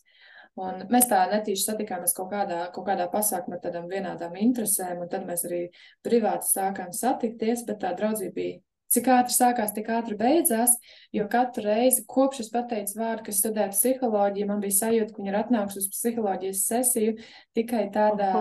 Un 0.58 0.88
mēs 0.90 1.06
tā 1.06 1.20
netīši 1.30 1.68
satikāmies 1.68 2.16
kaut 2.18 2.32
kādā, 2.32 2.64
kaut 2.74 2.88
kādā 2.88 3.06
pasākumā 3.14 3.60
ar 3.60 3.62
tādām 3.62 3.86
vienādām 3.92 4.40
interesēm, 4.42 5.04
un 5.04 5.12
tad 5.12 5.28
mēs 5.28 5.44
arī 5.46 5.68
privāti 6.02 6.50
sākām 6.50 6.90
satikties, 6.98 7.62
bet 7.68 7.84
tā 7.84 7.92
draudzība 8.00 8.34
bija 8.40 8.56
Cik 8.94 9.10
ātri 9.12 9.36
sākās, 9.36 9.74
tik 9.76 9.90
ātri 9.92 10.16
beidzās, 10.16 10.78
jo 11.12 11.26
katru 11.32 11.66
reizi, 11.66 12.06
kopš 12.08 12.46
es 12.46 12.52
pateicu 12.54 12.96
vārdu, 13.02 13.26
ka 13.26 13.36
studēju 13.36 13.74
psiholoģiju, 13.74 14.48
man 14.48 14.62
bija 14.64 14.78
sajūta, 14.78 15.12
ka 15.12 15.20
viņi 15.20 15.34
ir 15.34 15.38
atnākuši 15.42 15.82
uz 15.82 15.90
psiholoģijas 15.92 16.62
sesiju 16.70 17.18
tikai 17.58 17.88
tādā 17.92 18.32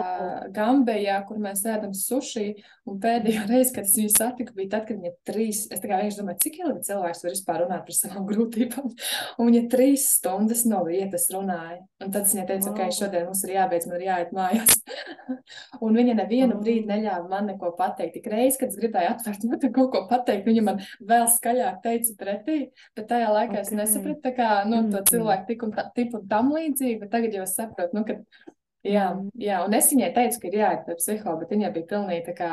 gambejā, 0.54 1.18
kur 1.26 1.40
mēs 1.42 1.64
ēdam 1.66 1.94
suši. 1.96 2.52
Un 2.86 3.00
pēdējo 3.02 3.42
reizi, 3.50 3.72
kad 3.74 3.88
es 3.88 3.96
viņu 3.98 4.12
satiku, 4.14 4.54
bija 4.54 4.76
tad, 4.76 4.86
kad 4.86 5.00
viņa 5.00 5.12
trīs, 5.26 5.64
es 5.66 5.82
tā 5.82 5.90
kā 5.90 5.98
vienkārši 5.98 6.20
domāju, 6.20 6.42
cik 6.44 6.60
ilgi 6.62 6.86
cilvēks 6.92 7.24
var 7.24 7.34
vispār 7.34 7.62
runāt 7.64 7.82
par 7.88 7.98
savām 7.98 8.26
grūtībām. 8.30 8.94
Un 9.42 9.50
viņa 9.50 9.64
trīs 9.72 10.06
stundas 10.20 10.62
no 10.70 10.84
vietas 10.86 11.26
runāja. 11.34 11.80
Un 12.06 12.14
tad 12.14 12.30
viņa 12.30 12.46
teica, 12.52 12.70
ok, 12.70 12.84
šodien 12.94 13.26
mums 13.26 13.42
ir 13.42 13.56
jābeidz, 13.56 13.90
man 13.90 13.98
ir 13.98 14.06
jāiet 14.12 14.34
mājās. 14.36 14.78
un 15.84 15.98
viņa 15.98 16.16
nevienu 16.20 16.60
brīdi 16.62 16.86
neļāva 16.86 17.26
man 17.32 17.50
neko 17.50 17.72
pateikt. 17.78 18.14
Tik 18.20 18.30
reiz, 18.30 18.60
kad 18.60 18.70
es 18.70 18.78
gribēju 18.78 19.16
atvērt, 19.16 19.50
man 19.50 19.66
kaut 19.66 19.92
ko 19.96 20.06
pateikt 20.06 20.35
pateikt. 20.36 20.50
Viņa 20.50 20.64
man 20.64 20.80
vēl 21.00 21.26
skaļāk 21.32 21.80
teica 21.84 22.16
pretī, 22.20 22.58
bet 22.96 23.08
tajā 23.10 23.30
laikā 23.32 23.56
okay. 23.56 23.64
es 23.64 23.72
nesapratu, 23.72 24.20
tā 24.22 24.32
kā, 24.36 24.50
nu, 24.68 24.82
to 24.90 25.00
mm. 25.00 25.08
cilvēku 25.10 25.48
tipu 25.50 25.68
un, 25.68 25.74
tipu 25.96 26.20
un 26.20 26.28
tam 26.30 26.52
līdzīgi, 26.54 27.00
bet 27.00 27.12
tagad 27.12 27.36
jau 27.36 27.46
es 27.46 27.56
saprotu, 27.56 27.96
nu, 27.96 28.04
ka, 28.06 28.18
jā, 28.84 29.08
mm. 29.14 29.30
jā, 29.40 29.62
un 29.66 29.78
es 29.78 29.90
viņai 29.92 30.12
teicu, 30.16 30.42
ka 30.42 30.50
ir 30.50 30.58
jāiet 30.60 30.86
pie 30.86 30.98
psihologa, 31.00 31.42
bet 31.42 31.56
viņa 31.56 31.72
bija 31.74 31.90
pilnīgi 31.94 32.26
tā 32.28 32.36
kā, 32.36 32.52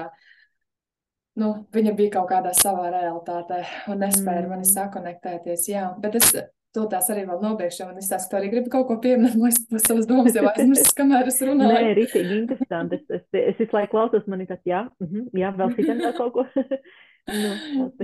nu, 1.42 1.54
viņa 1.74 1.96
bija 2.00 2.18
kaut 2.18 2.32
kādā 2.32 2.56
savā 2.58 2.90
realitātē 2.94 3.64
un 3.92 4.04
nespēja 4.06 4.44
mm. 4.44 4.52
mani 4.54 4.70
sakonektēties, 4.70 5.70
jā, 5.74 5.88
bet 6.04 6.20
es 6.22 6.36
to 6.74 6.88
tās 6.90 7.06
arī 7.14 7.24
vēl 7.30 7.42
nobeigšu, 7.44 7.86
un 7.92 8.02
es 8.02 8.10
tās 8.10 8.26
arī 8.34 8.50
gribu 8.50 8.72
kaut 8.74 8.88
ko 8.90 8.98
pieminēt, 9.02 9.38
lai 9.38 9.52
es 9.54 9.86
savas 9.86 10.08
domas 10.10 10.34
jau 10.34 10.48
aizmirsu, 10.50 10.94
kamēr 11.00 11.30
es 11.30 11.38
runāju. 11.46 11.74
Nē, 11.78 11.92
rītīgi 12.00 12.38
interesanti. 12.40 12.98
Es, 12.98 13.20
es, 13.20 13.42
es 13.54 13.60
visu 13.62 13.78
laiku 13.78 13.94
klausos, 13.94 14.26
man 14.32 14.42
ir 14.42 14.50
tāds, 14.50 14.66
jā, 14.66 14.82
uh 14.90 15.12
-huh, 15.12 15.28
jā, 15.38 15.52
vēl 15.60 15.76
citam 15.78 16.02
vēl 16.02 16.16
kaut 16.18 16.34
ko. 16.34 16.48
Nu, 17.24 17.52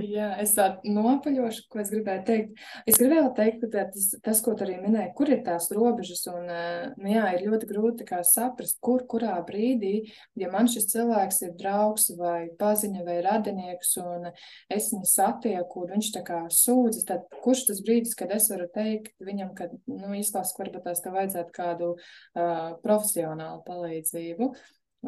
Jā, 0.00 0.30
es 0.40 0.54
tādu 0.56 0.92
nopaļošu, 0.94 1.66
ko 1.68 1.80
es 1.82 1.90
gribēju 1.92 2.22
teikt. 2.24 2.62
Es 2.88 2.96
gribēju 2.96 3.28
teikt, 3.36 3.60
ka 3.60 3.82
tas, 3.92 4.06
tas 4.24 4.40
ko 4.44 4.54
tu 4.56 4.64
arī 4.64 4.78
minēji, 4.80 5.12
kur 5.18 5.28
ir 5.28 5.42
tās 5.44 5.68
robežas, 5.76 6.22
un 6.32 6.48
eh, 6.48 6.86
nu, 6.96 7.10
jā, 7.12 7.26
ir 7.36 7.44
ļoti 7.44 7.68
grūti 7.68 8.08
saprast, 8.30 8.78
kur, 8.80 9.04
kurā 9.10 9.36
brīdī, 9.46 10.10
ja 10.40 10.50
man 10.52 10.70
šis 10.72 10.88
cilvēks 10.94 11.42
ir 11.44 11.54
draugs 11.60 12.08
vai 12.16 12.48
paziņa 12.60 13.04
vai 13.04 13.20
radinieks, 13.26 13.92
un 14.00 14.30
es 14.72 14.90
viņu 14.94 15.12
satieku, 15.12 15.84
un 15.84 15.94
viņš 15.98 16.12
tā 16.16 16.24
kā 16.24 16.42
sūdzas, 16.48 17.06
tad 17.12 17.28
kurš 17.44 17.66
tas 17.70 17.84
brīdis, 17.84 18.16
kad 18.16 18.32
es 18.32 18.48
varu 18.52 18.70
teikt 18.72 19.12
viņam, 19.20 19.52
ka, 19.58 19.68
nu, 19.90 20.14
izklāst, 20.16 20.56
varbūt 20.56 20.88
tās 20.88 21.04
tev 21.04 21.18
vajadzētu 21.18 21.56
kādu 21.56 21.94
uh, 21.96 22.70
profesionālu 22.84 23.60
palīdzību. 23.68 24.54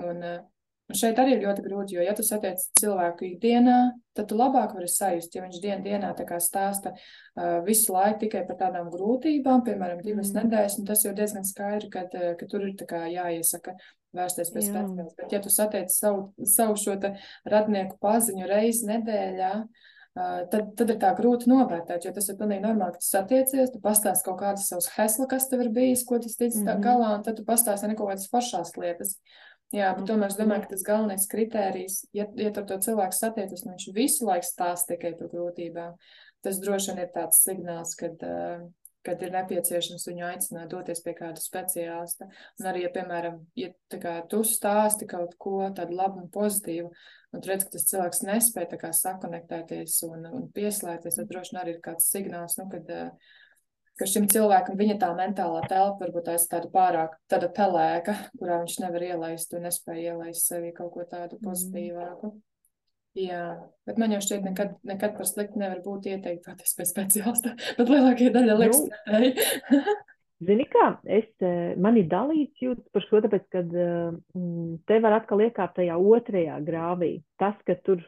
Un, 0.03 0.21
uh, 0.21 0.43
šeit 0.99 1.19
arī 1.19 1.37
ir 1.37 1.45
ļoti 1.47 1.65
grūti, 1.65 1.97
jo, 1.97 2.05
ja 2.05 2.15
tu 2.17 2.25
satiec 2.27 2.63
cilvēku 2.81 3.27
ikdienā, 3.29 3.79
tad 4.17 4.29
tu 4.31 4.37
labāk 4.39 4.75
vari 4.77 4.89
sajust, 4.91 5.35
ja 5.35 5.45
viņš 5.45 5.61
dien 5.63 5.85
dienā 5.85 6.13
stāsta 6.43 6.93
uh, 6.95 7.61
visu 7.67 7.95
laiku 7.95 8.25
tikai 8.25 8.45
par 8.49 8.61
tādām 8.61 8.91
grūtībām, 8.93 9.65
piemēram, 9.67 10.03
divas 10.05 10.33
mm. 10.33 10.43
nedēļas, 10.43 10.79
un 10.79 10.89
tas 10.89 11.05
jau 11.05 11.15
diezgan 11.17 11.45
skaidri, 11.49 11.91
ka, 11.93 12.07
ka 12.39 12.51
tur 12.51 12.69
ir 12.69 12.77
kā 12.89 13.07
jāiesaka 13.13 13.77
vērsties 14.13 14.53
pie 14.53 14.67
speciālista. 14.67 15.23
Bet, 15.23 15.33
ja 15.33 15.41
tu 15.41 15.53
satiec 15.53 15.95
savu, 15.95 16.33
savu 16.45 16.77
šo 16.81 16.99
radnieku 17.49 17.97
paziņu 18.03 18.51
reizi 18.51 18.91
nedēļā, 18.91 19.55
Uh, 20.13 20.43
tad, 20.53 20.75
tad 20.77 20.91
ir 20.93 20.99
tā 21.01 21.15
grūti 21.17 21.49
novērtēt, 21.49 22.05
jo 22.05 22.11
tas 22.13 22.27
ir 22.29 22.37
pilnīgi 22.37 22.61
normāli, 22.67 22.93
ka 22.93 23.01
tu 23.01 23.07
satiecies, 23.07 23.71
tu 23.73 23.79
pastāsti 23.81 24.27
kaut 24.27 24.43
kādas 24.43 24.67
savas 24.69 24.91
hesla, 24.93 25.25
kas 25.31 25.47
tev 25.49 25.63
ir 25.65 25.71
bijis, 25.73 26.03
ko 26.05 26.19
tu 26.21 26.29
tici 26.29 26.59
mm 26.61 26.67
-hmm. 26.67 26.83
galā, 26.85 27.15
un 27.17 27.23
tad 27.25 27.39
tu 27.39 27.47
pastāsti 27.49 27.89
arī 27.89 27.97
kaut 27.97 28.11
kādas 28.11 28.29
pašās 28.29 28.77
lietas. 28.77 29.15
Jā, 29.73 29.95
bet 29.97 30.05
tomēr 30.05 30.29
es 30.29 30.37
domāju, 30.37 30.67
ka 30.67 30.75
tas 30.75 30.85
galvenais 30.85 31.25
kritērijs, 31.33 32.03
ja, 32.13 32.27
ja 32.37 32.51
ar 32.53 32.67
to 32.69 32.77
cilvēku 32.85 33.17
satiekas, 33.17 33.65
un 33.65 33.73
viņš 33.73 33.87
visu 33.97 34.27
laiku 34.29 34.45
stāsta 34.45 34.93
tikai 34.93 35.15
par 35.17 35.31
grūtībām, 35.33 35.95
tas 36.45 36.61
droši 36.61 36.93
vien 36.93 37.01
ir 37.07 37.11
tāds 37.15 37.41
signāls, 37.41 37.95
kad, 37.97 38.21
uh, 38.27 38.67
kad 39.07 39.25
ir 39.25 39.33
nepieciešams 39.33 40.05
viņu 40.11 40.27
aicināt 40.29 40.75
doties 40.75 41.01
pie 41.01 41.15
kāda 41.17 41.41
speciālista. 41.41 42.29
Un 42.61 42.69
arī, 42.69 42.85
ja, 42.85 42.93
piemēram, 42.93 43.41
ja 43.57 43.73
kā, 43.97 44.19
tu 44.29 44.43
stāsti 44.45 45.09
kaut 45.09 45.39
ko 45.41 45.63
tādu 45.73 45.97
labu 45.97 46.21
un 46.21 46.29
pozitīvu, 46.37 46.93
un 47.33 47.41
tu 47.41 47.53
redz, 47.53 47.65
ka 47.65 47.79
tas 47.79 47.89
cilvēks 47.89 48.23
nespēja 48.29 48.93
sakonektēties 48.99 50.03
un, 50.11 50.29
un 50.29 50.51
pieslēgties, 50.53 51.17
tad 51.17 51.33
droši 51.33 51.57
vien 51.57 51.63
arī 51.65 51.79
ir 51.79 51.81
kāds 51.89 52.13
signāls, 52.13 52.61
nu, 52.61 52.69
kad 52.77 52.93
uh, 52.93 53.33
ka 54.01 54.09
šim 54.09 54.29
cilvēkam 54.33 54.79
viņa 54.79 54.97
tā 55.03 55.11
mentālā 55.17 55.65
telpa 55.69 56.05
varbūt 56.05 56.31
aiz 56.33 56.47
tāda 56.51 56.71
pārāk 56.73 57.19
tāda 57.31 57.51
pelēka, 57.53 58.17
kurā 58.39 58.63
viņš 58.63 58.79
nevar 58.85 59.05
ielaist 59.11 59.53
un 59.57 59.69
nespēja 59.69 60.15
ielaist 60.15 60.49
sevi 60.49 60.73
kaut 60.77 60.95
ko 60.95 61.07
tādu 61.09 61.39
mm. 61.39 61.45
pozitīvāku. 61.49 62.33
Jā, 63.19 63.43
bet 63.85 63.99
man 64.01 64.15
jau 64.15 64.23
šķiet, 64.25 64.47
nekad, 64.47 64.79
nekad 64.89 65.13
par 65.19 65.29
sliktu 65.29 65.61
nevar 65.61 65.83
būt 65.85 66.09
ieteikt 66.15 66.47
doties 66.47 66.73
pēc 66.79 66.95
speciālista, 66.95 67.53
bet 67.79 67.93
lielākajā 67.93 68.33
daļā 68.39 68.57
liekas 68.63 68.81
nu, 68.81 69.03
pretēji. 69.05 69.37
Zini 70.43 70.65
kā, 70.67 70.87
es, 71.07 71.29
eh, 71.45 71.75
man 71.79 71.99
ir 72.01 72.09
dalīts 72.11 72.63
jūtas 72.65 72.89
par 72.91 73.05
šo, 73.05 73.21
tāpēc, 73.23 73.45
ka 73.53 73.61
mm, 73.63 74.81
te 74.89 74.97
var 75.05 75.21
atkal 75.21 75.45
iekāpt 75.45 75.77
tajā 75.77 75.99
otrajā 76.01 76.57
grāvī. 76.67 77.13
Tas, 77.39 77.55
ka 77.69 77.77
tur 77.87 78.03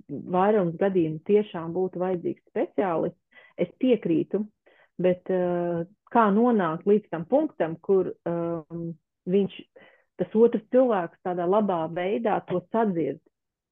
vairums 0.00 0.74
gadījumu 0.80 1.20
tiešām 1.28 1.76
būtu 1.76 2.02
vajadzīgs 2.02 2.42
speciālists, 2.48 3.44
es 3.60 3.70
piekrītu, 3.82 4.42
bet 5.00 5.32
uh, 5.32 5.82
kā 6.12 6.26
nonākt 6.34 6.86
līdz 6.88 7.10
tam 7.12 7.24
punktam, 7.30 7.76
kur 7.84 8.12
um, 8.28 8.92
viņš, 9.30 9.56
tas 10.20 10.36
otrs 10.36 10.64
cilvēks 10.74 11.22
tādā 11.26 11.46
labā 11.48 11.84
veidā 11.94 12.40
to 12.48 12.62
sadzird. 12.70 13.20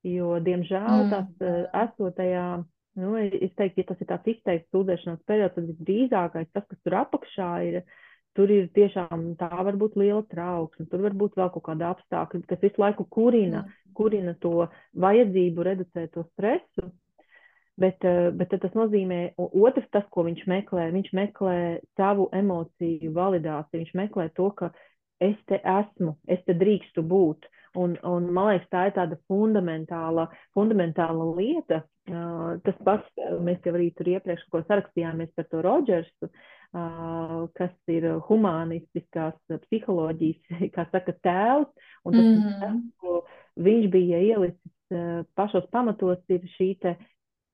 Jo, 0.07 0.37
diemžēl, 0.43 0.93
mm. 1.05 1.09
tas 1.11 1.31
uh, 1.43 1.65
esotajā, 1.85 2.49
nu, 3.03 3.15
es 3.19 3.51
teiktu, 3.59 3.83
ja 3.83 3.89
tas 3.89 4.05
ir 4.05 4.11
tāds 4.13 4.31
izteikts 4.35 4.71
sūdzēšanās 4.75 5.25
periods, 5.27 5.57
tad 5.57 5.73
visdrīzākais 5.73 6.53
tas, 6.55 6.69
kas 6.71 6.79
tur 6.87 6.97
apakšā 7.01 7.51
ir, 7.67 7.81
tur 8.39 8.53
ir 8.55 8.69
tiešām 8.77 9.33
tā 9.41 9.51
var 9.51 9.79
būt 9.81 9.99
liela 9.99 10.23
trauksme, 10.31 10.87
tur 10.87 11.03
var 11.03 11.19
būt 11.19 11.35
vēl 11.41 11.51
kaut 11.57 11.67
kāda 11.67 11.91
apstākļa, 11.97 12.45
kas 12.47 12.63
visu 12.63 12.85
laiku 12.85 13.09
kurina, 13.11 13.65
mm. 13.67 13.93
kurina 13.99 14.37
to 14.39 14.69
vajadzību 15.03 15.67
reducēt 15.67 16.15
to 16.15 16.25
stresu, 16.31 16.93
Bet, 17.79 18.03
eh, 18.03 18.31
bet 18.35 18.51
tas 18.51 18.75
nozīmē, 18.75 19.21
otrs, 19.39 19.87
tas, 19.95 20.07
ko 20.11 20.25
viņš 20.27 20.43
meklē, 20.51 20.89
viņš 20.91 21.13
meklē 21.15 21.59
savu 21.99 22.27
emociju 22.35 23.13
validāciju, 23.15 23.85
viņš 23.85 23.93
meklē 24.01 24.27
to, 24.35 24.49
ka 24.59 24.73
es 25.23 25.37
te 25.47 25.61
esmu, 25.63 26.17
es 26.27 26.43
te 26.47 26.57
drīkstu 26.59 27.05
būt. 27.07 27.47
Un, 27.79 27.95
un 28.03 28.27
man 28.35 28.49
liekas, 28.51 28.67
tā 28.73 28.89
ir 28.89 28.95
tāda 28.97 29.19
fundamentāla, 29.31 30.27
fundamentāla 30.57 31.27
lieta. 31.37 31.85
Uh, 32.09 32.57
tas 32.65 32.79
pats, 32.83 33.11
mēs 33.45 33.61
jau 33.67 33.75
arī 33.77 33.91
tur 33.95 34.09
iepriekš 34.15 34.47
sarakstījāmies 34.55 35.35
par 35.37 35.47
to 35.53 35.61
Rodžersu, 35.63 36.31
kas 37.59 37.75
ir 37.93 38.07
humanistiskās 38.27 39.37
psiholoģijas, 39.67 40.41
kā 40.75 40.87
saka, 40.91 41.15
tēvs. 41.23 41.71
Un 42.09 42.17
tas, 42.17 42.25
mm 42.25 42.41
-hmm. 42.43 42.59
tas 42.65 42.81
ko 42.99 43.23
viņš 43.69 43.87
bija 43.93 44.19
ielicis 44.33 45.29
pašos 45.37 45.69
pamatos, 45.71 46.19
ir 46.29 46.43
šī 46.57 46.71
te 46.81 46.97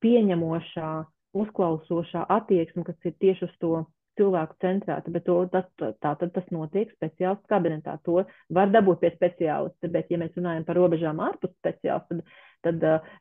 pieņemošā, 0.04 0.92
uzklausošā 1.34 2.28
attieksme, 2.36 2.84
kas 2.86 3.10
ir 3.10 3.16
tieši 3.24 3.48
uz 3.48 3.54
to 3.62 3.74
cilvēku 4.18 4.58
centrēta, 4.62 5.12
bet 5.14 5.26
to, 5.26 5.38
tas, 5.52 5.66
tā 5.78 6.14
tad 6.20 6.32
tas 6.34 6.50
notiek 6.54 6.92
speciālistu 6.94 7.50
kabinetā. 7.50 7.96
To 8.06 8.22
var 8.54 8.70
dabūt 8.70 9.02
pie 9.02 9.14
speciālista, 9.14 9.90
bet, 9.90 10.12
ja 10.12 10.20
mēs 10.22 10.36
runājam 10.38 10.66
par 10.68 10.78
robežām 10.78 11.22
ārpus 11.24 11.54
speciālista, 11.58 12.20
tad, 12.20 12.36
tad 12.68 12.86
uh, 12.90 13.16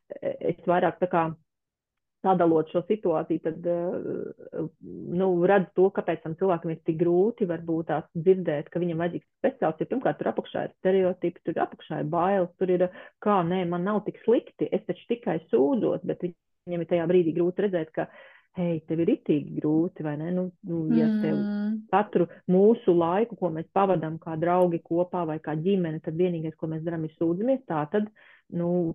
es 0.52 0.60
vairāk 0.68 1.00
tā 1.02 1.10
kā 1.10 1.24
sadalot 2.24 2.70
šo 2.72 2.80
situāciju, 2.88 3.42
tad 3.44 3.66
uh, 3.68 4.70
nu, 5.18 5.28
redzu 5.50 5.74
to, 5.76 5.90
kāpēc 5.98 6.22
tam 6.22 6.38
cilvēkam 6.40 6.72
ir 6.72 6.80
tik 6.86 6.96
grūti 7.02 7.48
varbūt 7.50 7.90
tās 7.90 8.06
dzirdēt, 8.14 8.70
ka 8.72 8.80
viņam 8.80 9.02
vajadzīgs 9.04 9.28
speciālists, 9.42 9.84
jo 9.84 9.90
pirmkārt 9.90 10.22
tur 10.22 10.30
apakšā 10.30 10.64
ir 10.68 10.72
stereotipi, 10.78 11.44
tur 11.44 11.60
apakšā 11.66 12.00
ir 12.00 12.08
bailes, 12.14 12.54
tur 12.60 12.72
ir, 12.78 12.86
kā, 13.24 13.42
nē, 13.50 13.64
man 13.68 13.84
nav 13.90 14.04
tik 14.06 14.22
slikti, 14.24 14.70
es 14.72 14.86
taču 14.88 15.10
tikai 15.10 15.40
sūdzos, 15.50 16.06
bet 16.06 16.24
viņi 16.24 16.38
viņam 16.68 16.84
ir 16.84 16.88
tajā 16.90 17.08
brīdī 17.08 17.34
grūti 17.36 17.64
redzēt, 17.66 17.90
ka, 17.94 18.06
hei, 18.58 18.78
tev 18.88 19.02
ir 19.04 19.12
itīgi 19.16 19.58
grūti, 19.58 20.04
vai 20.06 20.14
ne? 20.20 20.30
Nu, 20.34 20.46
nu, 20.68 20.84
ja 20.96 21.08
tev 21.22 21.34
mm. 21.34 21.74
katru 21.92 22.28
mūsu 22.50 22.94
laiku, 22.96 23.36
ko 23.40 23.50
mēs 23.54 23.68
pavadām 23.76 24.16
kā 24.22 24.38
draugi 24.40 24.80
kopā 24.84 25.24
vai 25.28 25.40
kā 25.44 25.56
ģimene, 25.58 26.00
tad 26.04 26.16
vienīgais, 26.20 26.56
ko 26.60 26.70
mēs 26.72 26.84
darām, 26.86 27.04
ir 27.04 27.12
sūdzamies, 27.18 27.64
tā 27.68 27.82
tad, 27.92 28.08
nu, 28.56 28.94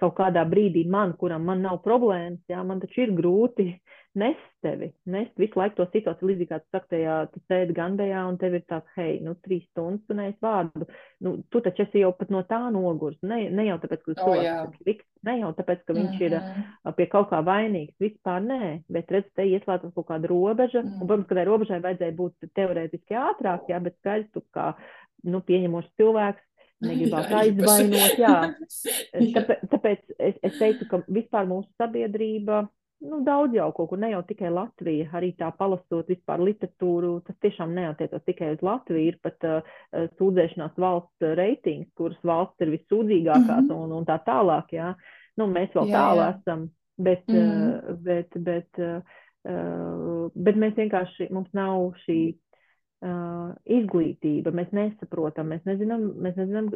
kaut 0.00 0.16
kādā 0.18 0.42
brīdī 0.48 0.84
man, 0.90 1.14
kuram 1.20 1.46
man 1.48 1.62
nav 1.64 1.80
problēmas, 1.84 2.42
jā, 2.50 2.62
man 2.66 2.82
taču 2.82 3.06
ir 3.06 3.14
grūti 3.16 3.70
nest 4.18 4.44
tevi, 4.64 4.88
nest 5.12 5.36
visu 5.40 5.58
laiku 5.60 5.76
to 5.78 5.86
situāciju, 5.92 6.28
līdzīgi 6.30 6.48
kā 6.50 6.58
tu 6.62 6.74
saki, 6.74 6.88
tajā, 6.94 7.16
tu 7.32 7.42
sēdi 7.50 7.74
gandējā 7.76 8.22
un 8.30 8.38
tev 8.40 8.56
ir 8.58 8.64
tāds, 8.70 8.88
hei, 8.96 9.18
nu, 9.24 9.34
trīs 9.44 9.66
stundas 9.68 10.02
tu 10.08 10.16
neesi 10.16 10.38
vārdu, 10.42 10.88
nu, 11.24 11.34
tu 11.52 11.62
taču 11.64 11.84
esi 11.84 12.02
jau 12.02 12.12
pat 12.16 12.32
no 12.34 12.42
tā 12.48 12.60
nogurs, 12.74 13.18
ne, 13.22 13.42
ne 13.52 13.68
jau 13.68 13.76
tāpēc, 13.82 14.02
ka 14.06 14.16
tu 14.16 14.26
oh, 14.32 14.72
slikt, 14.80 15.06
ne 15.28 15.36
jau 15.42 15.52
tāpēc, 15.58 15.84
ka 15.84 15.96
viņš 15.98 16.10
mm 16.10 16.18
-hmm. 16.18 16.26
ir 16.26 16.38
mhm. 16.40 16.96
pie 16.96 17.06
kaut 17.12 17.30
kā 17.30 17.42
vainīgs, 17.44 17.94
vispār 18.00 18.42
nē, 18.48 18.72
bet 18.88 19.12
redz, 19.12 19.30
te 19.34 19.46
ieslēdzas 19.52 19.94
kaut 19.94 20.08
kāda 20.10 20.32
robeža, 20.32 20.82
mm 20.82 20.88
-hmm. 20.88 21.00
un, 21.00 21.06
protams, 21.06 21.28
ka 21.28 21.34
tai 21.34 21.44
robežai 21.44 21.80
vajadzēja 21.80 22.16
būt 22.22 22.50
teorētiski 22.54 23.14
ātrāk, 23.14 23.68
jā, 23.68 23.80
bet 23.80 23.96
skaidrs, 24.00 24.32
tu 24.32 24.42
kā, 24.50 24.72
nu, 25.24 25.40
pieņemošs 25.40 25.92
cilvēks, 25.96 26.42
negribētu 26.84 27.36
aizvainot. 27.40 28.18
Jā. 28.20 28.36
Tāpēc, 29.36 29.68
tāpēc 29.72 30.00
es, 30.18 30.34
es 30.42 30.58
teicu, 30.58 30.88
ka 30.90 31.02
vispār 31.08 31.48
mūsu 31.48 31.68
sabiedrība, 31.80 32.66
nu, 33.04 33.20
daudz 33.24 33.54
jau 33.56 33.68
kaut 33.76 33.90
kur, 33.90 34.00
ne 34.00 34.10
jau 34.12 34.22
tikai 34.26 34.50
Latvija, 34.52 35.08
arī 35.18 35.32
tā 35.38 35.50
palasot 35.58 36.08
vispār 36.10 36.42
literatūru, 36.46 37.12
tas 37.26 37.36
tiešām 37.44 37.74
neatiecas 37.76 38.24
tikai 38.28 38.54
uz 38.54 38.64
Latviju, 38.64 39.12
ir 39.12 39.18
pat 39.24 39.46
uh, 39.48 39.76
sūdzēšanās 40.16 40.78
valsts 40.80 41.28
reitings, 41.38 41.90
kuras 41.98 42.18
valsts 42.26 42.64
ir 42.64 42.72
vissūdzīgākās 42.76 43.66
mm 43.66 43.68
-hmm. 43.68 43.84
un, 43.84 43.92
un 44.00 44.08
tā 44.08 44.18
tālāk, 44.24 44.72
jā. 44.78 44.94
Nu, 45.36 45.48
mēs 45.52 45.74
vēl 45.76 45.92
jā, 45.92 46.00
tālu 46.00 46.24
jā. 46.24 46.32
esam, 46.38 46.66
bet, 46.96 47.28
mm 47.28 47.36
-hmm. 47.36 47.76
uh, 47.76 48.02
bet, 48.08 48.40
bet, 48.48 48.70
uh, 48.78 50.30
bet 50.34 50.56
mēs 50.56 50.74
vienkārši, 50.80 51.30
mums 51.30 51.52
nav 51.52 51.92
šī 52.06 52.20
uh, 53.04 53.52
izglītība, 53.64 54.52
mēs 54.52 54.72
nesaprotam, 54.72 55.52
mēs 55.52 55.64
nezinām, 55.64 56.12
mēs 56.16 56.36
nezinām 56.36 56.70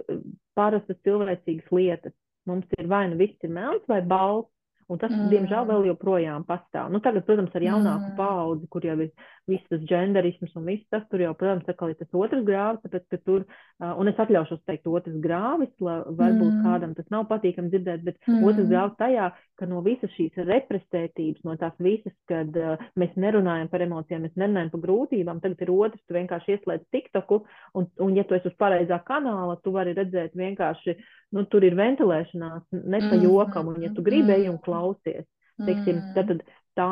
parastas 0.54 0.96
cilvēcīgas 1.04 1.70
lietas. 1.70 2.12
Mums 2.46 2.66
ir 2.78 2.86
vai 2.88 3.08
nu 3.08 3.16
viss 3.16 3.44
ir 3.44 3.50
melns 3.50 3.84
vai 3.88 4.00
balts, 4.02 4.50
Un 4.91 4.99
tas, 4.99 5.12
mm. 5.14 5.28
diemžēl, 5.30 5.66
vēl 5.68 5.84
joprojām 5.93 6.45
pastāv. 6.49 6.88
Nu, 6.91 6.99
tagad, 7.05 7.22
protams, 7.28 7.55
ar 7.55 7.62
jaunāku 7.62 8.09
mm. 8.09 8.16
paudzi, 8.18 8.66
kur 8.72 8.86
jau 8.88 8.97
ir 9.05 9.12
viss 9.51 9.66
tas 9.70 9.82
genderisms 9.88 10.55
un 10.59 10.66
viss 10.68 10.86
tas, 10.92 11.05
tur 11.11 11.22
jau, 11.24 11.32
protams, 11.38 11.68
atkal 11.68 11.92
ir 11.92 11.98
tas 11.98 12.16
otrs 12.16 12.44
grāvis, 12.46 12.82
tāpēc, 12.84 13.07
ka 13.12 13.18
tur, 13.26 13.44
uh, 13.44 13.92
un 14.01 14.11
es 14.11 14.20
atļaušos 14.22 14.62
teikt 14.68 14.88
otrs 14.90 15.16
grāvis, 15.22 15.72
lai 15.82 15.98
varbūt 16.07 16.55
mm. 16.55 16.62
kādam 16.66 16.94
tas 16.98 17.09
nav 17.12 17.26
patīkami 17.30 17.72
dzirdēt, 17.72 18.05
bet 18.07 18.18
mm. 18.28 18.44
otrs 18.48 18.68
grāvis 18.70 18.98
tajā, 19.01 19.30
ka 19.61 19.68
no 19.70 19.82
visas 19.86 20.12
šīs 20.16 20.38
represētības, 20.48 21.42
no 21.48 21.57
tās 21.61 21.74
visas, 21.82 22.14
kad 22.30 22.57
uh, 22.61 22.86
mēs 23.01 23.16
nerunājam 23.20 23.70
par 23.72 23.84
emocijām, 23.86 24.24
mēs 24.26 24.38
nerunājam 24.40 24.72
par 24.74 24.84
grūtībām, 24.86 25.42
tagad 25.44 25.66
ir 25.66 25.74
otrs, 25.74 26.05
tu 26.07 26.16
vienkārši 26.18 26.57
ieslēdz 26.57 26.86
TikToku, 26.94 27.42
un, 27.78 27.90
un 28.07 28.16
ja 28.18 28.26
tu 28.28 28.38
esi 28.38 28.51
uz 28.53 28.57
pareizā 28.61 29.01
kanāla, 29.07 29.59
tu 29.64 29.74
vari 29.74 29.96
redzēt 29.98 30.38
vienkārši, 30.38 30.96
nu, 31.36 31.44
tur 31.51 31.66
ir 31.66 31.76
ventilēšanās, 31.78 32.70
ne 32.80 33.05
pa 33.11 33.20
jokam, 33.20 33.74
un 33.74 33.84
ja 33.84 33.92
tu 33.94 34.05
gribēji 34.07 34.51
un 34.53 34.59
klausies, 34.62 35.26
teiksim, 35.61 36.01
tad, 36.16 36.30
tad 36.30 36.44
tā 36.78 36.90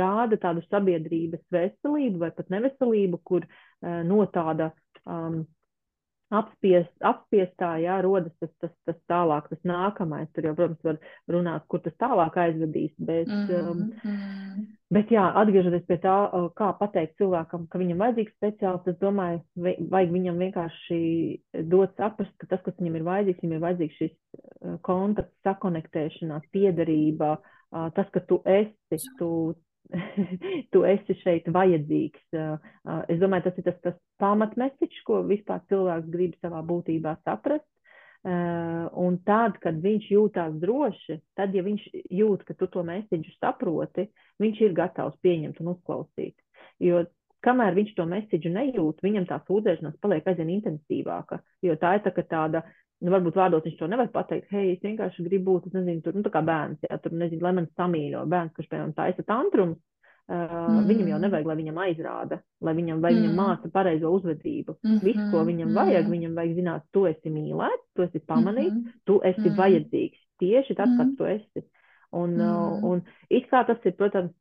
rāda 0.00 0.38
tādu 0.40 0.64
sabiedrības 0.68 1.44
veselību 1.54 2.24
vai 2.24 2.32
pat 2.36 2.50
neveselību, 2.54 3.20
kur 3.24 3.46
uh, 3.46 4.00
no 4.06 4.24
tāda 4.32 4.72
um, 5.04 5.42
apspiest, 6.34 6.90
apspiestā, 7.04 7.70
jā, 7.80 7.96
rodas 8.04 8.32
tas, 8.40 8.50
tas, 8.60 8.72
tas 8.86 8.96
tālāk, 9.10 9.48
tas 9.48 9.60
nākamais. 9.68 10.28
Tur 10.36 10.50
jau, 10.50 10.54
protams, 10.58 10.80
var 10.84 10.98
runāt, 11.32 11.64
kur 11.72 11.80
tas 11.84 11.94
tālāk 12.00 12.36
aizvedīs, 12.42 12.92
bet, 13.00 13.30
um, 13.30 13.86
mm. 14.04 14.66
bet 14.94 15.12
jā, 15.14 15.24
atgriežoties 15.40 15.86
pie 15.88 15.98
tā, 16.04 16.16
uh, 16.28 16.48
kā 16.58 16.70
pateikt 16.80 17.16
cilvēkam, 17.22 17.64
ka 17.72 17.80
viņam 17.80 18.04
vajadzīgs 18.04 18.36
speciālists, 18.36 18.92
es 18.92 19.00
domāju, 19.00 19.40
vajag 19.64 20.16
viņam 20.16 20.42
vienkārši 20.44 21.00
dot 21.72 21.96
saprast, 22.00 22.34
ka 22.40 22.50
tas, 22.52 22.64
kas 22.66 22.76
viņam 22.80 23.00
ir 23.00 23.08
vajadzīgs, 23.08 23.44
viņam 23.44 23.56
ir 23.56 23.64
vajadzīgs 23.64 24.02
šis 24.02 24.16
uh, 24.18 24.76
kontakts, 24.84 25.32
sakonektēšanās, 25.48 26.50
piederība, 26.52 27.38
uh, 27.38 27.54
tas, 27.70 28.10
ka 28.14 28.20
tu 28.28 28.40
esi, 28.48 29.00
tu, 29.18 29.30
tu 30.72 30.84
esi 30.88 31.16
šeit 31.22 31.48
vajadzīgs. 31.54 32.38
Es 33.08 33.20
domāju, 33.22 33.48
tas 33.48 33.58
ir 33.60 33.66
tas, 33.70 33.80
tas 33.86 33.98
pamatmesiķis, 34.22 35.02
ko 35.06 35.22
vispār 35.28 35.64
cilvēks 35.72 36.12
grib 36.12 36.38
savā 36.42 36.62
būtībā 36.66 37.18
saprast. 37.24 37.66
Un 38.28 39.20
tad, 39.24 39.60
kad 39.62 39.78
viņš 39.80 40.08
jūtās 40.10 40.56
droši, 40.60 41.20
tad, 41.38 41.54
ja 41.54 41.62
viņš 41.64 41.84
jūt, 42.10 42.42
ka 42.48 42.56
tu 42.58 42.66
to 42.72 42.82
mēsīģu 42.84 43.36
saproti, 43.38 44.08
viņš 44.42 44.64
ir 44.66 44.74
gatavs 44.76 45.16
pieņemt 45.22 45.62
un 45.62 45.72
uzklausīt. 45.76 46.34
Jo 46.82 47.04
kamēr 47.46 47.76
viņš 47.78 47.94
to 47.94 48.06
mēsīģu 48.10 48.52
nejūt, 48.54 49.04
viņam 49.06 49.28
tā 49.30 49.38
sūdzēšanās 49.46 50.00
paliek 50.02 50.26
aizvien 50.26 50.50
intensīvāka. 50.56 51.40
Jo 51.62 51.78
tā 51.80 51.94
ir 51.98 52.04
tā, 52.06 52.12
tāda 52.26 52.64
nu, 53.04 53.12
varbūt 53.14 53.36
vārdos 53.38 53.66
viņš 53.66 53.76
to 53.78 53.88
nevar 53.90 54.10
pateikt, 54.14 54.48
hei, 54.54 54.72
es 54.74 54.82
vienkārši 54.82 55.26
gribu 55.26 55.54
būt, 55.54 55.70
nezinu, 55.74 56.02
tur, 56.04 56.16
nu, 56.18 56.24
tā 56.26 56.32
kā 56.34 56.42
bērns, 56.46 56.82
jā, 56.86 56.98
tur, 57.02 57.14
nezinu, 57.18 57.44
lai 57.46 57.54
man 57.60 57.68
samīļo 57.78 58.24
bērns, 58.30 58.54
kurš, 58.56 58.70
piemēram, 58.72 58.94
taisa 58.96 59.24
tantrums, 59.28 59.78
uh, 59.78 60.34
mm. 60.34 60.84
viņam 60.90 61.10
jau 61.12 61.20
nevajag, 61.24 61.50
lai 61.50 61.56
viņam 61.60 61.80
aizrāda, 61.84 62.40
lai 62.64 62.74
viņam, 62.78 63.02
vai 63.04 63.12
mm. 63.14 63.20
viņam 63.20 63.38
māca 63.38 63.72
pareizo 63.74 64.12
uzvedību. 64.18 64.78
Mm 64.82 64.90
-hmm. 64.90 65.04
Viss, 65.06 65.26
ko 65.32 65.44
viņam 65.46 65.68
mm. 65.70 65.80
vajag, 65.80 66.12
viņam 66.14 66.38
vajag 66.40 66.54
zināt, 66.58 66.86
tu 66.92 67.04
esi 67.10 67.34
mīlēts, 67.34 67.84
tu 67.94 68.06
esi 68.06 68.24
pamanīts, 68.26 68.74
mm 68.74 68.84
-hmm. 68.84 69.02
tu 69.06 69.20
esi 69.22 69.46
mm. 69.46 69.58
vajadzīgs 69.62 70.24
tieši 70.38 70.74
tad, 70.74 70.88
mm. 70.88 70.98
kad 70.98 71.16
tu 71.18 71.24
esi. 71.36 71.66
Un, 72.10 72.38
mm. 72.40 72.84
un 72.88 73.02
it 73.28 73.50
kā 73.50 73.66
tas 73.68 73.84
ir, 73.84 73.92
protams, 73.92 74.32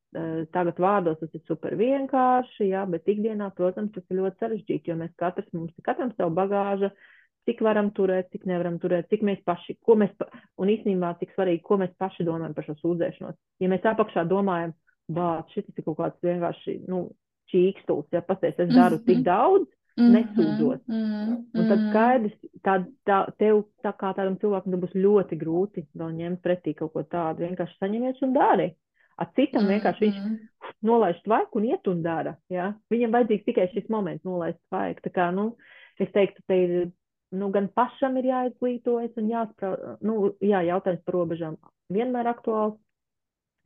tagad 0.55 0.78
vārdos 0.80 1.20
tas 1.20 1.34
ir 1.36 1.41
super 1.45 1.76
vienkārši, 1.76 2.70
jā, 2.72 2.86
bet 2.89 3.10
ikdienā, 3.12 3.51
protams, 3.55 3.91
tas 3.91 4.03
ir 4.10 4.22
ļoti 4.22 4.39
sarežģīti, 4.39 4.89
jo 4.89 4.95
mēs 4.95 5.12
katrs, 5.20 5.51
mums 5.53 5.74
ir 5.76 5.84
katram 5.84 6.14
savu 6.16 6.32
bagāžu, 6.32 6.88
uh, 6.88 7.16
cik 7.48 7.62
varam 7.64 7.91
turēt, 7.95 8.28
cik 8.34 8.45
nevaram 8.50 8.76
turēt, 8.84 9.08
cik 9.12 9.24
mēs 9.24 9.39
paši, 9.48 9.78
ko 9.86 9.95
mēs, 10.00 10.12
pa, 10.20 10.28
un 10.60 10.72
īstenībā 10.74 11.14
cik 11.22 11.32
svarīgi, 11.36 11.64
ko 11.64 11.80
mēs 11.82 11.93
paši 12.00 12.28
domājam 12.28 12.56
par 12.58 12.68
šo 12.68 12.76
sūdzēšanos. 12.82 13.38
Ja 13.64 13.72
mēs 13.72 13.88
apakšā 13.88 14.26
domājam, 14.28 14.76
bāt, 15.08 15.50
šis 15.56 15.70
ir 15.72 15.86
kaut 15.86 15.98
kāds 16.02 16.28
vienkārši, 16.28 16.82
nu, 16.91 17.08
čīkstūts, 17.52 18.12
ja 18.16 18.24
pasties, 18.28 18.58
es 18.60 18.74
daru 18.76 19.00
tik 19.00 19.22
mhm. 19.22 19.28
daudz, 19.28 19.70
mhm. 19.98 20.10
nesūdzot. 20.16 20.82
Mm 20.88 21.06
-hmm. 21.06 21.38
Un 21.56 21.70
tad 21.72 21.86
skaidrs, 21.89 22.36
tā, 22.66 22.76
tā, 23.08 23.20
tev 23.39 23.64
tā 23.86 23.93
kā 23.95 24.12
tādam 24.18 24.36
cilvēkam 24.41 24.82
būs 24.82 24.98
ļoti 25.06 25.39
grūti 25.39 25.88
vēl 25.95 26.12
ņemt 26.20 26.43
pretī 26.43 26.76
kaut 26.76 26.93
ko 26.93 27.04
tādu, 27.04 27.48
vienkārši 27.48 27.80
saņemies 27.80 28.22
un 28.22 28.34
dari. 28.34 28.74
A 29.18 29.26
citam 29.26 29.64
mm 29.64 29.68
-hmm. 29.68 29.72
vienkārši 29.74 30.06
viņš 30.06 30.18
nolaiž 30.82 31.24
tvaiku 31.24 31.58
un 31.58 31.66
iet 31.66 31.88
un 31.88 32.04
dara. 32.04 32.36
Ja? 32.50 32.74
Viņam 32.91 33.12
vajadzīgs 33.12 33.45
tikai 33.45 33.68
šis 33.74 33.89
moments 33.89 34.24
nolaist 34.24 34.60
tvaiku. 34.70 35.02
Tā 35.08 35.12
kā, 35.12 35.32
nu, 35.34 35.56
es 36.00 36.12
teiktu, 36.12 36.41
te 36.48 36.64
ir 36.64 36.91
nu, 37.36 37.49
gan 37.51 37.67
pašam 37.75 38.17
ir 38.19 38.30
jāizglītojas 38.30 39.17
un 39.19 39.32
jāsprāv, 39.32 39.80
nu, 40.05 40.34
jā, 40.43 40.61
jautājums 40.69 41.03
par 41.05 41.17
robežām 41.17 41.57
vienmēr 41.93 42.32
aktuāls. 42.32 42.78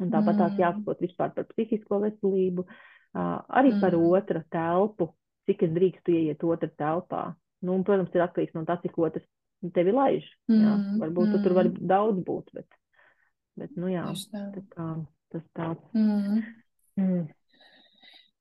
Un 0.02 0.10
tāpat 0.10 0.40
tās 0.40 0.56
mm. 0.56 0.62
jāsaprot 0.64 1.02
vispār 1.04 1.34
par 1.36 1.46
psihisko 1.52 2.00
veselību, 2.02 2.64
uh, 2.66 3.36
arī 3.54 3.76
mm. 3.76 3.82
par 3.84 3.98
otra 4.00 4.40
telpu, 4.50 5.12
cik 5.46 5.68
es 5.68 5.76
drīkstu 5.76 6.16
ieiet 6.16 6.42
otrā 6.42 6.72
telpā. 6.74 7.26
Nu, 7.62 7.76
un, 7.76 7.84
protams, 7.86 8.10
ir 8.18 8.24
atkarīgs 8.26 8.56
no 8.58 8.64
tā, 8.66 8.80
cik 8.82 8.98
otrs 8.98 9.28
tevi 9.76 9.94
laiž. 9.94 10.26
Mm. 10.50 10.64
Jā. 10.64 10.72
Varbūt 11.04 11.28
mm. 11.28 11.36
tu 11.36 11.44
tur 11.46 11.58
var 11.60 11.70
daudz 11.94 12.24
būt, 12.26 12.50
bet, 12.58 12.80
bet 13.62 13.78
nu 13.78 13.92
jā, 13.94 14.08
tā 14.34 14.64
kā, 14.74 14.88
tas 15.36 15.46
tāds. 15.60 15.86
Mm. 15.94 16.42
Mm. 16.98 17.22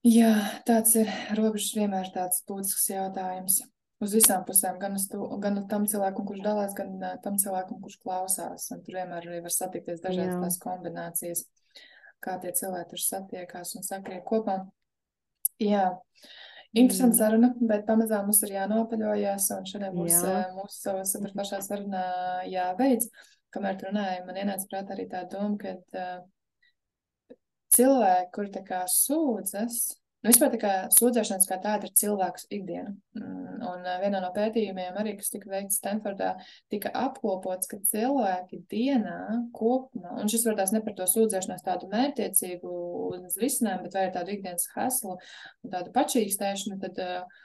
Jā, 0.09 0.33
tāds 0.65 0.97
ir 0.97 1.13
robežas 1.37 1.75
vienmēr 1.77 2.09
tāds 2.15 2.41
būtisks 2.49 2.89
jautājums 2.95 3.61
uz 4.01 4.17
visām 4.17 4.45
pusēm, 4.49 4.79
gan 4.81 4.97
uz, 4.97 5.07
to, 5.13 5.23
gan 5.43 5.61
uz 5.61 5.67
tam 5.71 5.87
cilvēkam, 5.91 6.27
kurš 6.29 6.43
dalās, 6.45 6.75
gan 6.77 6.93
uh, 6.99 7.17
tam 7.25 7.39
cilvēkam, 7.41 7.81
kurš 7.85 7.99
klausās. 8.05 8.69
Un 8.75 8.85
tur 8.85 9.01
vienmēr 9.01 9.29
arī 9.29 9.41
var 9.45 9.55
satikties 9.55 10.03
dažādas 10.05 10.37
Jā. 10.37 10.43
tās 10.45 10.61
kombinācijas, 10.63 11.45
kā 12.25 12.37
tie 12.43 12.55
cilvēki 12.57 12.95
tur 12.95 13.05
satiekās 13.05 13.75
un 13.77 13.87
sakrīt 13.87 14.25
kopā. 14.29 14.63
Jā. 15.61 15.91
Interesanti 16.71 17.17
mm. 17.17 17.19
saruna, 17.19 17.53
bet 17.67 17.87
pamazām 17.89 18.29
mums 18.29 18.41
ir 18.47 18.55
jānopaļojas, 18.55 19.49
un 19.57 19.65
šodien 19.67 19.97
būs 19.97 20.21
Jā. 20.23 20.35
mūsu 20.55 20.97
super 21.11 21.35
pašā 21.37 21.59
sarunā 21.67 22.05
jābeidz. 22.49 23.11
Kamēr 23.51 23.81
tu 23.81 23.89
runāji, 23.89 24.21
man 24.29 24.37
ienāca 24.39 24.69
prātā 24.71 24.95
arī 24.95 25.09
tā 25.11 25.25
doma, 25.29 25.57
ka 25.59 25.75
uh, 25.75 27.35
cilvēki, 27.75 28.31
kuri 28.37 28.53
tā 28.55 28.63
kā 28.67 28.85
sūdzas, 28.91 29.81
Nu, 30.21 30.29
vispār 30.29 30.51
tā 30.53 30.59
kā 30.61 30.71
sūdzēšanās 30.93 31.47
kā 31.49 31.57
tāda 31.65 31.89
ir 31.89 31.95
cilvēks 31.97 32.43
ikdiena. 32.53 32.91
Mm, 33.17 33.63
un 33.65 33.87
vienā 34.03 34.19
no 34.21 34.29
pētījumiem, 34.35 34.99
arī, 35.01 35.15
kas 35.17 35.33
tika 35.33 35.49
veikts 35.49 35.79
Stanfordā, 35.81 36.35
tika 36.73 36.93
apkopots, 37.07 37.71
ka 37.71 37.79
cilvēki 37.89 38.61
dienā 38.69 39.21
kopumā, 39.57 40.19
un 40.21 40.29
šis 40.29 40.45
varbūt 40.45 40.75
ne 40.77 40.83
par 40.85 40.99
to 40.99 41.09
sūdzēšanos 41.09 41.65
tādu 41.65 41.89
mērķiecīgu 41.95 42.75
uz 43.09 43.39
risinājumiem, 43.41 43.87
bet 43.87 43.97
vai 43.97 44.09
tādu 44.19 44.37
ikdienas 44.37 44.69
haslu 44.75 45.17
un 45.17 45.73
tādu 45.73 45.95
pačīkstēšanu, 45.97 46.77
tad 46.85 47.01
uh, 47.01 47.41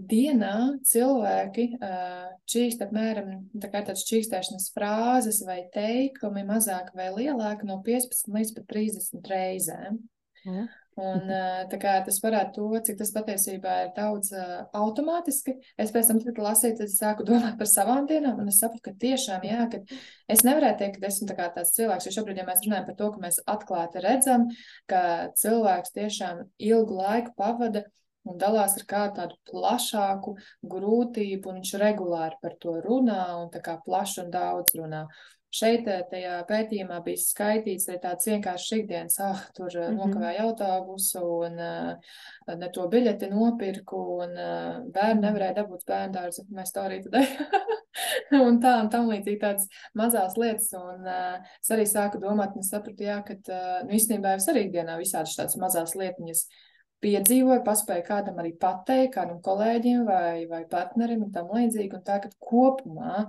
dienā 0.00 0.54
cilvēki 0.88 1.66
uh, 1.76 2.30
čīkst 2.48 2.84
apmēram 2.86 3.32
tā 3.60 3.68
kā 3.68 3.82
tādas 3.84 4.06
čīkstēšanas 4.08 4.70
frāzes 4.72 5.42
vai 5.44 5.66
teikumi 5.74 6.48
mazāk 6.48 6.94
vai 6.96 7.10
lielāk 7.16 7.66
no 7.68 7.80
15 7.84 8.32
līdz 8.32 8.54
pat 8.56 8.70
30 8.72 9.34
reizēm. 9.34 10.00
Mm. 10.46 10.70
Un, 11.00 11.22
mhm. 11.30 11.76
kā, 11.80 11.94
tas 12.04 12.18
parāda 12.22 12.52
to, 12.56 12.66
cik 12.86 12.98
tas 13.00 13.12
patiesībā 13.14 13.76
ir 13.86 13.92
daudz 13.96 14.32
uh, 14.36 14.56
automātiski. 14.76 15.56
Es 15.80 15.92
pēc 15.94 16.10
tam, 16.10 16.20
kad 16.24 16.40
lasīju, 16.44 16.80
tad 16.82 16.92
sāku 16.92 17.26
domāt 17.28 17.56
par 17.60 17.70
savām 17.70 18.08
dienām, 18.10 18.42
un 18.42 18.50
es 18.52 18.60
sapratu, 18.60 18.90
ka 18.90 18.96
tiešām, 19.06 19.46
jā, 19.48 19.68
ka 19.72 19.80
es 20.30 20.44
nevarētu 20.46 20.84
teikt, 20.84 21.00
ka 21.00 21.08
esmu 21.08 21.30
tā 21.30 21.48
tāds 21.56 21.72
cilvēks, 21.76 22.08
jo 22.08 22.16
šobrīd, 22.18 22.42
ja 22.42 22.48
mēs 22.48 22.64
runājam 22.66 22.90
par 22.90 22.98
to, 23.00 23.08
ka 23.14 23.24
mēs 23.24 23.40
atklāti 23.54 24.04
redzam, 24.04 24.50
ka 24.90 25.02
cilvēks 25.40 25.96
tiešām 25.96 26.44
ilgu 26.70 27.00
laiku 27.00 27.34
pavada 27.38 27.86
un 28.28 28.38
dalās 28.40 28.76
ar 28.76 28.86
kādu 28.88 29.16
tādu 29.16 29.36
plašāku 29.48 30.36
grūtību, 30.72 31.50
un 31.50 31.60
viņš 31.60 31.74
regulāri 31.80 32.36
par 32.42 32.56
to 32.60 32.76
runā 32.84 33.22
un 33.40 33.48
tā 33.54 33.62
kā 33.64 33.78
plaši 33.86 34.24
un 34.24 34.32
daudz 34.34 34.76
runā. 34.76 35.06
Šeit 35.50 35.88
eh, 35.90 36.02
tajā 36.10 36.36
pētījumā 36.46 37.00
bija 37.02 37.18
skaitīts 37.18 37.88
tāds 38.02 38.28
vienkāršs 38.30 38.76
ikdienas, 38.76 39.18
ah, 39.24 39.40
tur 39.56 39.66
mm 39.66 39.80
-hmm. 39.80 39.96
nokavēja 39.98 40.44
autobusu 40.46 41.22
un 41.46 41.58
uh, 41.58 42.12
ne 42.60 42.68
to 42.74 42.86
biļeti 42.88 43.30
nopirku 43.30 43.98
un 44.22 44.34
bērni 44.94 45.20
nevarēja 45.26 45.56
dabūt 45.58 45.84
bērnu 45.86 46.14
dārzu, 46.14 46.46
mēs 46.54 46.72
to 46.74 46.80
arī 46.80 47.02
tad 47.02 47.14
un 48.46 48.60
tā 48.62 48.76
un 48.82 48.90
tam 48.90 49.10
līdzīgi 49.10 49.40
tādas 49.40 49.66
mazās 49.94 50.36
lietas. 50.36 50.72
Un 50.72 51.06
es 51.06 51.70
arī 51.70 51.86
sāku 51.86 52.20
domāt 52.22 52.56
un 52.56 52.62
sapratu, 52.62 53.02
jā, 53.02 53.22
ka, 53.26 53.34
nu, 53.84 53.94
īstenībā 53.98 54.34
es 54.34 54.48
arī 54.48 54.66
ikdienā 54.68 54.98
visādas 54.98 55.36
tādas 55.36 55.56
mazās 55.56 55.94
lietiņas 55.94 56.46
piedzīvoju, 57.04 57.62
paspēju 57.64 58.04
kādam 58.06 58.38
arī 58.42 58.52
pateikt, 58.60 59.14
kādam 59.14 59.40
kolēģim 59.44 60.04
vai, 60.08 60.46
vai 60.50 60.64
partnerim 60.70 61.24
un 61.26 61.32
tam 61.32 61.50
līdzīgi. 61.54 61.96
Un 61.96 62.04
tā, 62.06 62.20
ka 62.22 62.30
kopumā 62.38 63.26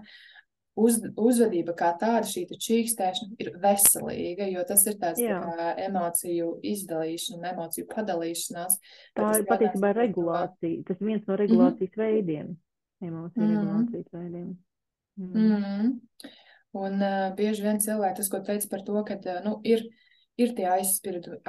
uz, 0.80 0.98
uzvedība 1.20 1.76
kā 1.78 1.92
tāda, 2.00 2.24
šī 2.28 2.46
čīkstēšana 2.52 3.38
ir 3.44 3.52
veselīga, 3.62 4.48
jo 4.52 4.64
tas 4.68 4.86
ir 4.88 4.98
tāds 5.02 5.22
tā 5.22 5.40
kā 5.42 5.72
emociju 5.86 6.54
izdalīšana 6.74 7.40
un 7.40 7.50
emociju 7.54 7.88
padalīšanās. 7.92 8.78
Tā 9.18 9.32
ir 9.40 9.48
patiesībā 9.50 9.94
regulācija. 9.98 10.84
Tas 10.88 11.02
viens 11.02 11.26
no 11.28 11.40
regulācijas 11.40 11.92
mm 11.92 12.02
-hmm. 12.02 12.06
veidiem. 12.06 12.56
Emociju 13.02 13.44
mm 13.44 13.50
-hmm. 13.50 13.60
regulācijas 13.60 14.14
veidiem. 14.14 14.58
Mm 15.18 15.34
-hmm. 15.34 16.00
Un 16.74 16.94
uh, 17.04 17.36
bieži 17.36 17.64
vien 17.64 17.80
cilvēki 17.80 18.16
tas, 18.16 18.30
ko 18.30 18.40
teica 18.40 18.68
par 18.70 18.82
to, 18.82 19.04
ka 19.04 19.14
uh, 19.14 19.44
nu, 19.44 19.60
ir, 19.64 19.84
ir 20.42 20.54
tie 20.58 20.68
aizspriedumi, 20.72 21.40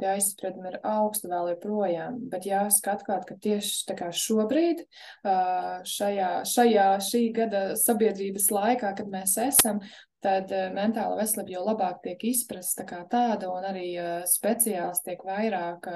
tie 0.00 0.10
aizspriedumi 0.14 0.70
ir 0.72 0.78
augsti 0.88 1.30
vēl 1.30 1.52
joprojām. 1.54 2.18
Bet 2.32 2.48
jāsaka 2.48 2.96
atklāt, 2.98 3.26
ka 3.28 3.38
tieši 3.46 3.96
šobrīd, 4.24 4.84
šajā, 5.94 6.30
šajā 6.48 6.88
šī 7.08 7.22
gada 7.36 7.64
sabiedrības 7.80 8.50
laikā, 8.54 8.94
kad 8.98 9.10
mēs 9.12 9.36
esam, 9.42 9.82
tad 10.24 10.52
mentāla 10.76 11.18
veselība 11.20 11.58
jau 11.58 11.66
labāk 11.68 12.00
tiek 12.04 12.22
izprasta 12.30 12.86
kā 12.88 13.02
tāda, 13.10 13.50
un 13.52 13.66
arī 13.68 13.90
speciālisti 14.30 15.12
tiek 15.12 15.28
vairāk 15.28 15.90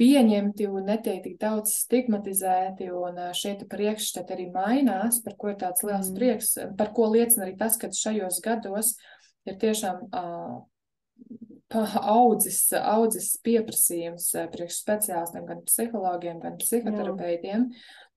pieņemti 0.00 0.66
un 0.70 0.86
netiek 0.88 1.20
tik 1.24 1.36
daudz 1.40 1.74
stigmatizēti, 1.82 2.88
un 2.94 3.18
šie 3.36 3.56
priekšstati 3.68 4.36
arī 4.36 4.48
mainās, 4.54 5.20
par 5.24 5.36
ko 5.36 5.52
ir 5.52 5.58
tāds 5.60 5.84
liels 5.84 6.08
mm. 6.08 6.16
prieks, 6.16 6.52
par 6.78 6.92
ko 6.96 7.10
liecina 7.12 7.44
arī 7.44 7.56
tas, 7.60 7.76
ka 7.80 7.90
šajos 7.92 8.40
gados 8.44 8.94
ir 9.48 9.58
tiešām 9.60 10.06
uh, 10.08 10.62
audzis, 12.16 12.62
audzis 12.76 13.32
pieprasījums 13.46 14.30
priekš 14.52 14.82
speciālistiem, 14.82 15.46
gan 15.48 15.64
psihologiem, 15.66 16.40
gan 16.42 16.58
psihoterapeitiem. 16.60 17.70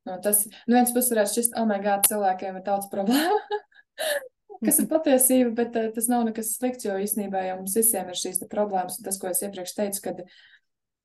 Nu, 0.03 0.19
tas, 0.23 0.43
nu 0.67 0.75
viens 0.75 0.91
puses 0.91 1.13
varētu 1.13 1.37
šķist, 1.37 1.57
oh, 1.59 1.69
God, 1.83 2.07
cilvēkiem 2.09 2.59
ir 2.59 2.65
daudz 2.65 2.89
problēmu. 2.91 3.37
kas 4.65 4.79
ir 4.81 4.89
patiesība, 4.93 5.53
bet 5.61 5.77
uh, 5.79 5.91
tas 5.95 6.09
nav 6.11 6.25
nekas 6.27 6.55
slikts, 6.57 6.87
jo 6.87 6.97
īstenībā 6.99 7.45
jau 7.47 7.59
mums 7.61 7.77
visiem 7.79 8.09
ir 8.11 8.19
šīs 8.19 8.43
problēmas. 8.51 8.99
Un 8.99 9.07
tas, 9.07 9.19
ko 9.21 9.29
es 9.31 9.43
iepriekš 9.45 9.77
teicu, 9.77 10.03
kad 10.09 10.23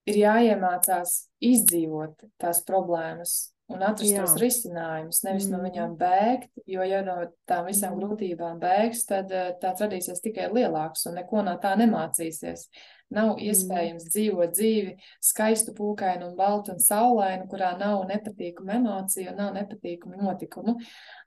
ir 0.09 0.21
jāiemācās 0.23 1.21
izdzīvot 1.45 2.27
tās 2.41 2.63
problēmas 2.67 3.39
un 3.69 3.85
atrast 3.85 4.11
Jā. 4.11 4.25
tos 4.25 4.37
risinājumus, 4.41 5.23
nevis 5.27 5.49
mm. 5.49 5.55
no 5.55 5.59
viņām 5.67 5.97
bēgt, 6.01 6.51
jo, 6.69 6.85
ja 6.89 7.03
no 7.05 7.17
tām 7.49 7.67
visām 7.69 7.95
mm. 7.95 8.01
grūtībām 8.01 8.61
bēgs, 8.63 9.05
tad 9.09 9.33
eh, 9.35 9.51
tā 9.61 9.75
radīsies 9.77 10.23
tikai 10.25 10.49
lielāks 10.55 11.05
un 11.11 11.19
neko 11.21 11.45
no 11.45 11.55
tā 11.61 11.75
nemācīsies. 11.81 12.69
Nav 13.13 13.35
mm. 13.35 13.45
iespējams 13.45 14.07
mm. 14.07 14.13
dzīvot 14.15 14.57
dzīvi 14.57 14.95
skaistu, 15.31 15.75
pūkainu 15.77 16.31
un 16.31 16.37
baltu 16.39 16.73
un 16.75 16.83
saulainu, 16.83 17.49
kurā 17.53 17.75
nav 17.81 18.07
nepatīkamu 18.09 18.77
emociju 18.81 19.33
un 19.33 19.41
nav 19.43 19.55
nepatīkamu 19.57 20.21
notikumu, 20.23 20.79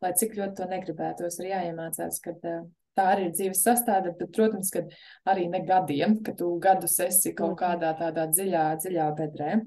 lai 0.02 0.14
cik 0.18 0.38
ļoti 0.40 0.58
to 0.58 0.70
negribētos, 0.72 1.38
ir 1.42 1.52
jāiemācās, 1.54 2.22
kad 2.26 2.50
uh, 2.50 2.64
tā 2.98 3.06
arī 3.14 3.30
ir 3.30 3.36
dzīves 3.36 3.62
sastāvdaļa, 3.68 4.16
bet, 4.18 4.34
protams, 4.36 4.74
ka 4.74 4.84
arī 5.30 5.46
ne 5.52 5.62
gadiem, 5.68 6.18
ka 6.26 6.34
tu 6.38 6.56
gadus 6.64 6.98
esi 7.06 7.36
kaut 7.38 7.54
mhm. 7.54 7.62
kādā 7.62 7.94
tādā 8.02 8.26
dziļā, 8.34 8.66
dziļā 8.82 9.12
bedrē. 9.22 9.60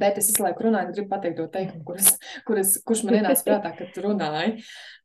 Bet 0.00 0.18
es 0.20 0.32
visu 0.32 0.44
laiku 0.44 0.66
runāju, 0.66 0.92
gribu 0.96 1.12
pateikt 1.12 1.38
to 1.38 1.46
teikumu, 1.54 1.84
kuras, 1.86 2.14
kuras, 2.48 2.76
kurš 2.86 3.04
man 3.06 3.20
ienāca 3.20 3.46
prātā, 3.46 3.72
kad 3.78 3.94
tu 3.94 4.04
runāji. 4.04 4.60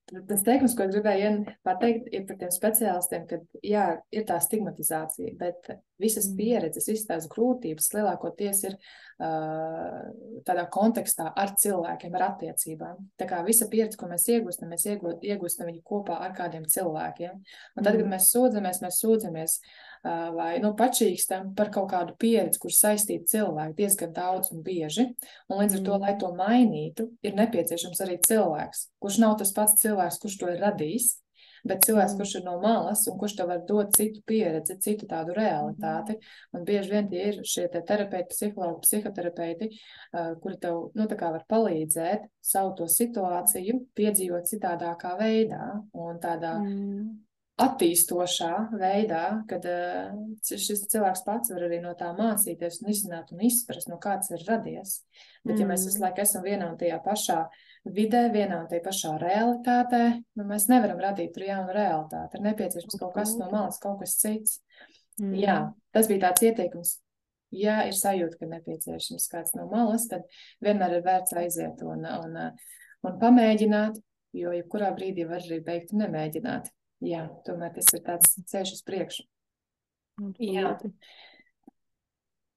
Tas 0.09 0.41
teikums, 0.41 0.73
ko 0.73 0.87
gribēju 0.89 1.29
pateikt, 1.65 2.07
ir 2.15 2.23
par 2.25 2.37
tiem 2.39 2.49
speciālistiem, 2.53 3.27
ka 3.29 3.37
jā, 3.65 3.83
ir 4.15 4.23
tā 4.25 4.39
stigmatizācija, 4.41 5.35
bet 5.37 5.69
visas 6.01 6.31
mm. 6.31 6.37
pieredzes, 6.39 6.87
visas 6.89 7.05
tās 7.05 7.27
grūtības 7.29 7.91
lielākoties 7.93 8.63
ir 8.71 8.77
uh, 8.79 10.07
tādā 10.47 10.65
kontekstā 10.73 11.27
ar 11.29 11.53
cilvēkiem, 11.61 12.15
ar 12.17 12.25
attiecībām. 12.31 13.03
Tā 13.21 13.29
kā 13.29 13.43
visa 13.45 13.69
pieredze, 13.69 13.99
ko 14.01 14.09
mēs 14.09 14.25
iegūstam, 14.33 14.73
mēs 14.73 14.87
iegūstam 14.89 15.69
viņu 15.69 15.85
kopā 15.85 16.17
ar 16.25 16.33
kādiem 16.37 16.65
cilvēkiem. 16.65 17.37
Un 17.77 17.83
tad, 17.83 17.93
kad 17.93 18.01
mm. 18.01 18.15
mēs 18.15 18.31
sūdzamies, 18.33 18.81
mēs 18.87 19.01
sūdzamies 19.03 19.59
uh, 19.59 19.77
vai 20.03 20.59
nu, 20.63 20.73
pačīkstam 20.79 21.53
par 21.57 21.71
kaut 21.73 21.89
kādu 21.91 22.15
pieredzi, 22.19 22.59
kur 22.61 22.73
saistīti 22.73 23.35
cilvēki 23.35 23.77
diezgan 23.81 24.13
daudz 24.15 24.53
un 24.55 24.63
bieži. 24.63 25.09
Un 25.49 25.63
līdz 25.63 25.79
ar 25.79 25.85
to, 25.87 25.97
lai 26.03 26.13
to 26.19 26.33
mainītu, 26.35 27.09
ir 27.25 27.35
nepieciešams 27.39 28.03
arī 28.05 28.19
cilvēks, 28.27 28.89
kurš 29.03 29.19
nav 29.23 29.39
tas 29.41 29.51
pats 29.55 29.79
cilvēks 29.81 30.21
kurš 30.23 30.39
to 30.39 30.53
ir 30.53 30.63
radījis, 30.63 31.11
bet 31.67 31.83
cilvēks, 31.83 32.15
mm. 32.15 32.21
kurš 32.21 32.35
ir 32.39 32.45
no 32.45 32.55
malas 32.63 33.03
un 33.11 33.19
kurš 33.19 33.35
tev 33.35 33.51
var 33.51 33.63
dot 33.67 33.91
citu 33.97 34.23
pieredzi, 34.27 34.77
citu 34.79 35.07
tādu 35.09 35.35
realitāti. 35.35 36.15
Un 36.55 36.63
bieži 36.67 36.93
vien 36.95 37.09
tie 37.11 37.25
ir 37.33 37.41
šie 37.43 37.67
te 37.73 37.83
terapeiti, 37.83 38.31
psihologi, 38.31 38.85
psihoterapeiti, 38.87 39.71
kuri 40.39 40.59
tev 40.63 40.85
nu, 40.95 41.07
var 41.09 41.41
palīdzēt 41.51 42.29
savu 42.39 42.77
to 42.79 42.87
situāciju 42.87 43.81
piedzīvot 43.99 44.47
citādākā 44.47 45.17
veidā 45.19 45.65
un 45.91 46.21
tādā. 46.23 46.59
Mm 46.63 47.25
attīstošā 47.59 48.51
veidā, 48.79 49.23
kad 49.49 49.65
uh, 49.67 50.13
šis 50.45 50.85
cilvēks 50.91 51.23
pats 51.25 51.51
var 51.53 51.65
arī 51.67 51.81
no 51.83 51.91
tā 51.99 52.11
mācīties 52.15 52.79
un 52.83 52.91
izzināt 52.93 53.33
un 53.35 53.43
izprast, 53.47 53.89
no 53.91 53.99
kāds 54.01 54.31
ir 54.31 54.45
radies. 54.47 55.01
Bet, 55.43 55.55
mm. 55.55 55.59
ja 55.61 55.67
mēs 55.69 55.83
visu 55.87 55.99
mm. 55.99 56.05
laiku 56.05 56.23
esam 56.23 56.45
vienā 56.45 56.69
un 56.71 56.79
tajā 56.79 57.01
pašā 57.03 57.41
vidē, 57.97 58.23
vienā 58.33 58.61
un 58.63 58.71
tajā 58.71 58.85
pašā 58.85 59.13
realitātē, 59.23 60.01
nu, 60.39 60.47
mēs 60.47 60.69
nevaram 60.71 61.03
radīt 61.03 61.35
tur 61.35 61.47
jaunu 61.49 61.75
realitāti. 61.75 62.39
Ir 62.39 62.47
nepieciešams 62.47 62.99
kaut 63.03 63.13
kas 63.19 63.35
no 63.41 63.51
malas, 63.51 63.79
kaut 63.83 63.99
kas 64.03 64.15
cits. 64.23 64.57
Mm. 65.19 65.35
Jā, 65.43 65.59
tas 65.95 66.11
bija 66.11 66.29
tāds 66.29 66.47
ieteikums. 66.47 66.95
Ja 67.55 67.81
ir 67.89 67.95
sajūta, 67.97 68.37
ka 68.39 68.49
nepieciešams 68.49 69.29
kāds 69.31 69.55
no 69.57 69.65
malas, 69.71 70.05
tad 70.11 70.27
vienmēr 70.63 70.99
ir 70.99 71.07
vērts 71.07 71.35
aiziet 71.41 71.81
un, 71.83 72.05
un, 72.05 72.41
un 73.03 73.21
pamēģināt, 73.23 73.97
jo 74.37 74.51
jebkurā 74.53 74.93
brīdī 74.93 75.25
var 75.27 75.41
arī 75.41 75.63
beigt 75.65 75.95
nemēģināt 75.97 76.69
jā, 77.05 77.25
tomēr 77.47 77.73
tas 77.75 77.91
ir 77.95 78.03
tāds 78.05 78.35
ceļš 78.51 78.73
uz 78.77 78.81
priekšu. 78.87 79.25
Jā. 80.43 80.73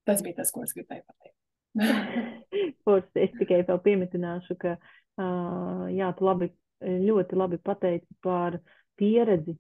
Tas 0.08 0.22
bija 0.24 0.40
tas, 0.40 0.50
ko 0.50 0.64
es 0.66 0.74
gribēju 0.74 1.04
pateikt. 1.06 1.36
Forši, 2.84 3.12
es 3.22 3.36
tikai 3.38 3.62
vēl 3.68 3.78
piemetināšu, 3.84 4.56
ka 4.60 4.74
uh, 4.76 5.84
jā, 5.94 6.10
tu 6.18 6.26
labi, 6.26 6.50
ļoti 6.82 7.38
labi 7.38 7.60
pateici 7.62 8.18
par 8.24 8.58
pieredzi, 8.98 9.54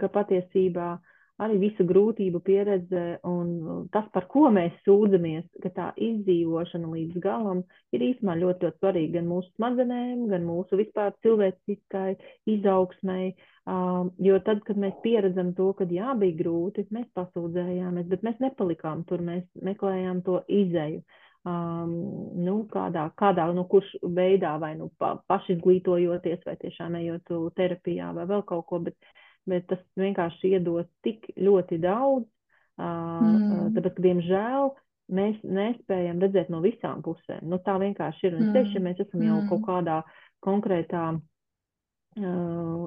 ka 0.00 0.10
patiesībā 0.12 0.90
uh, 0.96 1.14
arī 1.42 1.58
visu 1.62 1.86
grūtību 1.86 2.40
pieredze 2.46 3.02
un 3.26 3.50
tas, 3.94 4.06
par 4.14 4.26
ko 4.30 4.48
mēs 4.54 4.74
sūdzamies, 4.86 5.46
ka 5.62 5.70
tā 5.74 5.90
izdzīvošana 6.08 6.90
līdz 6.94 7.20
galam 7.22 7.62
ir 7.94 8.04
īstenībā 8.08 8.34
ļoti, 8.40 8.66
ļoti 8.66 8.82
svarīga 8.82 9.18
gan 9.18 9.30
mūsu 9.30 9.52
smadzenēm, 9.54 10.26
gan 10.32 10.48
mūsu 10.48 10.80
vispār 10.80 11.14
cilvēciskai 11.26 12.10
izaugsmai. 12.56 13.30
Um, 13.68 14.10
jo 14.24 14.38
tad, 14.46 14.62
kad 14.64 14.80
mēs 14.80 14.96
pieredzam 15.04 15.52
to, 15.54 15.70
ka 15.76 15.86
jā, 15.92 16.14
bija 16.18 16.38
grūti, 16.40 16.86
mēs 16.94 17.06
pasūdzējāmies, 17.18 18.08
bet 18.08 18.24
mēs 18.24 18.38
nepalikām 18.42 19.04
tur, 19.08 19.22
mēs 19.24 19.44
meklējām 19.62 20.24
to 20.26 20.40
izēju. 20.48 21.02
Um, 21.48 21.92
nu, 22.44 22.56
kādā, 22.72 23.04
kādā 23.16 23.44
nu, 23.54 23.62
kurš 23.70 23.92
veidā, 24.16 24.56
vai 24.60 24.72
nu 24.80 24.88
pa, 24.98 25.14
pašizglītojoties, 25.30 26.42
vai 26.48 26.56
tiešām 26.64 26.96
ejot 26.98 27.30
terapijā, 27.56 28.10
vai 28.16 28.26
vēl 28.28 28.42
kaut 28.48 28.66
ko. 28.72 28.80
Bet, 28.88 28.96
uh, 28.96 29.17
bet 29.48 29.68
tas 29.70 29.80
vienkārši 29.98 30.54
iedod 30.56 30.88
tik 31.06 31.30
ļoti 31.36 31.80
daudz, 31.82 32.26
mm. 32.78 33.72
tāpēc, 33.76 33.96
ka, 33.96 34.04
diemžēl, 34.06 34.70
mēs 35.18 35.40
nespējam 35.44 36.20
redzēt 36.22 36.52
no 36.52 36.60
visām 36.64 37.02
pusēm. 37.04 37.46
Nu, 37.48 37.60
tā 37.64 37.78
vienkārši 37.80 38.28
ir. 38.28 38.36
Un 38.38 38.48
mm. 38.48 38.54
tieši, 38.56 38.76
ja 38.76 38.84
mēs 38.84 39.02
esam 39.04 39.24
jau 39.24 39.40
mm. 39.40 39.48
kaut 39.52 39.64
kādā 39.66 39.98
konkrētā 40.44 41.04
uh, 41.16 42.84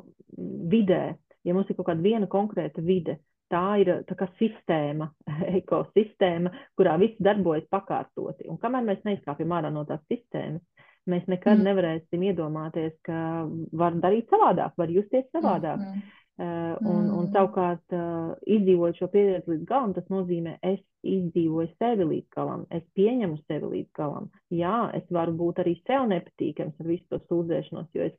vidē, 0.72 1.04
ja 1.48 1.58
mums 1.58 1.70
ir 1.70 1.80
kaut 1.80 1.90
kāda 1.90 2.06
viena 2.06 2.30
konkrēta 2.32 2.84
vide, 2.86 3.18
tā 3.52 3.66
ir 3.82 3.94
tā 4.08 4.18
kā 4.20 4.30
sistēma, 4.40 5.10
ekosistēma, 5.60 6.54
kurā 6.80 6.96
viss 7.02 7.20
darbojas 7.24 7.68
pakārtoti. 7.74 8.48
Un 8.52 8.62
kamēr 8.62 8.88
mēs 8.88 9.04
neizkāpjam 9.08 9.58
ārā 9.58 9.74
no 9.74 9.84
tās 9.90 10.04
sistēmas, 10.12 10.64
mēs 11.10 11.26
nekad 11.32 11.58
mm. 11.58 11.68
nevarēsim 11.68 12.26
iedomāties, 12.30 12.96
ka 13.06 13.48
var 13.78 13.98
darīt 14.04 14.30
savādāk, 14.32 14.78
var 14.78 14.94
justies 14.94 15.28
savādāk. 15.34 15.82
Mm. 15.82 16.10
Uh, 16.42 16.74
un, 16.90 17.04
un 17.12 17.26
mm. 17.28 17.32
savukārt, 17.36 17.94
uh, 17.94 18.32
izdzīvot 18.50 18.98
šo 18.98 19.12
pieredzi 19.14 19.52
līdz 19.52 19.66
galam, 19.70 19.92
tas 19.94 20.08
nozīmē, 20.10 20.56
es 20.66 20.80
izdzīvoju 21.06 21.70
sevi 21.76 22.08
līdz 22.08 22.32
galam, 22.34 22.64
es 22.74 22.82
pieņemu 22.98 23.38
sevi 23.44 23.70
līdz 23.76 23.92
galam. 24.00 24.30
Jā, 24.50 24.78
es 24.98 25.06
varu 25.14 25.36
būt 25.38 25.62
arī 25.62 25.76
sev 25.84 26.08
nepatīkams 26.10 26.80
ar 26.82 26.90
visu 26.90 27.06
to 27.12 27.20
sūdzēšanos, 27.28 27.92
jo 27.94 28.08
es 28.08 28.16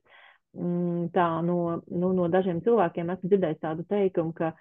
mm, 0.55 1.09
tā 1.17 1.27
no, 1.49 1.59
nu, 1.91 2.13
no 2.21 2.29
dažiem 2.31 2.63
cilvēkiem 2.63 3.11
esmu 3.17 3.33
dzirdējis 3.33 3.65
tādu 3.65 3.89
teikumu, 3.91 4.37
ka 4.39 4.53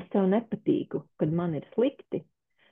es 0.00 0.08
tev 0.14 0.30
nepatīku, 0.30 1.02
kad 1.20 1.36
man 1.42 1.58
ir 1.60 1.68
slikti, 1.74 2.22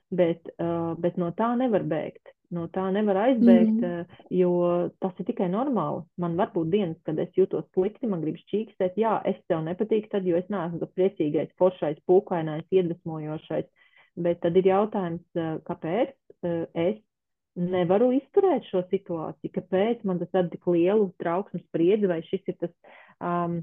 bet, 0.09 0.49
uh, 0.57 0.95
bet 0.97 1.21
no 1.21 1.29
tā 1.37 1.51
nevar 1.61 1.85
bēgt 1.93 2.33
no 2.55 2.65
tā 2.73 2.85
nevar 2.93 3.19
aizbēgt, 3.27 3.81
mm. 3.81 4.21
jo 4.33 4.51
tas 5.03 5.19
ir 5.21 5.27
tikai 5.27 5.49
normāli. 5.53 6.03
Man 6.21 6.37
var 6.39 6.51
būt 6.53 6.71
dienas, 6.73 6.97
kad 7.05 7.19
es 7.21 7.29
jūtos 7.37 7.67
slikti, 7.73 8.09
man 8.09 8.23
gribas 8.23 8.45
čīkstēt, 8.51 8.97
jā, 8.99 9.19
es 9.29 9.37
tev 9.51 9.61
nepatīku, 9.67 10.09
tad, 10.13 10.25
jo 10.27 10.39
es 10.39 10.49
neesmu 10.51 10.81
tas 10.81 10.93
priecīgais, 10.97 11.53
foršais, 11.61 12.01
pūkainais, 12.09 12.65
iedvesmojošais. 12.73 13.69
Bet 14.19 14.41
tad 14.43 14.57
ir 14.59 14.71
jautājums, 14.71 15.25
eh, 15.37 15.57
kāpēc 15.67 16.15
eh, 16.43 16.65
es 16.89 16.97
nevaru 17.59 18.11
izturēt 18.17 18.67
šo 18.69 18.83
situāciju, 18.89 19.53
kāpēc 19.55 20.05
man 20.07 20.21
tas 20.21 20.31
rada 20.33 20.51
tik 20.53 20.65
lielu 20.69 21.09
trauksmu 21.21 21.61
spriedzi, 21.65 22.09
vai 22.09 22.21
šis 22.27 22.51
ir 22.51 22.57
tas 22.61 22.73
um, 23.19 23.59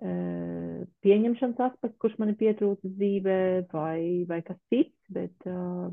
pieņemšanas 0.00 1.60
aspekts, 1.66 1.98
kurš 2.00 2.16
man 2.18 2.32
ir 2.32 2.38
pietrūcis 2.40 2.94
dzīvē, 2.96 3.40
vai, 3.72 4.24
vai 4.28 4.40
kas 4.46 4.56
cits. 4.72 4.96
Bet, 5.12 5.34
uh, 5.44 5.90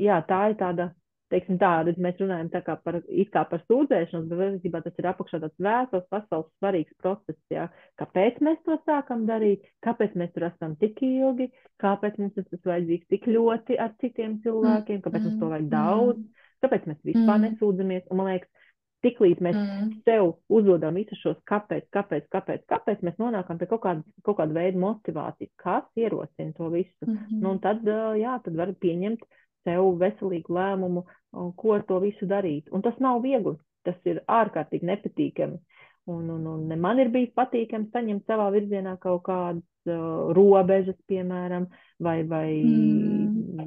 jā, 0.00 0.18
tā 0.28 0.40
ir 0.50 0.58
tāda 0.60 0.88
teiksim 1.32 1.58
tā, 1.60 1.70
mēs 2.00 2.20
runājam 2.22 2.50
tā 2.52 2.62
kā 2.66 2.76
par, 2.84 3.00
kā 3.34 3.42
par 3.50 3.62
sūdzēšanos, 3.66 4.26
bet 4.30 4.40
patiesībā 4.40 4.82
tas 4.84 5.00
ir 5.00 5.08
apakšā 5.10 5.40
tāds 5.42 5.64
vēsels, 5.66 6.06
pasaules 6.12 6.50
svarīgs 6.58 6.96
process, 7.02 7.38
jā. 7.52 7.68
Kāpēc 8.00 8.40
mēs 8.44 8.60
to 8.66 8.78
sākam 8.88 9.26
darīt, 9.28 9.66
kāpēc 9.86 10.16
mēs 10.18 10.32
tur 10.34 10.48
esam 10.50 10.76
tik 10.80 11.02
ilgi, 11.04 11.50
kāpēc 11.82 12.20
mums 12.22 12.38
tas 12.38 12.70
vajadzīgs 12.72 13.10
tik 13.12 13.28
ļoti 13.28 13.78
ar 13.80 13.94
citiem 14.02 14.38
cilvēkiem, 14.44 15.02
kāpēc 15.04 15.26
mums 15.28 15.40
to 15.42 15.50
vajag 15.52 15.72
daudz, 15.72 16.24
kāpēc 16.64 16.88
mēs 16.90 17.04
vispār 17.12 17.44
nesūdzamies, 17.44 18.08
un 18.08 18.20
man 18.20 18.32
liekas, 18.32 18.52
tiklīdz 19.04 19.42
mēs 19.44 19.56
mm. 19.58 19.90
sev 20.06 20.32
uzdodam 20.50 20.96
visus 20.98 21.20
šos 21.22 21.38
kāpēc, 21.48 21.86
kāpēc, 21.94 22.24
kāpēc, 22.34 22.64
kāpēc, 22.70 23.04
mēs 23.06 23.18
nonākam 23.20 23.60
pie 23.60 23.68
kaut 23.70 23.84
kāda, 23.84 24.02
kaut 24.26 24.40
kāda 24.40 24.56
veida 24.56 24.80
motivācijas, 24.82 25.52
kas 25.62 25.86
ierosina 25.98 26.54
to 26.56 26.70
visu. 26.72 27.06
Mm 27.06 27.14
-hmm. 27.14 27.42
nu, 27.42 27.52
un 27.54 27.60
tad, 27.62 27.84
jā, 28.18 28.34
tad 28.44 28.56
var 28.58 28.74
pieņemt 28.74 29.22
sev 29.68 29.94
veselīgu 30.00 30.54
lēmumu, 30.56 31.04
ko 31.60 31.74
ar 31.76 31.84
to 31.88 32.00
visu 32.04 32.28
darīt. 32.28 32.70
Un 32.72 32.84
tas 32.84 32.96
nav 33.04 33.20
viegli, 33.24 33.56
tas 33.84 33.98
ir 34.08 34.22
ārkārtīgi 34.24 34.88
nepatīkami. 34.88 35.58
Un, 36.08 36.30
un, 36.32 36.46
un 36.48 36.80
man 36.80 37.00
ir 37.02 37.10
bijis 37.12 37.34
patīkami 37.36 37.90
saņemt 37.92 38.30
savā 38.30 38.48
virzienā 38.54 38.94
kaut 39.02 39.26
kādas 39.26 39.92
uh, 39.92 40.30
robežas, 40.36 40.96
piemēram, 41.10 41.66
vai, 42.00 42.22
vai 42.30 42.46
mm. 42.64 43.66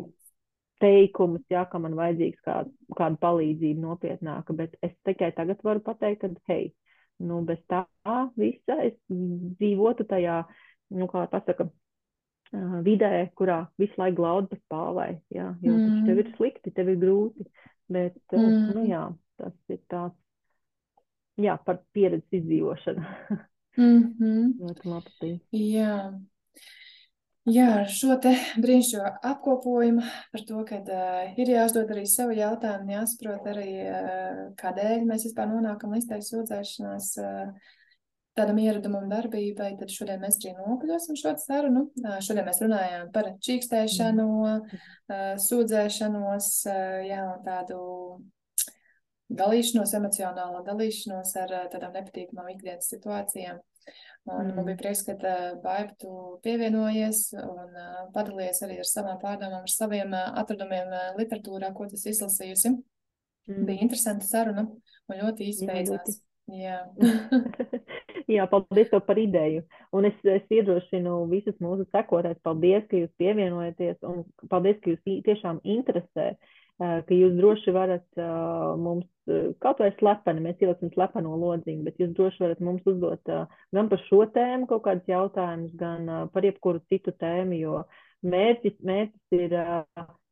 teikumus, 0.81 1.43
jā, 1.53 1.67
ka 1.69 1.81
man 1.83 1.93
vajadzīgs 1.99 2.41
kāda, 2.47 2.73
kāda 2.97 3.21
palīdzība 3.21 3.85
nopietnāka. 3.85 4.57
Bet 4.57 4.73
es 4.81 4.95
tikai 5.05 5.29
tagad 5.37 5.61
varu 5.67 5.85
pateikt, 5.85 6.23
ka, 6.23 6.31
hei, 6.49 6.71
nu, 7.21 7.43
bez 7.45 7.61
tā 7.69 7.83
visa 8.33 8.79
es 8.87 8.97
dzīvotu 9.11 10.09
tajā, 10.09 10.41
nu, 10.97 11.11
kā 11.13 11.27
pasaka, 11.29 11.69
vidē, 12.85 13.29
kurā 13.37 13.65
visu 13.79 13.99
laiku 14.01 14.19
glaudi 14.19 14.51
pa 14.51 14.59
spāvai. 14.59 15.11
Jā, 15.33 15.51
jo 15.63 15.75
mm. 15.75 16.01
tev 16.07 16.23
ir 16.23 16.31
slikti, 16.35 16.73
tev 16.75 16.91
ir 16.91 16.99
grūti. 17.01 17.47
Bet, 17.91 18.17
mm. 18.31 18.67
nu 18.75 18.85
jā, 18.87 19.05
tas 19.39 19.55
ir 19.71 19.79
tāds, 19.91 20.17
jā, 21.41 21.57
par 21.65 21.81
pieredzes 21.95 22.41
izdzīvošanu. 22.41 23.03
mm 23.77 24.03
-hmm. 24.19 24.53
Ļoti 24.67 24.93
labi. 24.93 25.33
Jā. 25.51 25.95
Jā, 27.49 27.67
ar 27.81 27.87
šo 27.89 28.15
te 28.21 28.35
brīnišķīgo 28.61 29.11
apkopojumu 29.25 30.01
par 30.31 30.41
to, 30.45 30.59
ka 30.65 30.77
uh, 30.77 31.39
ir 31.41 31.49
jāuzdod 31.49 31.89
arī 31.89 32.05
sev 32.05 32.29
jautājumu, 32.37 32.91
jāsaprot 32.93 33.47
arī, 33.49 33.71
uh, 33.81 34.41
kādēļ 34.61 35.07
mēs 35.09 35.25
vispār 35.25 35.49
nonākam 35.49 35.95
līdz 35.95 36.07
tai 36.11 36.19
sūdzēšanās. 36.21 37.07
Uh, 37.17 37.71
tādam 38.37 38.59
ieradumam 38.63 39.09
darbībai, 39.11 39.73
tad 39.79 39.91
šodien 39.91 40.21
mēs 40.23 40.37
arī 40.39 40.53
nokļūsim 40.57 41.17
šo 41.19 41.33
sarunu. 41.41 41.87
Šodien 42.23 42.47
mēs 42.47 42.61
runājām 42.63 43.09
par 43.15 43.33
čīkstēšanu, 43.43 44.27
mm. 44.51 45.41
sūdzēšanos, 45.45 46.51
jā, 47.07 47.25
un 47.33 47.41
tādu 47.47 47.81
dalīšanos, 49.41 49.95
emocionālo 49.99 50.63
dalīšanos 50.67 51.35
ar 51.43 51.57
tādām 51.73 51.99
nepatīkamām 51.99 52.53
ikdienas 52.55 52.89
situācijām. 52.91 53.59
Un 54.29 54.47
mm. 54.47 54.55
man 54.55 54.67
bija 54.69 54.79
prieks, 54.79 55.03
ka 55.07 55.15
Baiba 55.63 55.95
tu 55.99 56.11
pievienojies 56.45 57.31
un 57.41 57.77
padalījies 58.15 58.63
arī 58.67 58.79
ar 58.83 58.87
savām 58.87 59.19
pārdomām, 59.21 59.65
ar 59.65 59.73
saviem 59.73 60.15
atradumiem 60.15 60.93
literatūrā, 61.17 61.71
ko 61.75 61.89
tas 61.91 62.05
izlasījusi. 62.13 62.75
Mm. 63.49 63.63
Bija 63.67 63.87
interesanta 63.87 64.27
saruna 64.29 64.67
un 64.69 65.23
ļoti 65.23 65.49
īsti 65.49 65.67
beidzās. 65.71 66.21
Jā. 66.51 66.83
Jā, 68.31 68.45
paldies 68.47 68.89
tev 68.91 69.01
par 69.07 69.19
ideju. 69.19 69.63
Un 69.97 70.07
es, 70.07 70.15
es 70.23 70.55
iedrošinu 70.55 71.17
visus 71.31 71.57
mūsu 71.63 71.83
sekotājus. 71.91 72.39
Paldies, 72.45 72.85
ka 72.87 72.99
jūs 72.99 73.11
pievienojaties 73.19 73.99
un 74.07 74.23
paldies, 74.51 74.79
ka 74.83 74.93
jūs 74.93 75.23
tiešām 75.27 75.59
interesē, 75.75 76.31
ka 76.79 77.17
jūs 77.17 77.35
droši 77.37 77.73
varat 77.75 78.21
mums 78.81 79.07
kaut 79.61 79.81
vai 79.83 79.91
slepeni, 79.99 80.41
mēs 80.47 80.63
ieliksim 80.63 80.93
slepeno 80.95 81.35
lodziņu, 81.37 81.83
bet 81.85 81.99
jūs 82.01 82.15
droši 82.17 82.41
varat 82.45 82.63
mums 82.63 82.87
uzdot 82.89 83.33
gan 83.75 83.91
par 83.91 84.01
šo 84.07 84.23
tēmu 84.33 84.69
kaut 84.71 84.85
kādus 84.87 85.11
jautājumus, 85.11 85.75
gan 85.77 86.09
par 86.33 86.47
jebkuru 86.47 86.81
citu 86.89 87.13
tēmu, 87.21 87.59
jo 87.59 87.83
mērķis, 88.25 88.79
mērķis 88.87 89.37
ir 89.43 89.57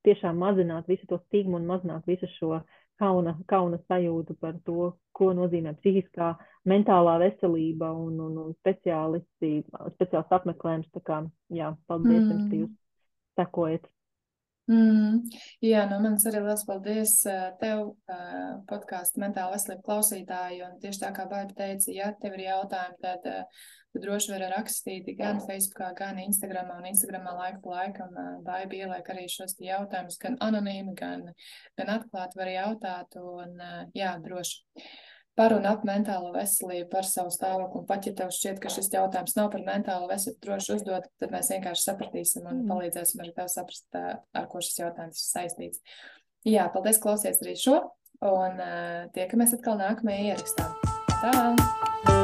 tiešām 0.07 0.39
mazināt 0.41 0.89
visu 0.89 1.05
to 1.09 1.19
stigmu 1.27 1.59
un 1.59 1.67
mazināt 1.69 2.07
visu 2.09 2.29
šo 2.37 2.61
kauna, 2.99 3.35
kauna 3.49 3.79
sajūtu 3.89 4.35
par 4.39 4.57
to, 4.67 4.93
ko 5.15 5.31
nozīmē 5.35 5.73
psihiskā, 5.79 6.33
mentālā 6.69 7.17
veselība 7.23 7.91
un, 7.95 8.19
un, 8.25 8.35
un 8.43 8.57
speciālisti, 8.59 9.63
speciāls 9.95 10.35
apmeklējums. 10.39 10.89
Tā 10.95 11.03
kā, 11.05 11.21
jā, 11.53 11.73
paldies 11.87 12.21
mm. 12.21 12.29
jums, 12.33 12.49
ka 12.49 12.61
jūs 12.63 12.75
sekojat. 13.39 13.87
Mm, 14.69 15.23
jā, 15.65 15.81
no 15.89 15.97
manis 16.03 16.27
arī 16.29 16.43
liels 16.45 16.61
paldies 16.67 17.15
tev, 17.61 17.87
podkāstu 18.69 19.21
mentāla 19.23 19.55
veselība 19.55 19.81
klausītāji. 19.87 20.61
Un 20.67 20.77
tieši 20.83 21.01
tā 21.01 21.09
kā 21.15 21.25
Baiba 21.31 21.55
teica, 21.57 21.89
ja 21.95 22.11
tev 22.21 22.37
ir 22.37 22.45
jautājumi, 22.45 22.99
tad 23.01 23.25
tu 23.89 24.03
droši 24.03 24.35
vari 24.35 24.51
rakstīt 24.53 25.09
gan 25.17 25.41
Facebookā, 25.41 25.89
gan 25.97 26.21
Instagramā. 26.21 26.77
Un 26.83 26.91
Instagramā 26.91 27.33
laika 27.39 27.63
pa 27.63 27.79
laikam 27.79 28.13
Baiba 28.45 28.77
ieliek 28.77 29.09
arī 29.09 29.25
šos 29.33 29.57
jautājumus 29.57 30.21
gan 30.21 30.37
anonīmi, 30.45 30.93
gan, 30.99 31.25
gan 31.79 31.93
atklāti 31.97 32.37
var 32.37 32.53
jautāt. 32.53 33.17
Un 33.17 33.57
jā, 33.97 34.13
droši 34.21 34.85
par 35.39 35.55
un 35.55 35.63
ap 35.69 35.85
mentālo 35.87 36.33
veselību, 36.35 36.89
par 36.91 37.07
savu 37.07 37.31
stāvokli. 37.31 37.79
Un 37.79 37.87
pat 37.87 38.09
ja 38.09 38.13
tev 38.17 38.33
šķiet, 38.35 38.59
ka 38.59 38.71
šis 38.73 38.91
jautājums 38.91 39.37
nav 39.37 39.47
par 39.53 39.63
mentālo 39.63 40.09
veselību, 40.11 40.41
droši 40.43 40.75
uzdot, 40.75 41.07
tad 41.21 41.33
mēs 41.35 41.53
vienkārši 41.55 41.85
sapratīsim 41.87 42.43
un 42.43 42.57
mm. 42.57 42.67
palīdzēsim 42.73 43.23
arī 43.23 43.33
tev 43.37 43.47
saprast, 43.53 43.87
ar 43.95 44.51
ko 44.51 44.63
šis 44.65 44.81
jautājums 44.83 45.23
ir 45.23 45.29
saistīts. 45.29 45.83
Jā, 46.47 46.67
paldies, 46.75 46.99
klausies 47.03 47.39
arī 47.43 47.55
šo, 47.59 47.81
un 48.19 48.63
uh, 48.63 49.03
tiekamies 49.15 49.55
atkal 49.59 49.79
nākamajā 49.79 50.33
ierakstā. 50.33 50.71
Tā! 51.19 52.18